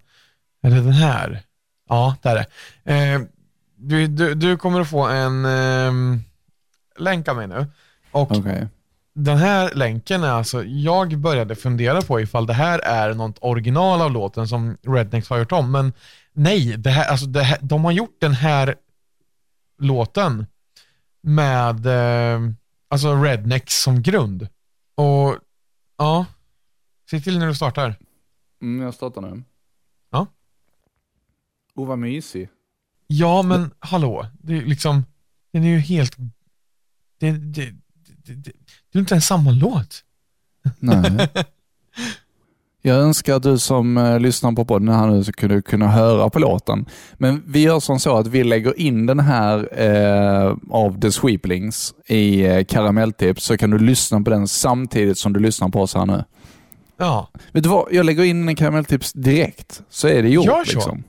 Är 0.64 0.70
det 0.70 0.76
den 0.82 0.92
här? 0.92 1.42
Ja, 1.90 2.16
det 2.22 2.30
är 2.30 2.36
det. 2.36 2.46
Du, 3.80 4.08
du, 4.08 4.36
du 4.36 4.58
kommer 4.58 4.82
att 4.82 4.90
få 4.90 5.08
en 5.08 5.46
eh, 5.46 6.20
länk 6.98 7.28
av 7.28 7.36
mig 7.36 7.48
nu. 7.48 7.66
Och 8.12 8.32
Okej. 8.32 8.68
den 9.14 9.38
här 9.38 9.74
länken 9.74 10.24
är 10.24 10.32
alltså, 10.32 10.64
jag 10.64 11.18
började 11.18 11.56
fundera 11.56 12.02
på 12.02 12.22
ifall 12.22 12.46
det 12.46 12.54
här 12.54 12.80
är 12.80 13.14
något 13.14 13.38
original 13.42 14.02
av 14.02 14.12
låten 14.12 14.48
som 14.48 14.78
Rednex 14.82 15.30
har 15.30 15.38
gjort 15.38 15.52
om, 15.52 15.72
men 15.72 15.94
nej, 16.34 16.78
det 16.78 16.90
här, 16.90 17.12
alltså 17.12 17.26
det 17.26 17.44
här, 17.44 17.60
de 17.62 17.86
har 17.86 17.92
gjort 17.92 18.18
den 18.20 18.34
här 18.34 18.76
låten 19.78 20.46
med 21.22 21.86
eh, 21.86 22.40
alltså 22.88 23.24
Rednex 23.24 23.82
som 23.82 24.02
grund. 24.02 24.48
Och 24.96 25.36
ja, 25.98 26.26
se 27.10 27.20
till 27.20 27.40
när 27.40 27.48
du 27.48 27.56
startar. 27.56 27.96
Mm, 28.62 28.86
jag 28.86 28.94
startar 28.94 29.22
nu. 29.22 29.44
Ja. 30.10 30.28
Oh, 31.76 31.88
vad 31.88 32.00
mysig. 32.00 32.50
Ja, 33.08 33.41
men 33.41 33.72
hallå, 33.80 34.28
det 34.41 34.58
är 34.58 34.62
liksom, 34.62 35.05
den 35.53 35.64
är 35.64 35.68
ju 35.68 35.80
helt, 35.80 36.16
det, 37.20 37.32
det, 37.32 37.66
det, 37.66 38.34
det, 38.34 38.51
det, 38.91 38.97
är 38.97 38.99
inte 38.99 39.14
ens 39.14 39.26
samma 39.26 39.51
låt. 39.51 40.03
Nej. 40.80 41.30
Jag 42.82 42.97
önskar 42.97 43.36
att 43.36 43.43
du 43.43 43.58
som 43.58 43.97
eh, 43.97 44.20
lyssnar 44.20 44.51
på 44.51 44.66
podden 44.66 44.89
här 44.89 45.08
nu 45.08 45.24
skulle 45.24 45.62
kunna 45.62 45.88
höra 45.88 46.30
på 46.30 46.39
låten. 46.39 46.86
Men 47.14 47.43
vi 47.47 47.60
gör 47.60 47.80
som 47.80 47.99
så 47.99 48.18
att 48.18 48.28
vi 48.28 48.43
lägger 48.43 48.80
in 48.80 49.05
den 49.05 49.20
här 49.20 49.82
eh, 49.82 50.55
av 50.70 50.99
The 51.01 51.12
Sweeplings 51.12 51.93
i 52.05 52.45
eh, 52.45 52.64
karamelltips 52.64 53.43
så 53.43 53.58
kan 53.58 53.70
du 53.70 53.80
lyssna 53.80 54.22
på 54.22 54.30
den 54.30 54.47
samtidigt 54.47 55.18
som 55.18 55.34
du 55.34 55.39
lyssnar 55.39 55.70
på 55.70 55.82
oss 55.82 55.95
här 55.95 56.05
nu. 56.05 56.24
Ja, 56.97 57.30
Vet 57.51 57.64
du 57.64 57.70
vad? 57.70 57.88
Jag 57.91 58.05
lägger 58.05 58.24
in 58.24 58.49
en 58.49 58.55
karamelltips 58.55 59.14
direkt 59.14 59.82
så 59.89 60.08
är 60.08 60.24
det 60.24 60.30
gjort. 60.30 60.45
Gör 60.45 60.64
så. 60.66 60.74
Liksom. 60.74 61.03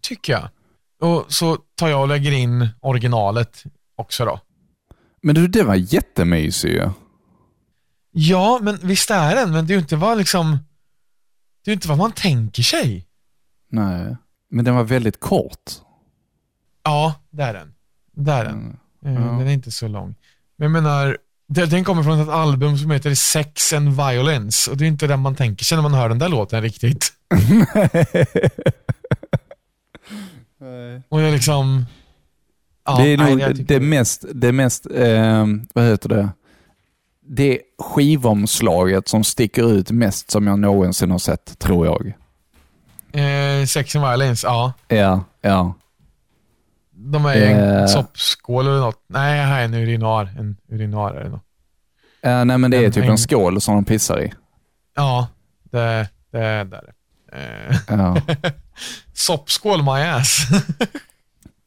tycker 0.00 0.32
jag. 0.32 0.48
Och 1.02 1.24
så 1.28 1.58
tar 1.74 1.88
jag 1.88 2.00
och 2.00 2.08
lägger 2.08 2.32
in 2.32 2.68
originalet 2.80 3.64
också 3.96 4.24
då. 4.24 4.40
Men 5.22 5.34
du, 5.34 5.48
det 5.48 5.62
var 5.62 5.74
jättemysig 5.74 6.68
ju. 6.68 6.90
Ja, 8.12 8.58
men 8.62 8.78
visst 8.82 9.10
är 9.10 9.34
den, 9.34 9.52
men 9.52 9.66
det 9.66 9.72
är 9.72 9.74
ju 9.74 9.80
inte 9.80 9.96
vad 9.96 10.18
liksom, 10.18 10.58
det 11.64 11.70
är 11.70 11.72
ju 11.72 11.74
inte 11.74 11.88
vad 11.88 11.98
man 11.98 12.12
tänker 12.12 12.62
sig. 12.62 13.06
Nej, 13.70 14.16
men 14.50 14.64
den 14.64 14.74
var 14.74 14.84
väldigt 14.84 15.20
kort. 15.20 15.70
Ja, 16.82 17.14
det 17.30 17.42
är 17.42 17.54
den. 17.54 17.74
Det 18.12 18.32
är 18.32 18.44
den. 18.44 18.54
Mm. 18.54 18.76
Eh, 19.16 19.22
Ja. 19.22 19.38
Den 19.38 19.48
är 19.48 19.52
inte 19.52 19.70
så 19.70 19.88
lång. 19.88 20.14
Men 20.56 20.64
jag 20.64 20.82
menar, 20.82 21.18
den 21.48 21.68
den 21.68 21.84
kommer 21.84 22.02
från 22.02 22.20
ett 22.20 22.28
album 22.28 22.78
som 22.78 22.90
heter 22.90 23.14
Sex 23.14 23.72
and 23.72 23.96
Violence 23.96 24.70
och 24.70 24.76
det 24.76 24.84
är 24.84 24.88
inte 24.88 25.06
den 25.06 25.20
man 25.20 25.34
tänker 25.34 25.64
sig 25.64 25.76
när 25.76 25.82
man 25.82 25.94
hör 25.94 26.08
den 26.08 26.18
där 26.18 26.28
låten 26.28 26.62
riktigt. 26.62 27.12
Liksom... 31.32 31.86
Ja, 32.84 32.96
det 32.96 33.08
är 33.08 33.16
nej, 33.18 33.30
nog 33.30 33.40
jag 33.40 33.56
det, 33.56 33.62
det 33.62 33.80
mest, 33.80 34.24
det 34.34 34.52
mest 34.52 34.86
eh, 34.94 35.46
vad 35.74 35.84
heter 35.84 36.08
det? 36.08 36.28
Det 37.26 37.58
skivomslaget 37.78 39.08
som 39.08 39.24
sticker 39.24 39.72
ut 39.72 39.90
mest 39.90 40.30
som 40.30 40.46
jag 40.46 40.58
någonsin 40.58 41.10
har 41.10 41.18
sett, 41.18 41.58
tror 41.58 41.86
jag. 41.86 42.06
Eh, 43.12 43.66
Sex 43.66 43.96
and 43.96 44.04
Violence, 44.08 44.46
ja. 44.46 44.72
Ja, 44.88 45.24
ja. 45.40 45.74
De 46.94 47.26
är 47.26 47.36
i 47.36 47.44
en 47.46 47.58
Eh. 47.80 47.86
soppskål 47.86 48.66
eller 48.66 48.80
något. 48.80 49.04
Nej, 49.06 49.40
här 49.46 49.60
är 49.60 49.64
en 49.64 49.74
urinoar. 49.74 50.34
En 50.38 50.56
urinoar 50.68 51.12
är 51.14 51.24
det 51.24 51.30
nog. 51.30 51.40
Eh, 52.22 52.44
nej, 52.44 52.58
men 52.58 52.70
det 52.70 52.76
är 52.76 52.84
En- 52.86 52.92
typ 52.92 53.04
en- 53.04 53.10
en 53.10 53.18
skål 53.18 53.60
som 53.60 53.74
de 53.74 53.84
pissar 53.84 54.20
i. 54.20 54.32
Ja, 54.94 55.28
det, 55.70 56.08
det, 56.30 56.38
det 56.40 56.46
är 56.46 56.64
det. 56.64 56.92
Eh, 57.32 57.76
Ja. 57.88 58.16
soppskål 59.12 59.82
my 59.82 59.90
ass. 60.02 60.38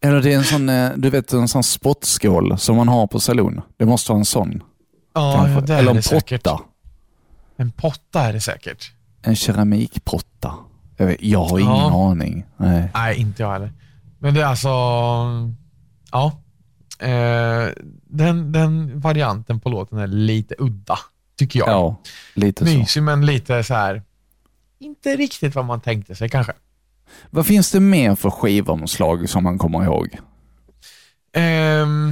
Eller 0.05 0.21
det 0.21 0.33
är 0.33 0.37
en 0.37 0.43
sån, 0.43 0.69
eh, 0.69 0.91
du 0.95 1.09
vet 1.09 1.33
en 1.33 1.47
sån 1.47 1.63
spottskål 1.63 2.57
som 2.59 2.75
man 2.75 2.87
har 2.87 3.07
på 3.07 3.19
saloon. 3.19 3.61
Det 3.77 3.85
måste 3.85 4.11
vara 4.11 4.19
en 4.19 4.25
sån. 4.25 4.63
ja, 5.13 5.47
ja, 5.67 5.73
Eller 5.75 5.89
en 5.89 5.95
det 5.95 6.01
säkert. 6.01 6.43
potta. 6.43 6.61
En 7.57 7.71
potta 7.71 8.21
är 8.21 8.33
det 8.33 8.41
säkert. 8.41 8.91
En 9.21 9.35
keramikpotta. 9.35 10.53
Jag, 10.97 11.05
vet, 11.05 11.17
jag 11.23 11.43
har 11.43 11.59
ingen 11.59 11.71
Ja. 11.71 12.09
aning. 12.11 12.45
Nej. 12.57 12.89
Nej, 12.93 13.17
inte 13.19 13.43
jag 13.43 13.51
heller. 13.51 13.73
Men 14.19 14.33
det 14.33 14.41
är 14.41 14.45
alltså, 14.45 14.69
ja. 16.11 16.31
Eh, 16.99 17.69
den, 18.07 18.51
den 18.51 18.99
varianten 18.99 19.59
på 19.59 19.69
låten 19.69 19.97
är 19.97 20.07
lite 20.07 20.55
udda, 20.57 20.99
tycker 21.37 21.59
jag. 21.59 21.69
Ja, 21.69 21.95
lite 22.33 22.65
så. 22.65 22.77
Mysig, 22.77 23.03
men 23.03 23.25
lite 23.25 23.63
så 23.63 23.73
här. 23.73 24.01
inte 24.79 25.15
riktigt 25.15 25.55
vad 25.55 25.65
man 25.65 25.81
tänkte 25.81 26.15
sig 26.15 26.29
kanske. 26.29 26.53
Vad 27.29 27.45
finns 27.45 27.71
det 27.71 27.79
mer 27.79 28.15
för 28.15 28.29
skivomslag 28.29 29.29
som 29.29 29.43
man 29.43 29.57
kommer 29.57 29.83
ihåg? 29.83 30.19
Ehm, 31.33 32.11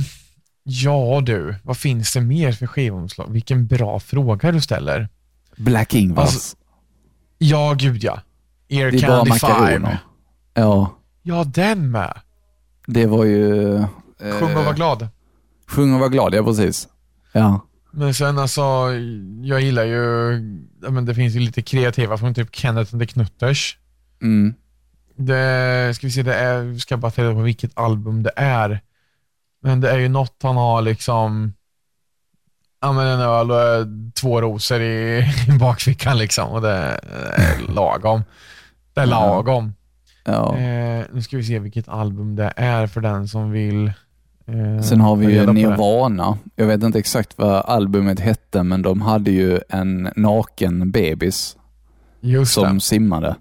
ja 0.63 1.21
du, 1.25 1.55
vad 1.63 1.77
finns 1.77 2.13
det 2.13 2.21
mer 2.21 2.51
för 2.51 2.67
skivomslag? 2.67 3.31
Vilken 3.31 3.67
bra 3.67 3.99
fråga 3.99 4.51
du 4.51 4.61
ställer. 4.61 5.09
Black 5.57 5.93
Ingvars. 5.93 6.25
Alltså, 6.25 6.57
Ja, 7.37 7.75
gud 7.77 8.03
ja. 8.03 8.21
Ear 8.69 8.91
det 8.91 8.97
är 9.03 9.07
bara 9.07 9.25
Candy 9.25 9.31
5. 9.39 9.49
makaroner. 9.51 9.99
Ja, 10.53 10.97
Ja, 11.25 11.43
den 11.43 11.91
med. 11.91 12.13
det 12.87 13.05
var 13.05 13.23
ju... 13.25 13.75
Eh, 13.75 13.85
Sjung 14.39 14.57
och 14.57 14.65
var 14.65 14.73
glad. 14.73 15.07
Sjung 15.67 15.93
och 15.93 15.99
var 15.99 16.09
glad, 16.09 16.33
ja 16.33 16.43
precis. 16.43 16.87
Ja. 17.31 17.67
Men 17.91 18.13
sen 18.13 18.37
alltså, 18.37 18.61
jag 19.43 19.61
gillar 19.61 19.83
ju, 19.83 19.99
men 20.89 21.05
det 21.05 21.15
finns 21.15 21.35
ju 21.35 21.39
lite 21.39 21.61
kreativa 21.61 22.17
från 22.17 22.33
typ 22.33 22.55
Kenneth 22.55 22.93
and 22.95 23.01
the 23.01 23.07
Knutters. 23.07 23.77
Mm. 24.21 24.53
Det, 25.15 25.93
ska 25.95 26.07
vi 26.07 26.11
se, 26.11 26.23
det 26.23 26.35
är, 26.35 26.77
ska 26.77 26.97
bara 26.97 27.11
ta 27.11 27.21
reda 27.23 27.33
på 27.33 27.41
vilket 27.41 27.71
album 27.77 28.23
det 28.23 28.31
är. 28.35 28.79
Men 29.61 29.81
det 29.81 29.91
är 29.91 29.97
ju 29.97 30.09
något 30.09 30.35
han 30.43 30.55
har 30.55 30.81
liksom, 30.81 31.53
ja 32.81 32.91
men 32.91 33.07
en 33.07 33.19
öl 33.19 33.51
och 33.51 33.61
eh, 33.61 33.85
två 34.21 34.41
rosor 34.41 34.81
i, 34.81 35.25
i 35.47 35.51
bakfickan 35.51 36.17
liksom 36.17 36.49
och 36.49 36.61
det 36.61 36.69
är 36.69 37.73
lagom. 37.73 38.23
Det 38.93 39.01
är 39.01 39.05
lagom. 39.05 39.73
ja. 40.23 40.57
Eh, 40.57 41.05
nu 41.13 41.21
ska 41.21 41.37
vi 41.37 41.43
se 41.43 41.59
vilket 41.59 41.89
album 41.89 42.35
det 42.35 42.53
är 42.55 42.87
för 42.87 43.01
den 43.01 43.27
som 43.27 43.51
vill 43.51 43.87
eh, 44.47 44.81
Sen 44.81 45.01
har 45.01 45.15
vi 45.15 45.33
ju. 45.33 45.53
Nirvana. 45.53 46.37
Jag 46.55 46.65
vet 46.65 46.83
inte 46.83 46.99
exakt 46.99 47.37
vad 47.37 47.65
albumet 47.65 48.19
hette, 48.19 48.63
men 48.63 48.81
de 48.81 49.01
hade 49.01 49.31
ju 49.31 49.59
en 49.69 50.09
naken 50.15 50.91
bebis 50.91 51.57
Just 52.21 52.53
som 52.53 52.73
det. 52.73 52.81
simmade. 52.81 53.35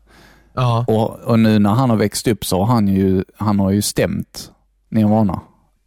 Ja. 0.55 0.85
Och, 0.89 1.11
och 1.21 1.39
nu 1.39 1.59
när 1.59 1.71
han 1.71 1.91
har 1.91 1.97
växt 1.97 2.29
upp 2.29 2.45
så 2.45 2.59
har 2.65 2.75
han 2.75 2.89
ju, 2.89 3.25
han 3.37 3.61
har 3.61 3.71
ju 3.71 3.83
stämt 3.83 4.53
Nirvana. 4.89 5.41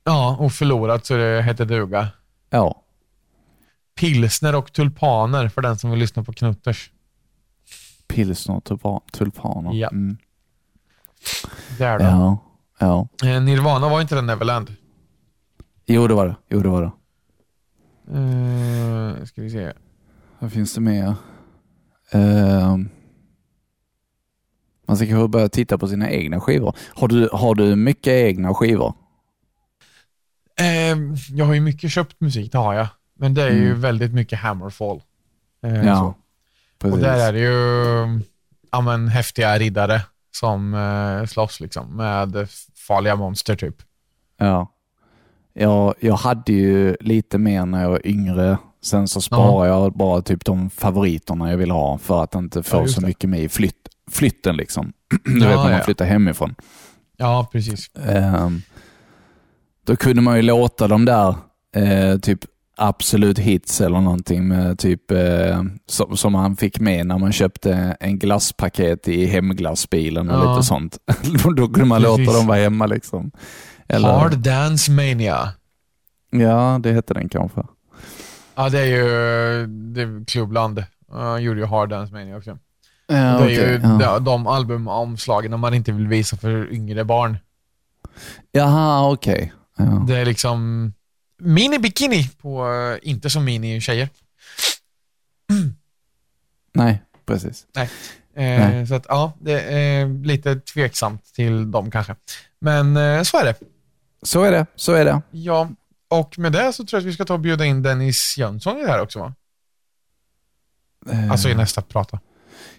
ja, 0.03 0.38
och 0.39 0.51
förlorat 0.51 1.05
så 1.05 1.18
det 1.18 1.41
heter 1.43 1.66
duga. 1.66 2.07
Ja. 2.49 2.82
Pilsner 3.99 4.55
och 4.55 4.74
tulpaner 4.74 5.49
för 5.49 5.61
den 5.61 5.78
som 5.78 5.89
vill 5.91 5.99
lyssna 5.99 6.24
på 6.24 6.34
Knutters. 6.34 6.91
Pilsner 8.07 8.55
och 8.55 8.63
tulpa- 8.63 9.01
tulpaner. 9.11 9.74
Ja. 9.74 9.89
Mm. 9.89 10.18
Där 11.78 11.99
då. 11.99 12.05
Ja. 12.05 12.38
ja. 12.80 13.07
Eh, 13.30 13.41
Nirvana 13.41 13.89
var 13.89 14.01
inte 14.01 14.16
den 14.16 14.26
Neverland. 14.26 14.76
Jo, 15.86 16.07
det 16.07 16.13
var 16.13 16.28
det. 16.28 16.36
Jo, 16.49 16.59
det 16.61 16.70
var 16.70 16.82
det. 16.82 16.91
Eh, 18.11 19.26
ska 19.26 19.41
vi 19.41 19.49
se. 19.49 19.74
Vad 20.39 20.51
finns 20.51 20.74
det 20.74 20.82
mer? 20.82 21.16
Ehm, 22.11 22.89
man 24.88 24.97
ska 24.97 25.05
kanske 25.07 25.27
börja 25.27 25.49
titta 25.49 25.77
på 25.77 25.88
sina 25.88 26.09
egna 26.09 26.39
skivor. 26.41 26.75
Har 26.95 27.07
du, 27.07 27.29
har 27.33 27.55
du 27.55 27.75
mycket 27.75 28.11
egna 28.13 28.53
skivor? 28.53 28.93
Eh, 30.59 30.97
jag 31.29 31.45
har 31.45 31.53
ju 31.53 31.61
mycket 31.61 31.91
köpt 31.91 32.21
musik, 32.21 32.51
det 32.51 32.57
har 32.57 32.73
jag. 32.73 32.88
Men 33.19 33.33
det 33.33 33.43
är 33.43 33.49
ju 33.51 33.67
Mm. 33.67 33.81
väldigt 33.81 34.13
mycket 34.13 34.39
Hammerfall. 34.39 35.01
Eh, 35.63 35.81
så. 35.81 35.88
Ja, 35.88 36.13
precis. 36.79 36.93
Och 36.95 36.99
där 37.01 37.27
är 37.27 37.33
det 37.33 37.39
ju 37.39 38.21
ja, 38.71 38.81
men, 38.81 39.07
häftiga 39.07 39.59
riddare 39.59 40.01
som 40.31 40.73
eh, 40.73 41.25
slåss 41.27 41.59
liksom, 41.59 41.95
med 41.97 42.47
farliga 42.88 43.15
monster 43.15 43.55
typ. 43.55 43.75
Ja. 44.38 44.71
Jag, 45.53 45.93
jag 45.99 46.15
hade 46.15 46.53
ju 46.53 46.95
lite 46.99 47.38
mer 47.38 47.65
när 47.65 47.81
jag 47.81 47.89
var 47.89 48.07
yngre 48.07 48.57
Sen 48.81 49.07
så 49.07 49.21
sparar 49.21 49.65
jag 49.65 49.93
bara 49.93 50.21
typ 50.21 50.45
de 50.45 50.69
favoriterna 50.69 51.51
jag 51.51 51.57
vill 51.57 51.71
ha 51.71 51.97
för 51.97 52.23
att 52.23 52.36
inte 52.36 52.63
få 52.63 52.77
Ja, 52.77 52.88
så 52.88 53.01
mycket 53.01 53.29
med 53.29 53.39
i 53.39 53.49
flytt, 53.49 53.89
flytten. 54.11 54.57
liksom. 54.57 54.93
Du 55.25 55.39
Ja, 55.39 55.47
vet 55.49 55.57
när 55.57 55.71
man 55.71 55.81
flyttar 55.81 56.05
hemifrån. 56.05 56.55
Ja, 57.17 57.49
precis. 57.51 57.89
Ehm, 57.95 58.61
då 59.85 59.95
kunde 59.95 60.21
man 60.21 60.35
ju 60.35 60.41
låta 60.41 60.87
de 60.87 61.05
där 61.05 61.35
eh, 61.75 62.17
typ 62.19 62.39
absolut 62.77 63.39
hits 63.39 63.81
eller 63.81 64.01
någonting 64.01 64.47
med 64.47 64.79
typ 64.79 65.11
eh, 65.11 65.63
som, 65.87 66.17
som 66.17 66.33
man 66.33 66.55
fick 66.55 66.79
med 66.79 67.07
när 67.07 67.17
man 67.17 67.31
köpte 67.31 67.97
en 67.99 68.19
glasspaket 68.19 69.07
i 69.07 69.25
hemglassbilen 69.25 70.29
och 70.29 70.45
Ja. 70.45 70.51
lite 70.55 70.65
sånt. 70.67 70.97
då 71.43 71.67
kunde 71.67 71.85
man 71.85 72.01
Precis. 72.01 72.25
låta 72.27 72.37
dem 72.37 72.47
vara 72.47 72.57
hemma 72.59 72.85
liksom. 72.85 73.31
Eller, 73.87 74.07
Hard 74.09 74.37
Dance 74.37 74.91
Mania. 74.91 75.49
Ja, 76.31 76.79
det 76.83 76.91
hette 76.91 77.13
den 77.13 77.29
kanske. 77.29 77.61
Ja, 78.55 78.69
det 78.69 78.79
är 78.79 78.85
ju 78.85 79.67
det 79.67 80.01
är 80.01 80.25
Klubbland. 80.25 80.83
Han 81.11 81.43
gjorde 81.43 81.59
ju 81.59 81.65
Hard 81.65 81.89
Dance 81.89 82.13
Mania 82.13 82.37
också. 82.37 82.57
Ja, 83.07 83.15
det 83.15 83.21
är 83.21 83.37
okej, 83.43 83.55
ju 83.55 84.03
ja. 84.03 84.19
de, 84.19 84.47
albumomslagen 84.47 85.59
man 85.59 85.73
inte 85.73 85.91
vill 85.91 86.07
visa 86.07 86.37
för 86.37 86.73
yngre 86.73 87.03
barn. 87.03 87.37
Jaha, 88.51 89.11
okej. 89.11 89.53
Ja. 89.77 89.83
Det 90.07 90.17
är 90.17 90.25
liksom 90.25 90.93
mini 91.37 91.79
bikini 91.79 92.29
på, 92.41 92.71
eh, 92.71 93.09
inte 93.09 93.29
som 93.29 93.45
mini 93.45 93.81
tjejer. 93.81 94.09
Nej, 96.73 97.01
precis. 97.25 97.65
Eh, 97.75 97.87
Nej. 98.35 98.87
så 98.87 98.95
att 98.95 99.05
ja, 99.09 99.33
det 99.39 99.61
är 99.61 100.25
lite 100.25 100.55
tveksamt 100.55 101.33
till 101.33 101.71
dem 101.71 101.91
kanske. 101.91 102.15
Men 102.59 102.97
eh, 102.97 103.23
så 103.23 103.37
är 103.37 103.45
det. 103.45 103.55
Så 104.23 104.43
är 104.43 104.51
det. 104.51 104.65
Så 104.75 104.93
är 104.93 105.05
det. 105.05 105.21
Ja, 105.31 105.69
och 106.07 106.39
med 106.39 106.51
det 106.51 106.73
så 106.73 106.85
tror 106.85 106.97
jag 106.97 107.01
att 107.01 107.07
vi 107.09 107.13
ska 107.13 107.25
ta 107.25 107.33
och 107.33 107.39
bjuda 107.39 107.65
in 107.65 107.83
Dennis 107.83 108.37
Jönsson 108.37 108.77
i 108.77 108.81
det 108.81 108.91
här 108.91 109.01
också 109.01 109.19
va? 109.19 109.33
Eh, 111.11 111.31
Alltså 111.31 111.49
i 111.49 111.55
nästa 111.55 111.81
prata. 111.81 112.19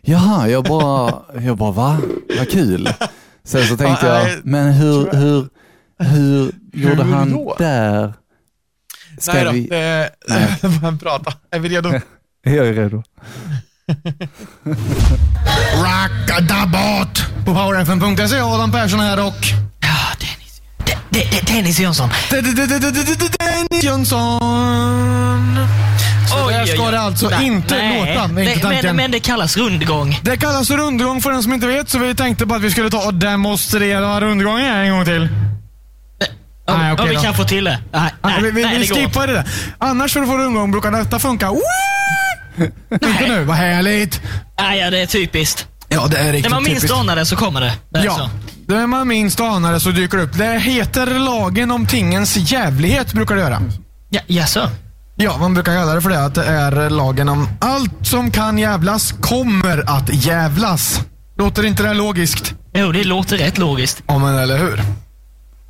Jaha, 0.03 0.49
jag 0.49 0.65
bara, 0.65 1.15
jag 1.43 1.57
bara 1.57 1.71
va? 1.73 1.99
Vad 2.39 2.51
kul. 2.51 2.89
Sen 3.45 3.67
så 3.67 3.77
tänkte 3.77 4.07
Ja, 4.07 4.29
jag, 4.29 4.39
men 4.45 4.73
hur, 4.73 5.13
hur, 5.13 5.49
hur 5.99 6.53
gjorde 6.73 7.05
Hur 7.05 7.13
han 7.15 7.33
då? 7.33 7.55
där? 7.59 8.15
Ska 9.19 9.33
Nej 9.33 9.45
då, 9.45 9.51
vi... 9.51 9.67
det 9.67 10.11
Nej. 10.29 10.99
prata. 11.03 11.33
Är 11.51 11.59
vi 11.59 11.69
redo? 11.69 11.93
Jag 12.45 12.69
är 12.69 12.73
redo. 12.75 13.03
Rackadabat! 15.85 17.23
På 17.45 17.55
powerfm.se 17.55 18.41
Adam 18.41 18.73
Persson 18.73 19.01
här 19.01 19.27
och... 19.27 19.35
Ja, 19.81 19.97
Dennis. 20.21 20.61
De- 20.79 21.19
de- 21.19 21.31
de- 21.31 21.53
Dennis 21.53 21.81
Jönsson. 21.81 22.09
Dennis 22.31 23.85
Jönsson! 23.85 25.57
Så 26.27 26.51
där 26.51 26.67
ska 26.67 26.91
det 26.91 27.01
alltså 27.01 27.29
Nej, 27.29 27.47
inte 27.47 27.77
nej. 27.77 28.15
låta. 28.15 28.29
Det 28.29 28.83
men, 28.83 28.97
men 28.97 29.11
det 29.11 29.21
kallas 29.21 29.57
rundgång. 29.57 30.19
Det 30.23 30.37
kallas 30.37 30.71
rundgång 30.71 31.21
för 31.23 31.31
den 31.33 31.43
som 31.43 31.53
inte 31.53 31.67
vet, 31.67 31.89
så 31.89 31.99
vi 31.99 32.15
tänkte 32.15 32.47
bara 32.47 32.57
att 32.57 32.63
vi 32.63 32.71
skulle 32.71 32.91
ta 32.91 32.99
och 33.07 33.15
demonstrera 33.15 34.21
rundgången 34.21 34.67
en 34.77 34.91
gång 34.91 35.05
till. 35.05 35.29
Om, 36.69 36.79
Nej, 36.81 36.93
okej 36.93 37.03
om 37.05 37.09
vi 37.11 37.17
kan 37.17 37.35
få 37.35 37.45
till 37.45 37.65
det. 37.65 37.79
Nej, 37.93 38.13
nej, 38.23 38.43
vi 38.43 38.51
vi, 38.51 38.63
nej, 38.65 38.79
vi 38.79 38.87
skippar 38.87 39.27
det 39.27 39.33
där. 39.33 39.45
Annars 39.79 40.13
för 40.13 40.21
att 40.23 40.29
få 40.29 40.37
rundgång 40.39 40.71
brukar 40.71 40.91
detta 40.91 41.19
funka. 41.19 41.51
Inte 42.93 43.29
nu, 43.29 43.45
vad 43.45 43.57
härligt. 43.57 44.21
Nej, 44.59 44.79
ja, 44.81 44.91
det 44.91 44.99
är 44.99 45.07
typiskt. 45.07 45.67
Ja, 45.89 46.07
det 46.07 46.17
är 46.19 46.25
När 46.25 46.33
riktigt 46.33 46.51
man 46.51 46.63
minst 46.63 46.81
typiskt. 46.81 46.99
anar 47.01 47.17
det 47.17 47.27
så 47.27 47.37
kommer 47.37 47.61
det. 47.61 47.73
det 47.91 48.05
Ja, 48.05 48.15
så. 48.17 48.29
när 48.75 48.87
man 48.87 49.09
minst 49.09 49.41
anar 49.41 49.73
det 49.73 49.81
så 49.81 49.91
dyker 49.91 50.17
det 50.19 50.23
upp. 50.25 50.39
Det 50.39 50.59
heter 50.59 51.07
lagen 51.07 51.71
om 51.71 51.87
tingens 51.87 52.37
jävlighet, 52.37 53.13
brukar 53.13 53.35
det 53.35 53.41
göra. 53.41 53.63
Ja, 54.11 54.21
jaså? 54.27 54.71
Ja, 55.19 55.37
man 55.39 55.55
brukar 55.55 55.75
kalla 55.75 55.95
det 55.95 56.01
för 56.01 56.11
det, 56.11 56.25
att 56.25 56.35
det 56.35 56.45
är 56.45 56.91
lagen 56.91 57.29
om 57.29 57.49
allt 57.61 58.07
som 58.07 58.31
kan 58.31 58.59
jävlas 58.59 59.15
kommer 59.21 59.91
att 59.91 60.25
jävlas. 60.25 61.01
Låter 61.39 61.65
inte 61.67 61.83
det 61.83 61.95
logiskt? 61.95 62.55
Jo, 62.75 62.93
det 62.93 63.05
låter 63.05 63.37
rätt 63.39 63.59
logiskt. 63.59 64.03
Ja, 64.07 64.19
men 64.19 64.37
eller 64.39 64.59
hur? 64.59 64.83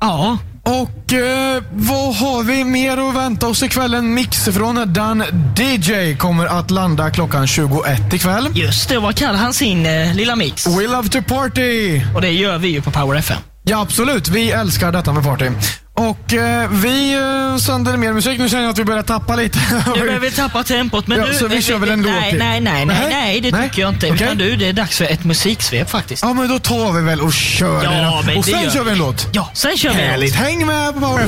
Ja. 0.01 0.37
Och 0.63 1.13
eh, 1.13 1.63
vad 1.71 2.15
har 2.15 2.43
vi 2.43 2.63
mer 2.63 3.09
att 3.09 3.15
vänta 3.15 3.47
oss 3.47 3.63
ikväll? 3.63 3.93
En 3.93 4.13
mix 4.13 4.45
från 4.45 4.93
Dan 4.93 5.23
DJ 5.55 6.15
kommer 6.15 6.45
att 6.45 6.71
landa 6.71 7.09
klockan 7.11 7.47
21 7.47 8.13
ikväll. 8.13 8.49
Just 8.53 8.89
det, 8.89 8.99
vad 8.99 9.15
kallar 9.15 9.39
han 9.39 9.53
sin 9.53 9.85
eh, 9.85 10.15
lilla 10.15 10.35
mix? 10.35 10.67
We 10.67 10.87
love 10.87 11.09
to 11.09 11.21
party! 11.21 12.01
Och 12.15 12.21
det 12.21 12.31
gör 12.31 12.57
vi 12.57 12.67
ju 12.67 12.81
på 12.81 12.91
Power 12.91 13.17
FM. 13.17 13.37
Ja, 13.63 13.81
absolut. 13.81 14.29
Vi 14.29 14.51
älskar 14.51 14.91
detta 14.91 15.13
med 15.13 15.23
party. 15.23 15.49
Och 15.97 16.33
eh, 16.33 16.69
vi 16.71 17.13
eh, 17.13 17.57
sänder 17.57 17.97
mer 17.97 18.13
musik. 18.13 18.39
Nu 18.39 18.49
känner 18.49 18.63
jag 18.63 18.71
att 18.71 18.79
vi 18.79 18.85
börjar 18.85 19.03
tappa 19.03 19.35
lite. 19.35 19.59
Nu 19.95 19.99
börjar 19.99 20.19
vi 20.19 20.31
tappa 20.31 20.63
tempot, 20.63 21.07
men 21.07 21.17
Ja, 21.17 21.25
nu... 21.25 21.33
så 21.33 21.47
vi 21.47 21.61
kör 21.61 21.77
väl 21.77 21.89
en 21.89 22.01
låt 22.01 22.11
nej, 22.11 22.29
till? 22.29 22.39
nej, 22.39 22.61
nej, 22.61 22.85
nej, 22.85 22.97
Nej? 22.99 23.09
nej, 23.09 23.41
det 23.41 23.51
Nej? 23.51 23.69
tycker 23.69 23.81
jag 23.81 23.93
inte. 23.93 24.11
Okej. 24.11 24.25
Utan 24.25 24.37
du, 24.37 24.55
det 24.55 24.67
är 24.67 24.73
dags 24.73 24.97
för 24.97 25.05
ett 25.05 25.23
musiksvep 25.25 25.89
faktiskt. 25.89 26.23
Ja, 26.23 26.33
men 26.33 26.49
då 26.49 26.59
tar 26.59 26.91
vi 26.93 27.01
väl 27.01 27.21
och 27.21 27.33
kör 27.33 27.83
Ja, 27.83 27.89
det 27.91 27.97
då. 27.97 28.21
men 28.25 28.37
Och 28.37 28.43
det 28.45 28.51
sen 28.51 28.63
gör 28.63 28.69
kör 28.69 28.83
vi 28.83 28.91
en 28.91 28.97
låt. 28.97 29.27
Ja, 29.33 29.49
sen 29.53 29.77
kör 29.77 29.89
vi 29.93 30.01
en 30.01 30.09
Härligt. 30.09 30.35
Häng 30.35 30.65
med 30.65 30.93
på 30.93 30.99
Power 30.99 31.25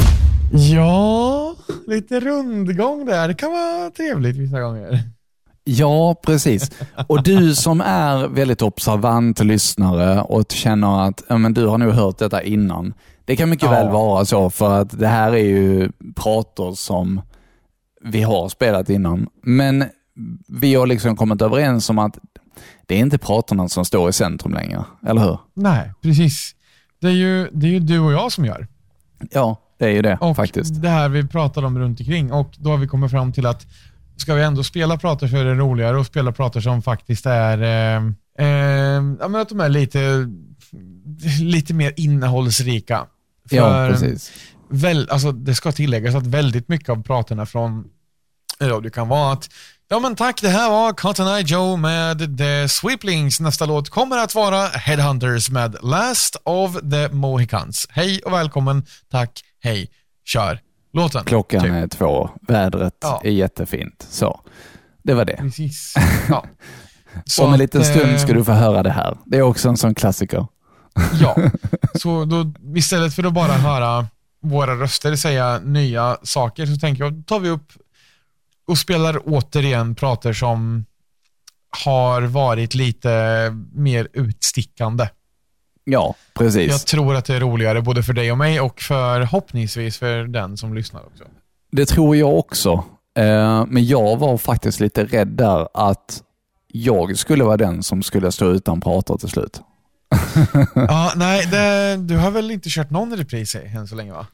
Ja, 0.51 1.55
lite 1.87 2.19
rundgång 2.19 3.05
där. 3.05 3.27
Det 3.27 3.33
kan 3.33 3.51
vara 3.51 3.89
trevligt 3.89 4.35
vissa 4.35 4.59
gånger. 4.61 4.99
Ja, 5.63 6.15
precis. 6.25 6.71
Och 7.07 7.23
du 7.23 7.55
som 7.55 7.81
är 7.81 8.27
väldigt 8.27 8.61
observant 8.61 9.39
lyssnare 9.39 10.21
och 10.21 10.45
känner 10.51 11.07
att 11.07 11.23
ja, 11.27 11.37
men 11.37 11.53
du 11.53 11.65
har 11.67 11.77
nog 11.77 11.93
hört 11.93 12.17
detta 12.17 12.43
innan. 12.43 12.93
Det 13.29 13.35
kan 13.35 13.49
mycket 13.49 13.65
Ja. 13.65 13.71
väl 13.71 13.89
vara 13.89 14.25
så, 14.25 14.49
för 14.49 14.81
att 14.81 14.99
det 14.99 15.07
här 15.07 15.31
är 15.31 15.37
ju 15.45 15.91
prator 16.15 16.73
som 16.73 17.21
vi 18.05 18.21
har 18.21 18.49
spelat 18.49 18.89
innan. 18.89 19.27
Men 19.43 19.83
vi 20.47 20.75
har 20.75 20.87
liksom 20.87 21.15
kommit 21.15 21.41
överens 21.41 21.89
om 21.89 21.99
att 21.99 22.17
det 22.85 22.95
är 22.95 22.99
inte 22.99 23.17
pratorna 23.17 23.69
som 23.69 23.85
står 23.85 24.09
i 24.09 24.13
centrum 24.13 24.53
längre, 24.53 24.83
eller 25.07 25.21
hur? 25.21 25.37
Nej, 25.53 25.91
precis. 26.01 26.55
Det 27.01 27.07
är 27.07 27.11
ju, 27.11 27.49
det 27.53 27.67
är 27.67 27.71
ju 27.71 27.79
du 27.79 27.99
och 27.99 28.11
jag 28.11 28.31
som 28.31 28.45
gör. 28.45 28.67
Ja, 29.31 29.55
det 29.79 29.85
är 29.85 29.89
ju 29.91 30.01
det 30.01 30.17
Och 30.21 30.35
faktiskt. 30.35 30.81
det 30.81 30.89
här 30.89 31.09
vi 31.09 31.27
pratade 31.27 31.67
om 31.67 31.79
runt 31.79 31.99
omkring 31.99 32.31
och 32.33 32.51
då 32.57 32.69
har 32.69 32.77
vi 32.77 32.87
kommit 32.87 33.11
fram 33.11 33.33
till 33.33 33.45
att 33.45 33.67
ska 34.17 34.33
vi 34.33 34.43
ändå 34.43 34.63
spela 34.63 34.97
pratar 34.97 35.27
så 35.27 35.37
är 35.37 35.45
det 35.45 35.53
roligare 35.55 35.99
att 36.01 36.07
spela 36.07 36.31
pratar 36.31 36.59
som 36.61 36.81
faktiskt 36.81 37.25
är, 37.25 37.61
eh, 37.61 38.03
eh, 38.47 39.03
ja, 39.19 39.27
men 39.27 39.35
att 39.35 39.49
de 39.49 39.59
är 39.59 39.69
lite, 39.69 40.27
lite 41.41 41.73
mer 41.73 41.93
innehållsrika. 41.97 43.05
Ja, 43.57 43.87
precis. 43.91 44.31
Väl, 44.69 45.09
alltså, 45.09 45.31
det 45.31 45.55
ska 45.55 45.71
tilläggas 45.71 46.15
att 46.15 46.27
väldigt 46.27 46.67
mycket 46.69 46.89
av 46.89 47.03
pratarna 47.03 47.45
från 47.45 47.85
radio 48.61 48.89
kan 48.91 49.07
vara 49.07 49.33
att 49.33 49.49
Ja 49.91 49.99
men 49.99 50.15
tack, 50.15 50.41
det 50.41 50.49
här 50.49 50.69
var 50.69 50.93
Cotton 50.93 51.27
Eye 51.27 51.43
Joe 51.45 51.75
med 51.77 52.37
The 52.37 52.67
Sweeplings. 52.69 53.39
Nästa 53.39 53.65
låt 53.65 53.89
kommer 53.89 54.17
att 54.17 54.35
vara 54.35 54.67
Headhunters 54.67 55.49
med 55.49 55.75
Last 55.83 56.35
of 56.43 56.73
the 56.91 57.09
Mohicans. 57.09 57.87
Hej 57.89 58.21
och 58.25 58.33
välkommen, 58.33 58.85
tack, 59.11 59.41
hej, 59.63 59.89
kör 60.25 60.59
låten. 60.93 61.25
Klockan 61.25 61.61
Typ. 61.61 61.71
är 61.71 61.87
två, 61.87 62.29
vädret 62.47 62.93
Ja. 63.01 63.21
är 63.23 63.29
jättefint. 63.31 64.07
Så, 64.09 64.41
det 65.03 65.13
var 65.13 65.25
det. 65.25 65.35
Precis. 65.37 65.93
Ja. 66.29 66.45
Så 67.25 67.45
Om 67.45 67.53
en 67.53 67.59
liten 67.59 67.85
stund 67.85 68.19
ska 68.19 68.31
eh, 68.31 68.37
du 68.37 68.43
få 68.43 68.51
höra 68.51 68.83
det 68.83 68.91
här. 68.91 69.17
Det 69.25 69.37
är 69.37 69.41
också 69.41 69.69
en 69.69 69.77
sån 69.77 69.95
klassiker. 69.95 70.47
Ja, 71.21 71.35
så 71.95 72.25
då, 72.25 72.53
istället 72.75 73.13
för 73.13 73.23
att 73.23 73.33
bara 73.33 73.53
höra 73.53 74.07
våra 74.41 74.75
röster 74.75 75.15
säga 75.15 75.59
nya 75.59 76.17
saker 76.23 76.65
så 76.65 76.75
tänker 76.75 77.03
jag, 77.03 77.23
tar 77.25 77.39
vi 77.39 77.49
upp 77.49 77.71
och 78.67 78.77
spelar 78.77 79.21
återigen 79.25 79.95
prater 79.95 80.33
som 80.33 80.85
har 81.85 82.21
varit 82.21 82.75
lite 82.75 83.09
mer 83.73 84.07
utstickande. 84.13 85.07
Ja, 85.83 86.15
precis. 86.33 86.71
Jag 86.71 86.85
tror 86.85 87.15
att 87.15 87.25
det 87.25 87.35
är 87.35 87.39
roligare 87.39 87.81
både 87.81 88.03
för 88.03 88.13
dig 88.13 88.31
och 88.31 88.37
mig 88.37 88.61
och 88.61 88.81
förhoppningsvis 88.81 89.97
för 89.97 90.23
den 90.23 90.57
som 90.57 90.73
lyssnar 90.73 91.05
också. 91.05 91.23
Det 91.71 91.85
tror 91.85 92.15
jag 92.15 92.37
också. 92.37 92.83
Eh, 93.17 93.65
Men 93.67 93.85
jag 93.85 94.17
var 94.17 94.37
faktiskt 94.37 94.79
lite 94.79 95.05
rädd 95.05 95.27
där 95.27 95.67
att 95.73 96.23
jag 96.67 97.17
skulle 97.17 97.43
vara 97.43 97.57
den 97.57 97.83
som 97.83 98.03
skulle 98.03 98.31
stå 98.31 98.45
utan 98.51 98.81
pratar 98.81 99.17
till 99.17 99.29
slut. 99.29 99.61
Ja, 100.75 101.13
nej, 101.15 101.45
det, 101.51 101.97
du 101.97 102.17
har 102.17 102.31
väl 102.31 102.51
inte 102.51 102.69
kört 102.69 102.89
någon 102.89 103.15
repris 103.17 103.55
än 103.55 103.87
så 103.87 103.95
länge 103.95 104.11
va? 104.11 104.27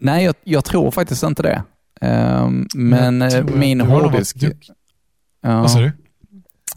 Nej, 0.00 0.24
jag, 0.24 0.34
jag 0.44 0.64
tror 0.64 0.90
faktiskt 0.90 1.22
inte 1.22 1.42
det. 1.42 1.62
Eh, 2.00 2.48
Men 2.74 3.20
Jag 3.20 3.34
eh, 3.34 3.44
min 3.44 3.78
du 3.78 3.84
hårddisk... 3.84 4.36
Ja. 5.42 5.60
Vad 5.60 5.70
sa 5.70 5.78
du? 5.78 5.92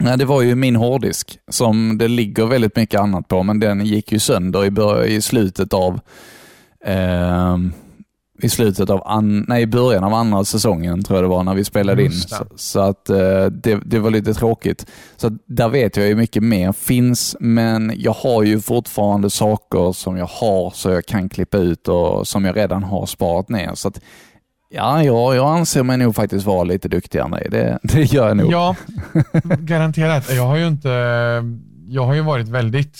Nej, 0.00 0.18
det 0.18 0.24
var 0.24 0.42
ju 0.42 0.54
min 0.54 0.76
hårddisk 0.76 1.38
som 1.50 1.98
det 1.98 2.08
ligger 2.08 2.46
väldigt 2.46 2.76
mycket 2.76 3.00
annat 3.00 3.28
på, 3.28 3.42
men 3.42 3.60
den 3.60 3.86
gick 3.86 4.12
ju 4.12 4.18
sönder 4.18 4.64
i, 5.04 5.14
i 5.14 5.22
slutet 5.22 5.72
av 5.72 6.00
ehm, 6.84 7.72
i 8.44 8.48
slutet 8.48 8.90
av 8.90 9.02
an, 9.06 9.44
nej, 9.48 9.62
i 9.62 9.66
början 9.66 10.04
av 10.04 10.14
andra 10.14 10.44
säsongen 10.44 11.02
tror 11.02 11.16
jag 11.16 11.24
det 11.24 11.28
var 11.28 11.42
när 11.42 11.54
vi 11.54 11.64
spelade 11.64 12.04
in. 12.04 12.12
Så, 12.12 12.46
så 12.56 12.80
att 12.80 13.10
eh, 13.10 13.46
det, 13.46 13.80
det 13.84 13.98
var 13.98 14.10
lite 14.10 14.34
tråkigt. 14.34 14.86
Så 15.16 15.38
där 15.46 15.68
vet 15.68 15.96
jag 15.96 16.06
ju 16.06 16.14
mycket 16.14 16.42
mer 16.42 16.72
finns, 16.72 17.36
men 17.40 17.92
jag 17.96 18.12
har 18.12 18.42
ju 18.42 18.60
fortfarande 18.60 19.30
saker 19.30 19.92
som 19.92 20.16
jag 20.16 20.26
har 20.26 20.70
så 20.70 20.90
jag 20.90 21.06
kan 21.06 21.28
klippa 21.28 21.56
ut 21.58 21.88
och 21.88 22.28
som 22.28 22.44
jag 22.44 22.56
redan 22.56 22.82
har 22.82 23.06
sparat 23.06 23.48
ner. 23.48 23.74
Så 23.74 23.88
att 23.88 24.00
Ja, 24.68 25.02
ja, 25.02 25.34
jag 25.34 25.58
anser 25.58 25.82
mig 25.82 25.96
nog 25.96 26.14
faktiskt 26.14 26.46
vara 26.46 26.64
lite 26.64 26.88
duktigare 26.88 27.24
än 27.24 27.30
dig. 27.30 27.48
Det, 27.50 27.78
det 27.82 28.02
gör 28.02 28.28
jag 28.28 28.36
nog. 28.36 28.52
Ja, 28.52 28.76
garanterat. 29.58 30.34
Jag 30.34 30.46
har 30.46 30.56
ju 30.56 30.66
inte, 30.66 30.88
jag 31.88 32.04
har 32.04 32.14
ju 32.14 32.20
varit 32.20 32.48
väldigt, 32.48 32.98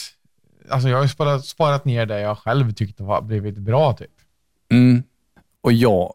alltså 0.70 0.88
jag 0.88 0.96
har 0.96 1.02
ju 1.02 1.08
sparat, 1.08 1.44
sparat 1.44 1.84
ner 1.84 2.06
det 2.06 2.20
jag 2.20 2.38
själv 2.38 2.72
tyckte 2.72 3.02
har 3.02 3.22
blivit 3.22 3.58
bra 3.58 3.92
typ. 3.92 4.10
Mm. 4.72 5.02
Och 5.64 5.72
jag, 5.72 6.12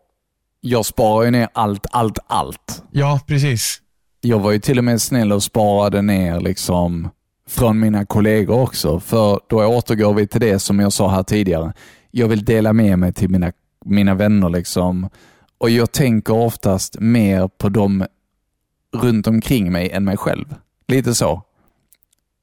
jag 0.61 0.85
sparar 0.85 1.25
ju 1.25 1.31
ner 1.31 1.49
allt, 1.53 1.85
allt, 1.91 2.19
allt. 2.27 2.83
Ja, 2.91 3.19
precis. 3.27 3.81
Jag 4.21 4.39
var 4.39 4.51
ju 4.51 4.59
till 4.59 4.77
och 4.77 4.83
med 4.83 5.01
snäll 5.01 5.31
och 5.31 5.43
sparade 5.43 6.01
ner 6.01 6.39
liksom 6.39 7.09
från 7.47 7.79
mina 7.79 8.05
kollegor 8.05 8.61
också. 8.61 8.99
För 8.99 9.39
då 9.49 9.65
återgår 9.65 10.13
vi 10.13 10.27
till 10.27 10.41
det 10.41 10.59
som 10.59 10.79
jag 10.79 10.93
sa 10.93 11.09
här 11.09 11.23
tidigare. 11.23 11.73
Jag 12.11 12.27
vill 12.27 12.45
dela 12.45 12.73
med 12.73 12.99
mig 12.99 13.13
till 13.13 13.29
mina, 13.29 13.51
mina 13.85 14.13
vänner 14.13 14.49
liksom. 14.49 15.09
Och 15.57 15.69
jag 15.69 15.91
tänker 15.91 16.33
oftast 16.33 16.99
mer 16.99 17.47
på 17.47 17.69
dem 17.69 18.05
runt 18.95 19.27
omkring 19.27 19.71
mig 19.71 19.89
än 19.91 20.05
mig 20.05 20.17
själv. 20.17 20.55
Lite 20.87 21.15
så. 21.15 21.43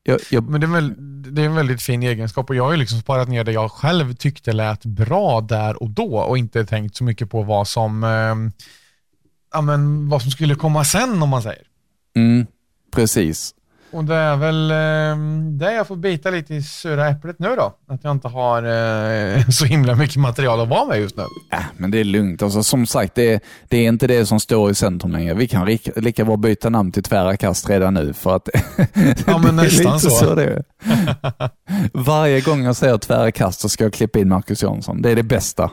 Jag, 0.03 0.21
jag, 0.31 0.51
Men 0.51 0.61
det 0.61 0.67
är, 0.67 0.71
väl, 0.71 0.95
det 1.31 1.43
är 1.43 1.47
en 1.47 1.55
väldigt 1.55 1.83
fin 1.83 2.03
egenskap 2.03 2.51
och 2.51 2.57
jag 2.57 2.65
har 2.65 2.73
ju 2.73 2.77
liksom 2.77 3.01
sparat 3.01 3.29
ner 3.29 3.45
det 3.45 3.53
jag 3.53 3.71
själv 3.71 4.15
tyckte 4.15 4.53
lät 4.53 4.85
bra 4.85 5.41
där 5.41 5.83
och 5.83 5.91
då 5.91 6.19
och 6.19 6.39
inte 6.39 6.67
tänkt 6.67 6.97
så 6.97 7.05
mycket 7.05 7.31
på 7.31 7.43
vad 7.43 7.69
som, 7.69 8.05
eh, 8.05 8.63
ja, 9.53 9.61
men 9.61 10.09
vad 10.09 10.23
som 10.23 10.31
skulle 10.31 10.55
komma 10.55 10.85
sen 10.85 11.23
om 11.23 11.29
man 11.29 11.43
säger. 11.43 11.63
mm, 12.17 12.47
precis. 12.93 13.55
Och 13.97 14.05
det 14.05 14.15
är 14.15 14.37
väl 14.37 14.71
eh, 14.71 15.17
det 15.59 15.73
jag 15.73 15.87
får 15.87 15.97
bita 15.97 16.31
lite 16.31 16.55
i 16.55 16.63
sura 16.63 17.09
äpplet 17.09 17.39
nu 17.39 17.57
då. 17.57 17.73
Att 17.89 18.05
jag 18.05 18.11
inte 18.11 18.29
har 18.29 18.63
eh, 18.63 19.49
så 19.51 19.65
himla 19.65 19.95
mycket 19.95 20.17
material 20.17 20.61
att 20.61 20.69
vara 20.69 20.85
med 20.85 21.01
just 21.01 21.17
nu. 21.17 21.23
Äh, 21.53 21.59
men 21.77 21.91
det 21.91 21.99
är 22.01 22.05
lugnt. 22.05 22.43
Alltså, 22.43 22.63
som 22.63 22.87
sagt, 22.87 23.15
det, 23.15 23.43
det 23.69 23.77
är 23.77 23.89
inte 23.89 24.07
det 24.07 24.27
som 24.27 24.41
står 24.41 24.71
i 24.71 24.75
centrum 24.75 25.13
längre. 25.13 25.35
Vi 25.35 25.49
kan 25.49 25.67
lika, 25.67 25.91
lika 25.97 26.25
bra 26.25 26.37
byta 26.37 26.69
namn 26.69 26.93
till 26.93 27.03
Tvära 27.03 27.37
kast 27.37 27.69
redan 27.71 27.95
nu. 27.95 28.13
För 28.13 28.37
att 28.37 28.49
Ja, 29.27 29.39
men 29.39 29.47
är 29.59 29.63
nästan 29.63 29.95
lite 29.95 30.11
så. 30.11 30.35
det 30.35 30.45
är. 30.45 30.63
Varje 31.93 32.41
gång 32.41 32.65
jag 32.65 32.77
säger 32.77 32.99
Tvära 32.99 33.33
kast 33.33 33.61
så 33.61 33.69
ska 33.69 33.85
jag 33.85 33.93
klippa 33.93 34.19
in 34.19 34.29
Marcus 34.29 34.63
Jansson. 34.63 35.03
Det 35.03 35.11
är 35.11 35.17
det 35.17 35.23
bästa. 35.23 35.71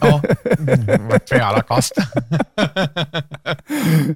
Ja, 0.00 0.22
mm, 0.58 1.20
tvära 1.28 1.62
kast. 1.62 1.92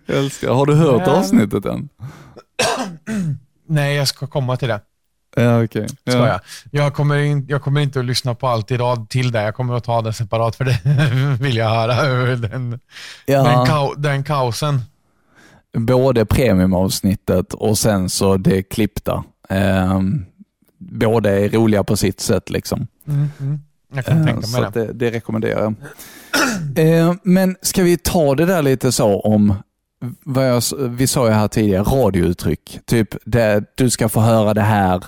Älskar. 0.06 0.52
Har 0.52 0.66
du 0.66 0.74
hört 0.74 1.08
avsnittet 1.08 1.66
än? 1.66 1.88
Nej, 3.68 3.96
jag 3.96 4.08
ska 4.08 4.26
komma 4.26 4.56
till 4.56 4.68
det. 4.68 4.80
Ja. 5.36 5.66
Ska 5.66 5.86
Ja. 6.04 6.26
jag. 6.28 6.40
Jag, 6.70 6.94
kommer 6.94 7.16
in, 7.18 7.46
jag 7.48 7.62
kommer 7.62 7.80
inte 7.80 7.98
att 7.98 8.04
lyssna 8.04 8.34
på 8.34 8.48
allt 8.48 8.70
i 8.70 8.76
rad 8.76 9.08
till 9.08 9.32
det. 9.32 9.42
Jag 9.42 9.54
kommer 9.54 9.74
att 9.74 9.84
ta 9.84 10.02
det 10.02 10.12
separat 10.12 10.56
för 10.56 10.64
det 10.64 10.80
vill 11.40 11.56
jag 11.56 11.68
höra. 11.68 12.26
Den, 12.36 12.40
den, 12.70 12.80
Ja, 13.26 13.64
kao, 13.68 13.94
den 13.94 14.24
kaosen. 14.24 14.80
både 15.78 16.24
premiumavsnittet 16.26 17.54
och 17.54 17.78
sen 17.78 18.10
så 18.10 18.36
det 18.36 18.62
klippta. 18.62 19.24
Ehm, 19.48 20.24
båda 20.78 21.30
är 21.40 21.48
roliga 21.48 21.84
på 21.84 21.96
sitt 21.96 22.20
sätt. 22.20 22.50
liksom. 22.50 22.86
Mm, 23.08 23.30
mm. 23.40 23.60
Jag 23.94 24.04
kan 24.04 24.18
Eh, 24.20 24.24
tänka 24.26 24.46
mig 24.46 24.70
det. 24.72 24.86
det, 24.86 24.92
det 24.92 25.10
rekommenderar 25.10 25.60
jag. 25.62 25.74
Eh, 26.76 27.14
Men 27.22 27.56
ska 27.62 27.82
vi 27.82 27.96
ta 27.98 28.34
det 28.34 28.46
där 28.46 28.62
lite 28.62 28.92
så 28.92 29.20
om, 29.20 29.54
vad 30.24 30.48
jag, 30.48 30.62
vi 30.78 31.06
sa 31.06 31.26
ju 31.26 31.32
här 31.32 31.48
tidigare, 31.48 31.82
radiouttryck. 31.82 32.78
Typ, 32.86 33.14
det, 33.24 33.64
du 33.76 33.90
ska 33.90 34.08
få 34.08 34.20
höra 34.20 34.54
det 34.54 34.62
här 34.62 35.04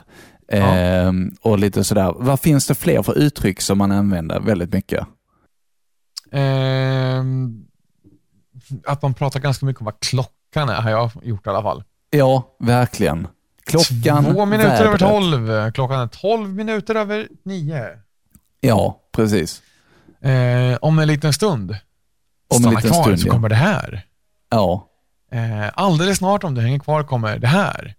eh, 0.48 1.12
och 1.40 1.58
lite 1.58 1.84
sådär. 1.84 2.14
Vad 2.16 2.40
finns 2.40 2.66
det 2.66 2.74
fler 2.74 3.02
för 3.02 3.18
uttryck 3.18 3.60
som 3.60 3.78
man 3.78 3.92
använder 3.92 4.40
väldigt 4.40 4.72
mycket? 4.72 5.06
Ehm, 6.32 7.64
att 8.86 9.02
man 9.02 9.14
pratar 9.14 9.40
ganska 9.40 9.66
mycket 9.66 9.80
om 9.80 9.84
vad 9.84 10.00
klockan 10.00 10.68
är 10.68 10.80
har 10.80 10.90
jag 10.90 11.10
gjort 11.22 11.46
i 11.46 11.50
alla 11.50 11.62
fall. 11.62 11.84
Ja, 12.10 12.56
verkligen. 12.60 13.28
Klockan, 13.64 14.24
Två 14.24 14.44
minuter 14.44 14.70
över 14.70 14.84
vädret. 14.84 15.00
tolv. 15.00 15.72
Klockan 15.72 16.00
är 16.00 16.06
tolv 16.06 16.48
minuter 16.54 16.94
över 16.94 17.28
nio. 17.44 17.88
Ja, 18.60 19.00
precis. 19.12 19.62
Eh, 20.20 20.78
om 20.80 20.98
en 20.98 21.08
liten 21.08 21.32
stund. 21.32 21.70
Om 21.70 21.76
en 22.50 22.60
Stanna 22.60 22.76
liten 22.76 22.90
kvar 22.90 23.02
stund, 23.02 23.20
så 23.20 23.28
ja. 23.28 23.32
kommer 23.32 23.48
det 23.48 23.54
här. 23.54 24.06
Ja, 24.50 24.88
Eh, 25.32 25.70
alldeles 25.74 26.18
snart 26.18 26.44
om 26.44 26.54
du 26.54 26.60
hänger 26.60 26.78
kvar 26.78 27.02
kommer 27.04 27.38
det 27.38 27.46
här. 27.46 27.94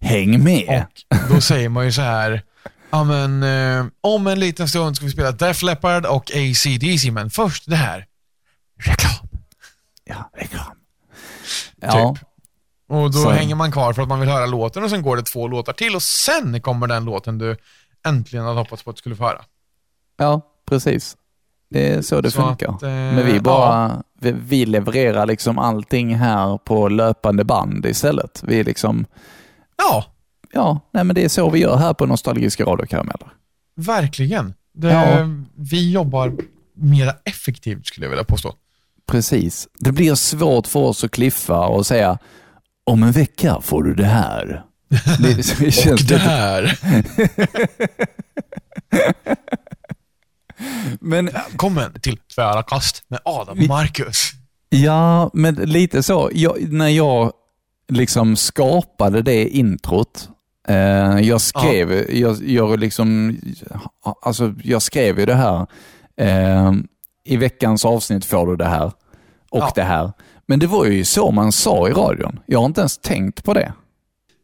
häng 0.00 0.44
med. 0.44 0.86
Och 1.10 1.34
då 1.34 1.40
säger 1.40 1.68
man 1.68 1.84
ju 1.84 1.92
så 1.92 2.02
här, 2.02 2.42
ja 2.90 3.04
men 3.04 3.42
eh, 3.42 3.86
om 4.00 4.26
en 4.26 4.40
liten 4.40 4.68
stund 4.68 4.96
ska 4.96 5.04
vi 5.06 5.12
spela 5.12 5.32
Def 5.32 5.62
Leppard 5.62 6.06
och 6.06 6.30
AC/DC 6.30 7.10
men 7.10 7.30
först 7.30 7.68
det 7.70 7.76
här. 7.76 8.06
Reklam. 8.78 9.28
Ja, 10.04 10.30
reklam. 10.34 10.76
Ja, 11.80 12.16
Och 12.88 13.10
då 13.10 13.18
Så- 13.18 13.30
hänger 13.30 13.54
man 13.54 13.72
kvar 13.72 13.92
för 13.92 14.02
att 14.02 14.08
man 14.08 14.20
vill 14.20 14.28
höra 14.28 14.46
låten 14.46 14.84
och 14.84 14.90
sen 14.90 15.02
går 15.02 15.16
det 15.16 15.22
två 15.22 15.48
låtar 15.48 15.72
till 15.72 15.94
och 15.94 16.02
sen 16.02 16.60
kommer 16.60 16.86
den 16.86 17.04
låten 17.04 17.38
du 17.38 17.56
äntligen 18.06 18.44
hade 18.46 18.58
hoppats 18.58 18.82
på 18.82 18.90
att 18.90 18.96
du 18.96 19.00
skulle 19.00 19.16
få 19.16 19.24
höra. 19.24 19.44
ja, 20.16 20.40
precis. 20.68 21.16
Det 21.72 21.88
är 21.88 22.02
så 22.02 22.20
det 22.20 22.30
Så 22.30 22.42
funkar. 22.42 22.68
att, 22.68 22.82
eh, 22.82 22.88
Men 22.88 23.26
vi 23.26 23.40
bara, 23.40 24.02
vi, 24.20 24.32
vi 24.32 24.66
levererar 24.66 25.26
liksom 25.26 25.58
allting 25.58 26.14
här 26.14 26.58
på 26.58 26.88
löpande 26.88 27.44
band 27.44 27.86
istället. 27.86 28.42
Vi 28.46 28.60
är 28.60 28.64
liksom, 28.64 29.06
Ja, 29.78 30.04
ja, 30.52 30.80
nej 30.92 31.04
men 31.04 31.14
det 31.14 31.24
är 31.24 31.28
så 31.28 31.50
vi 31.50 31.58
gör 31.60 31.76
här 31.76 31.94
på 31.94 32.06
Nostalgiska 32.06 32.64
radiokarameller. 32.64 33.28
verkligen. 33.76 34.54
Det, 34.74 34.88
Ja. 34.92 35.28
Vi 35.56 35.92
jobbar 35.92 36.32
mera 36.74 37.12
effektivt 37.24 37.86
skulle 37.86 38.06
jag 38.06 38.10
vilja 38.10 38.24
påstå. 38.24 38.54
Precis. 39.06 39.68
Det 39.78 39.92
blir 39.92 40.14
svårt 40.14 40.66
för 40.66 40.80
oss 40.80 41.04
att 41.04 41.10
kliffa 41.10 41.58
och 41.66 41.86
säga, 41.86 42.18
om 42.84 43.02
en 43.02 43.12
vecka 43.12 43.58
får 43.62 43.82
du 43.82 43.94
det 43.94 44.04
här. 44.06 44.62
Det, 45.18 45.58
det 45.58 45.92
Och 45.92 45.98
det 46.08 46.18
här. 46.18 46.78
men 51.00 51.26
Välkommen 51.26 51.92
till 52.00 52.16
Tvära 52.34 52.62
kast 52.62 53.04
med 53.08 53.20
Adam 53.24 53.58
och 53.58 53.66
Marcus. 53.66 54.30
Ja, 54.68 55.30
men 55.32 55.54
lite 55.54 56.02
så. 56.02 56.30
Jag, 56.34 56.72
när 56.72 56.88
jag 56.88 57.32
liksom 57.88 58.36
skapade 58.36 59.22
det 59.22 59.48
introt, 59.48 60.28
eh, 60.68 61.20
jag 61.20 61.40
skrev, 61.40 62.10
jag, 62.10 62.42
jag, 62.48 62.78
liksom, 62.78 63.38
alltså, 64.22 64.54
jag 64.62 64.82
skrev 64.82 65.18
ju 65.18 65.26
det 65.26 65.34
här, 65.34 65.66
eh, 66.16 66.72
i 67.24 67.36
veckans 67.36 67.84
avsnitt 67.84 68.24
får 68.24 68.46
du 68.46 68.56
det 68.56 68.64
här 68.68 68.86
och 69.50 69.58
Ja. 69.58 69.72
det 69.74 69.82
här. 69.82 70.12
Men 70.46 70.58
det 70.58 70.66
var 70.66 70.84
ju 70.84 71.04
så 71.04 71.30
man 71.30 71.52
sa 71.52 71.88
i 71.88 71.92
radion. 71.92 72.40
Jag 72.46 72.58
har 72.58 72.66
inte 72.66 72.80
ens 72.80 72.98
tänkt 72.98 73.44
på 73.44 73.54
det. 73.54 73.72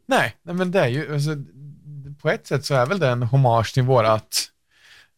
Nej, 0.08 0.34
nej 0.42 0.54
men 0.54 0.70
det 0.70 0.80
är 0.80 0.88
ju, 0.88 1.14
alltså, 1.14 1.30
på 2.22 2.30
ett 2.30 2.46
sätt 2.46 2.64
så 2.66 2.74
är 2.74 2.86
väl 2.86 2.98
det 2.98 3.08
en 3.08 3.22
hommage 3.22 3.74
till 3.74 3.82
vårat 3.82 4.44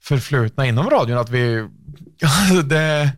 förflutna 0.03 0.67
inom 0.67 0.91
radion, 0.91 1.19
att 1.19 1.31
vi, 1.31 1.59
alltså 2.23 2.55
det, 2.55 3.11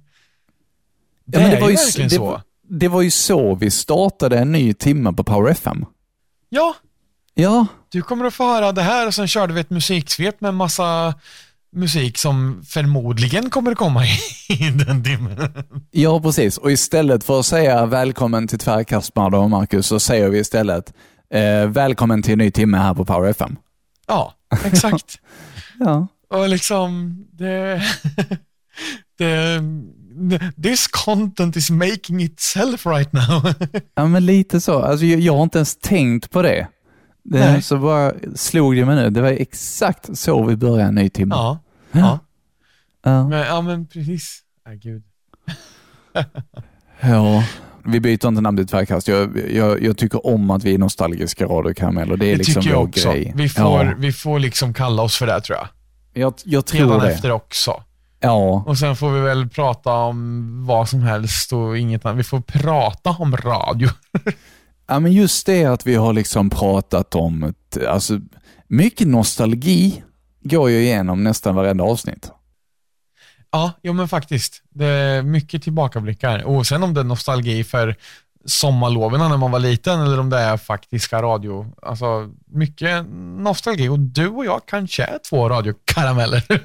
det, 1.24 1.39
Ja, 1.41 1.41
men 1.41 1.51
är 1.62 1.68
ju 1.68 1.74
s- 1.74 1.87
verkligen 1.87 2.09
det, 2.09 2.14
så. 2.16 2.41
det 2.68 2.89
var 2.89 3.03
ju 3.03 3.11
så 3.11 3.55
vi 3.55 3.70
startade 3.70 4.39
en 4.39 4.53
ny 4.53 4.74
timme 4.74 5.12
på 5.12 5.24
Power 5.24 5.51
FM. 5.51 5.85
Ja, 6.49 6.74
Ja, 7.35 7.66
du 7.89 8.03
kommer 8.03 8.24
att 8.24 8.35
få 8.35 8.45
höra 8.45 8.72
det 8.72 8.83
här 8.83 9.07
och 9.07 9.14
sen 9.14 9.28
körde 9.28 9.53
vi 9.55 9.61
ett 9.61 9.70
musiksvep 9.70 10.41
med 10.41 10.49
en 10.49 10.55
massa 10.55 11.14
musik 11.72 12.18
som 12.18 12.62
förmodligen 12.68 13.51
kommer 13.51 13.72
att 13.72 13.78
komma 13.78 14.05
i, 14.49 14.70
den 14.87 15.05
timmen. 15.05 15.64
Ja, 15.91 16.20
precis. 16.20 16.59
Och 16.59 16.72
istället 16.72 17.24
för 17.24 17.41
att 17.41 17.47
säga 17.47 17.87
välkommen 17.87 18.49
till 18.49 18.59
Tvärkast 18.59 19.16
med 19.16 19.35
och 19.35 19.51
Marcus 19.51 19.87
så 19.87 20.01
säger 20.01 20.28
vi 20.28 20.39
istället 20.39 20.93
eh, 21.35 21.66
välkommen 21.68 22.22
till 22.22 22.33
en 22.33 22.39
ny 22.39 22.51
timme 22.51 22.78
här 22.78 22.95
på 22.95 23.05
Power 23.05 23.30
FM. 23.30 23.57
Ja, 24.07 24.35
exakt. 24.64 25.18
Ja. 25.78 26.07
Och 26.33 26.49
liksom, 26.49 27.16
det, 27.33 27.83
det, 29.18 29.62
this 30.62 30.87
content 30.87 31.57
is 31.57 31.70
making 31.70 32.20
itself 32.20 32.87
right 32.87 33.12
now. 33.12 33.55
ja, 33.95 34.07
men 34.07 34.26
lite 34.26 34.61
så. 34.61 34.83
Alltså, 34.83 35.07
jag, 35.07 35.20
jag 35.20 35.37
har 35.37 35.43
inte 35.43 35.59
ens 35.59 35.76
tänkt 35.76 36.30
på 36.30 36.43
det. 36.43 36.68
det 37.24 37.39
Nej. 37.39 37.62
så 37.62 37.78
bara 37.78 38.12
slog 38.35 38.76
det 38.76 38.85
mig 38.85 38.97
nu. 38.97 39.11
Det 39.11 39.20
var 39.20 39.28
exakt 39.28 40.18
så 40.18 40.45
vi 40.45 40.57
började 40.57 40.83
en 40.83 40.95
ny 40.95 41.09
timme. 41.09 41.35
Ja, 41.35 41.59
ja. 41.93 42.18
Ja. 43.05 43.28
Men, 43.28 43.39
ja 43.39 43.61
men 43.61 43.87
precis. 43.87 44.41
Nej, 44.66 44.76
gud. 44.78 45.03
ja. 47.01 47.45
Vi 47.85 48.01
byter 48.01 48.28
inte 48.28 48.41
namn 48.41 48.57
till 48.57 48.66
Tvärkast. 48.66 49.09
Jag, 49.09 49.51
jag, 49.53 49.83
jag 49.83 49.97
tycker 49.97 50.26
om 50.26 50.51
att 50.51 50.64
vi 50.64 50.74
är 50.74 50.78
nostalgiska 50.78 51.47
radiokarameller. 51.47 52.16
Det 52.16 52.26
är 52.26 52.30
Det 52.33 52.37
liksom 52.37 52.55
tycker 52.55 52.70
jag 52.70 52.80
vår 52.80 52.89
också. 52.89 53.09
grej. 53.11 53.33
Vi 53.37 53.49
får, 53.49 53.85
ja. 53.85 53.95
vi 53.99 54.12
får 54.12 54.39
liksom 54.39 54.74
kalla 54.74 55.03
oss 55.03 55.16
för 55.16 55.26
det 55.26 55.41
tror 55.41 55.59
jag. 55.59 55.68
Jag, 56.12 56.34
jag 56.44 56.66
tror 56.66 56.80
Redan 56.80 57.00
det. 57.00 57.12
efter 57.12 57.30
också. 57.30 57.82
Ja, 58.20 58.64
Och 58.66 58.78
sen 58.78 58.96
får 58.96 59.10
vi 59.10 59.20
väl 59.20 59.48
prata 59.48 59.90
om 59.92 60.66
vad 60.66 60.88
som 60.88 61.02
helst 61.02 61.52
och 61.52 61.78
inget 61.78 62.04
annat. 62.04 62.18
Vi 62.18 62.24
får 62.24 62.40
prata 62.40 63.10
om 63.10 63.36
radio. 63.36 63.88
Ja, 64.86 64.98
men 65.00 65.12
just 65.12 65.46
det 65.46 65.64
att 65.64 65.86
vi 65.86 65.94
har 65.94 66.12
liksom 66.12 66.50
pratat 66.50 67.14
om, 67.14 67.42
ett, 67.42 67.86
alltså, 67.86 68.20
mycket 68.68 69.06
nostalgi 69.06 70.02
går 70.42 70.70
ju 70.70 70.82
igenom 70.82 71.24
nästan 71.24 71.54
varenda 71.54 71.84
avsnitt. 71.84 72.30
Ja, 73.50 73.72
jo 73.82 73.92
men 73.92 74.08
faktiskt. 74.08 74.62
Det 74.70 74.86
är 74.86 75.22
mycket 75.22 75.62
tillbakablickar. 75.62 76.42
Och 76.42 76.66
sen 76.66 76.82
om 76.82 76.94
det 76.94 77.00
är 77.00 77.04
nostalgi 77.04 77.64
för 77.64 77.96
sommarloven 78.45 79.20
när 79.20 79.36
man 79.36 79.51
var 79.51 79.59
liten 79.59 80.01
eller 80.01 80.20
om 80.20 80.30
det 80.30 80.38
är 80.38 80.57
faktiska 80.57 81.22
radio. 81.22 81.72
Alltså 81.82 82.30
mycket 82.47 83.07
nostalgi 83.38 83.88
och 83.88 83.99
du 83.99 84.28
och 84.28 84.45
jag 84.45 84.61
kanske 84.66 85.05
är 85.05 85.18
två 85.30 85.49
radiokarameller. 85.49 86.43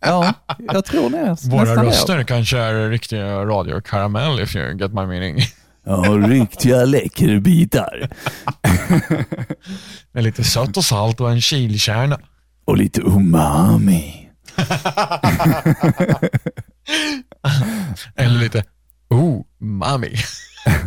Ja, 0.00 0.34
jag 0.58 0.84
tror 0.84 1.10
det. 1.10 1.36
Våra 1.50 1.84
röster 1.84 2.22
kanske 2.24 2.58
är 2.58 2.90
riktiga 2.90 3.44
radiokaramell 3.44 4.40
if 4.40 4.56
you 4.56 4.78
get 4.78 4.92
my 4.92 5.06
meaning. 5.06 5.38
Ja, 5.84 6.02
riktiga 6.28 6.84
läckerbitar. 6.84 8.10
Med 10.12 10.24
lite 10.24 10.44
sött 10.44 10.76
och 10.76 10.84
salt 10.84 11.20
och 11.20 11.30
en 11.30 11.40
chilkärna. 11.40 12.18
Och 12.64 12.76
lite 12.76 13.00
umami. 13.00 14.28
Eller 18.16 18.38
lite, 18.40 18.64
oh, 19.10 19.42
mami. 19.58 20.16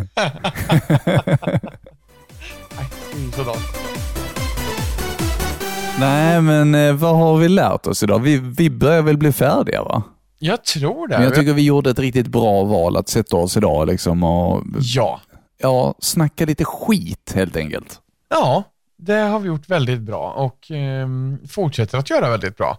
Nej, 5.99 6.41
men 6.41 6.75
eh, 6.75 6.93
vad 6.93 7.15
har 7.17 7.37
vi 7.37 7.49
lärt 7.49 7.87
oss 7.87 8.03
idag? 8.03 8.19
Vi, 8.19 8.37
vi 8.37 8.69
börjar 8.69 9.01
väl 9.01 9.17
bli 9.17 9.31
färdiga 9.31 9.83
va? 9.83 10.03
Jag 10.39 10.63
tror 10.63 11.07
det. 11.07 11.15
Men 11.17 11.23
jag 11.23 11.35
tycker 11.35 11.53
vi 11.53 11.65
gjorde 11.65 11.89
ett 11.89 11.99
riktigt 11.99 12.27
bra 12.27 12.63
val 12.63 12.97
att 12.97 13.09
sätta 13.09 13.35
oss 13.35 13.57
idag 13.57 13.87
liksom 13.87 14.23
och 14.23 14.63
Ja. 14.79 15.21
ja, 15.61 15.95
snacka 15.99 16.45
lite 16.45 16.65
skit 16.65 17.31
helt 17.35 17.55
enkelt. 17.55 17.99
Ja, 18.29 18.63
det 18.97 19.13
har 19.19 19.39
vi 19.39 19.47
gjort 19.47 19.69
väldigt 19.69 19.99
bra 20.01 20.31
och 20.31 20.71
ehm, 20.71 21.37
fortsätter 21.49 21.97
att 21.97 22.09
göra 22.09 22.29
väldigt 22.29 22.57
bra. 22.57 22.77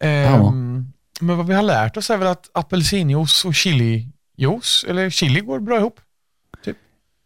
Ehm, 0.00 0.92
Men 1.20 1.36
vad 1.36 1.46
vi 1.46 1.54
har 1.54 1.62
lärt 1.62 1.96
oss 1.96 2.10
är 2.10 2.16
väl 2.16 2.28
att 2.28 2.50
apelsinjuice 2.52 3.44
och 3.44 3.54
chilijuice, 3.54 4.84
eller 4.88 5.10
chili 5.10 5.40
går 5.40 5.60
bra 5.60 5.78
ihop. 5.78 6.00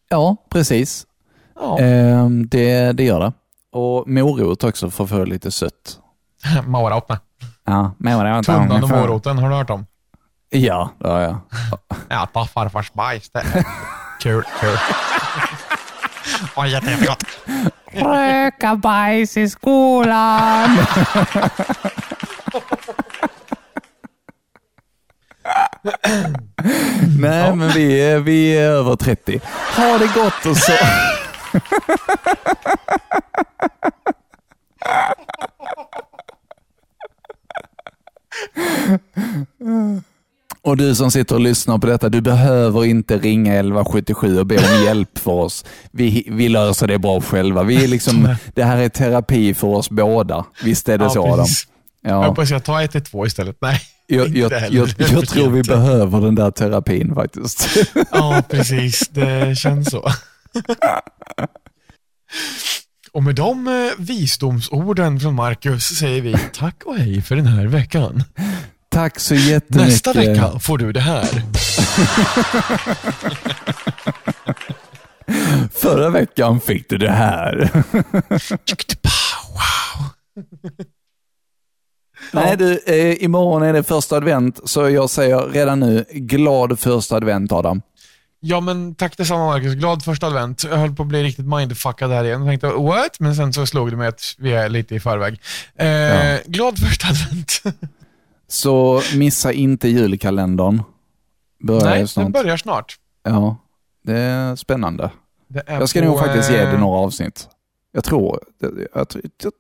Ja, 0.09 0.36
precis. 0.50 1.07
Ja, 1.54 1.78
Ehm, 1.78 2.48
det, 2.48 2.92
det 2.92 3.04
gör 3.04 3.20
det. 3.20 3.32
Och 3.72 4.09
morot 4.09 4.64
också 4.64 4.90
för 4.90 5.04
att 5.04 5.11
få 5.11 5.24
lite 5.24 5.50
sött. 5.50 5.98
Ja, 7.64 7.92
vad 8.16 8.26
det 8.26 8.30
var 8.30 8.38
inte 8.38 8.52
Tunnan 8.52 8.82
och 8.84 8.90
moroten, 8.90 9.38
har 9.38 9.50
du 9.50 9.54
hört 9.57 9.70
om? 9.70 9.86
Ja, 10.50 10.90
det 10.98 11.09
har 11.09 11.20
jag. 11.20 11.36
Äta 12.22 12.44
farfars 12.44 12.92
bajs, 12.92 13.30
det 13.30 13.38
är 13.38 13.66
kul, 14.20 14.44
kul. 14.61 14.76
Oj, 16.57 16.68
jätte, 16.70 16.90
jättegott. 16.90 17.24
Röka 17.92 18.76
bajs 18.76 19.36
i 19.36 19.48
skolan. 19.50 20.68
Nej, 27.18 27.57
men 27.57 27.68
vi 27.68 28.01
är, 28.03 28.18
vi 28.18 28.57
är 28.57 28.70
över 28.70 28.97
30. 28.97 29.41
Ha 29.76 29.99
det 29.99 30.11
gott 30.14 30.47
och 30.47 30.57
så. 30.57 30.72
Och 40.62 40.76
du 40.76 40.95
som 40.95 41.11
sitter 41.11 41.34
och 41.34 41.41
lyssnar 41.41 41.78
på 41.78 41.87
detta, 41.87 42.09
du 42.09 42.20
behöver 42.20 42.84
inte 42.84 43.18
ringa 43.18 43.53
1177 43.55 44.39
och 44.39 44.47
be 44.47 44.57
om 44.57 44.84
hjälp 44.84 45.18
för 45.18 45.30
oss. 45.30 45.64
Vi, 45.91 46.26
vi 46.30 46.49
löser 46.49 46.87
det 46.87 46.99
bra 46.99 47.20
själva. 47.20 47.62
Vi 47.62 47.84
är 47.84 47.89
liksom, 47.89 48.34
det 48.55 48.64
här 48.64 48.76
är 48.76 48.89
terapi 48.89 49.55
för 49.55 49.66
oss 49.68 49.91
båda. 49.91 50.45
Visst 50.64 50.89
är 50.89 50.99
det 50.99 51.11
så 51.11 51.24
Adam? 51.26 51.39
precis. 51.39 51.66
Jag 52.03 52.12
Ja. 52.12 52.26
hoppas 52.26 52.51
jag 52.51 52.64
tar 52.64 52.80
112 52.82 53.26
istället. 53.26 53.57
Nej, 53.61 53.80
Jag, 54.07 54.28
jag, 54.28 54.52
jag, 54.70 54.88
jag 54.98 55.28
tror 55.28 55.50
vi 55.50 55.62
behöver 55.62 56.20
den 56.20 56.34
där 56.34 56.50
terapin 56.50 57.14
faktiskt. 57.14 57.68
Ja, 58.11 58.42
precis. 58.50 59.09
Det 59.09 59.59
känns 59.59 59.90
så. 59.90 60.11
Och 63.12 63.22
med 63.22 63.34
de 63.34 63.66
eh, 63.68 63.72
visdomsorden 63.98 65.20
från 65.20 65.34
Marcus 65.34 65.84
säger 65.84 66.22
vi 66.22 66.36
tack 66.52 66.82
och 66.84 66.96
hej 66.96 67.22
för 67.22 67.36
den 67.36 67.46
här 67.46 67.66
veckan. 67.66 68.22
Tack 68.88 69.20
så 69.20 69.34
jättemycket. 69.34 69.88
Nästa 69.88 70.12
vecka 70.12 70.59
får 70.59 70.78
du 70.78 70.92
det 70.92 71.00
här. 71.00 71.42
Förra 75.72 76.11
veckan 76.11 76.61
fick 76.61 76.88
du 76.88 76.98
det 76.98 77.11
här. 77.11 77.70
Wow. 79.52 80.11
Nej 82.45 82.57
du, 82.57 82.78
eh, 82.87 83.24
imorgon 83.24 83.62
är 83.62 83.72
det 83.72 83.82
första 83.82 84.16
advent, 84.16 84.61
så 84.64 84.91
jag 84.91 85.11
säger 85.11 85.39
redan 85.49 85.80
nu, 85.80 86.05
glad 86.11 86.78
första 86.78 87.16
advent 87.16 87.53
Adam. 87.53 87.82
Ja, 88.41 88.61
men 88.61 88.95
tack 88.95 89.16
detsamma 89.16 89.47
Marcus. 89.47 89.74
Glad 89.74 90.03
första 90.05 90.26
advent. 90.26 90.64
Jag 90.64 90.76
höll 90.76 90.95
på 90.95 91.03
att 91.03 91.09
bli 91.09 91.22
riktigt 91.22 91.47
mindfuckad 91.47 92.11
här 92.11 92.24
igen. 92.24 92.41
Jag 92.41 92.49
tänkte 92.51 92.66
what? 92.82 93.20
Men 93.20 93.34
sen 93.37 93.53
så 93.53 93.66
slog 93.66 93.91
det 93.91 93.97
mig 93.97 94.09
att 94.09 94.34
vi 94.39 94.53
är 94.53 94.68
lite 94.68 94.95
i 94.95 95.01
förväg. 95.01 95.41
Eh, 95.76 95.87
Ja. 95.89 96.39
Glad 96.47 96.78
första 96.78 97.09
advent. 97.09 97.62
Så 98.49 99.03
missa 99.14 99.53
inte 99.53 99.89
julkalendern. 99.89 100.82
Börjar 101.62 101.84
Nej, 101.84 102.09
snart. 102.09 102.24
den 102.24 102.32
börjar 102.32 102.57
snart. 102.57 102.97
Ja, 103.22 103.57
det 104.05 104.16
är 104.18 104.57
spännande. 104.57 105.11
Det 105.49 105.62
är 105.66 105.80
Jag 105.80 105.89
ska 105.89 106.01
på, 106.01 106.07
nog 106.07 106.18
faktiskt 106.18 106.51
ge 106.51 106.57
det 106.57 106.72
eh, 106.72 106.80
några 106.80 106.99
avsnitt. 106.99 107.49
Jag 107.93 108.05
tror, 108.05 108.41
det, 108.61 108.89
jag, 108.95 109.07
det, 109.43 109.51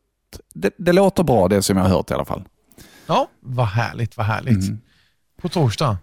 det, 0.54 0.74
det 0.78 0.92
låter 0.92 1.22
bra 1.22 1.48
det 1.48 1.62
som 1.62 1.76
jag 1.76 1.84
har 1.84 1.90
hört 1.90 2.10
i 2.10 2.14
alla 2.14 2.24
fall. 2.24 2.44
Ja, 3.06 3.28
vad 3.40 3.66
härligt, 3.66 4.16
vad 4.16 4.26
härligt. 4.26 4.64
Mm. 4.64 4.80
På 5.42 5.48
torsdag, 5.48 5.98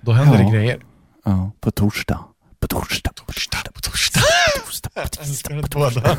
då 0.00 0.12
händer 0.12 0.38
Ja. 0.38 0.44
det 0.44 0.50
grejer. 0.56 0.82
Ja, 1.24 1.50
på 1.60 1.70
torsdag. 1.70 2.18
På 2.60 2.66
torsdag. 2.66 3.10
På 3.14 3.22
Torsdag, 3.32 3.58
på 3.74 3.80
torsdag. 3.80 4.20
torsdag. 4.66 4.90
På 4.94 5.00
Jag 5.00 5.10
tisdag. 5.12 5.24
älskar 5.24 5.54
det 5.56 5.70
båda. 5.70 6.16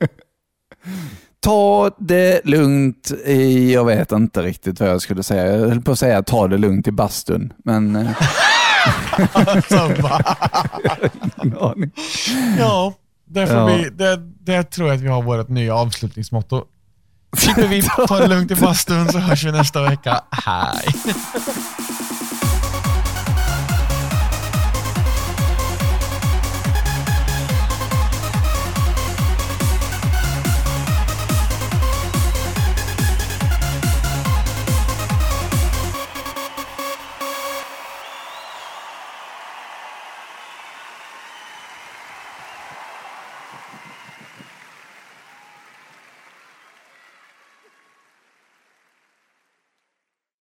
Ta 1.40 1.90
det 1.98 2.40
lugnt 2.44 3.10
i, 3.24 3.72
jag 3.72 3.84
vet 3.84 4.12
inte 4.12 4.42
riktigt 4.42 4.80
vad 4.80 4.88
jag 4.88 5.02
skulle 5.02 5.22
säga. 5.22 5.56
Jag 5.56 5.68
höll 5.68 5.80
på 5.82 5.92
att 5.92 5.98
säga 5.98 6.22
ta 6.22 6.48
det 6.48 6.58
lugnt 6.58 6.86
i 6.86 6.90
bastun, 6.90 7.52
men... 7.64 7.96
eh, 7.96 8.10
ja, 12.58 12.94
det, 13.24 13.46
får 13.46 13.56
Ja. 13.56 13.66
Vi, 13.66 13.90
det, 13.90 14.16
det 14.40 14.62
tror 14.62 14.88
jag 14.88 14.96
att 14.96 15.02
vi 15.02 15.08
har 15.08 15.22
vårt 15.22 15.48
nya 15.48 15.74
avslutningsmotto. 15.74 16.64
Chipper 17.36 17.66
vi, 17.66 17.82
ta 17.82 18.18
det 18.18 18.28
lugnt 18.28 18.50
i 18.50 18.54
bastun 18.54 19.12
så 19.12 19.18
hörs 19.18 19.44
vi 19.44 19.52
nästa 19.52 19.82
vecka. 19.82 20.20
Hej! 20.30 20.94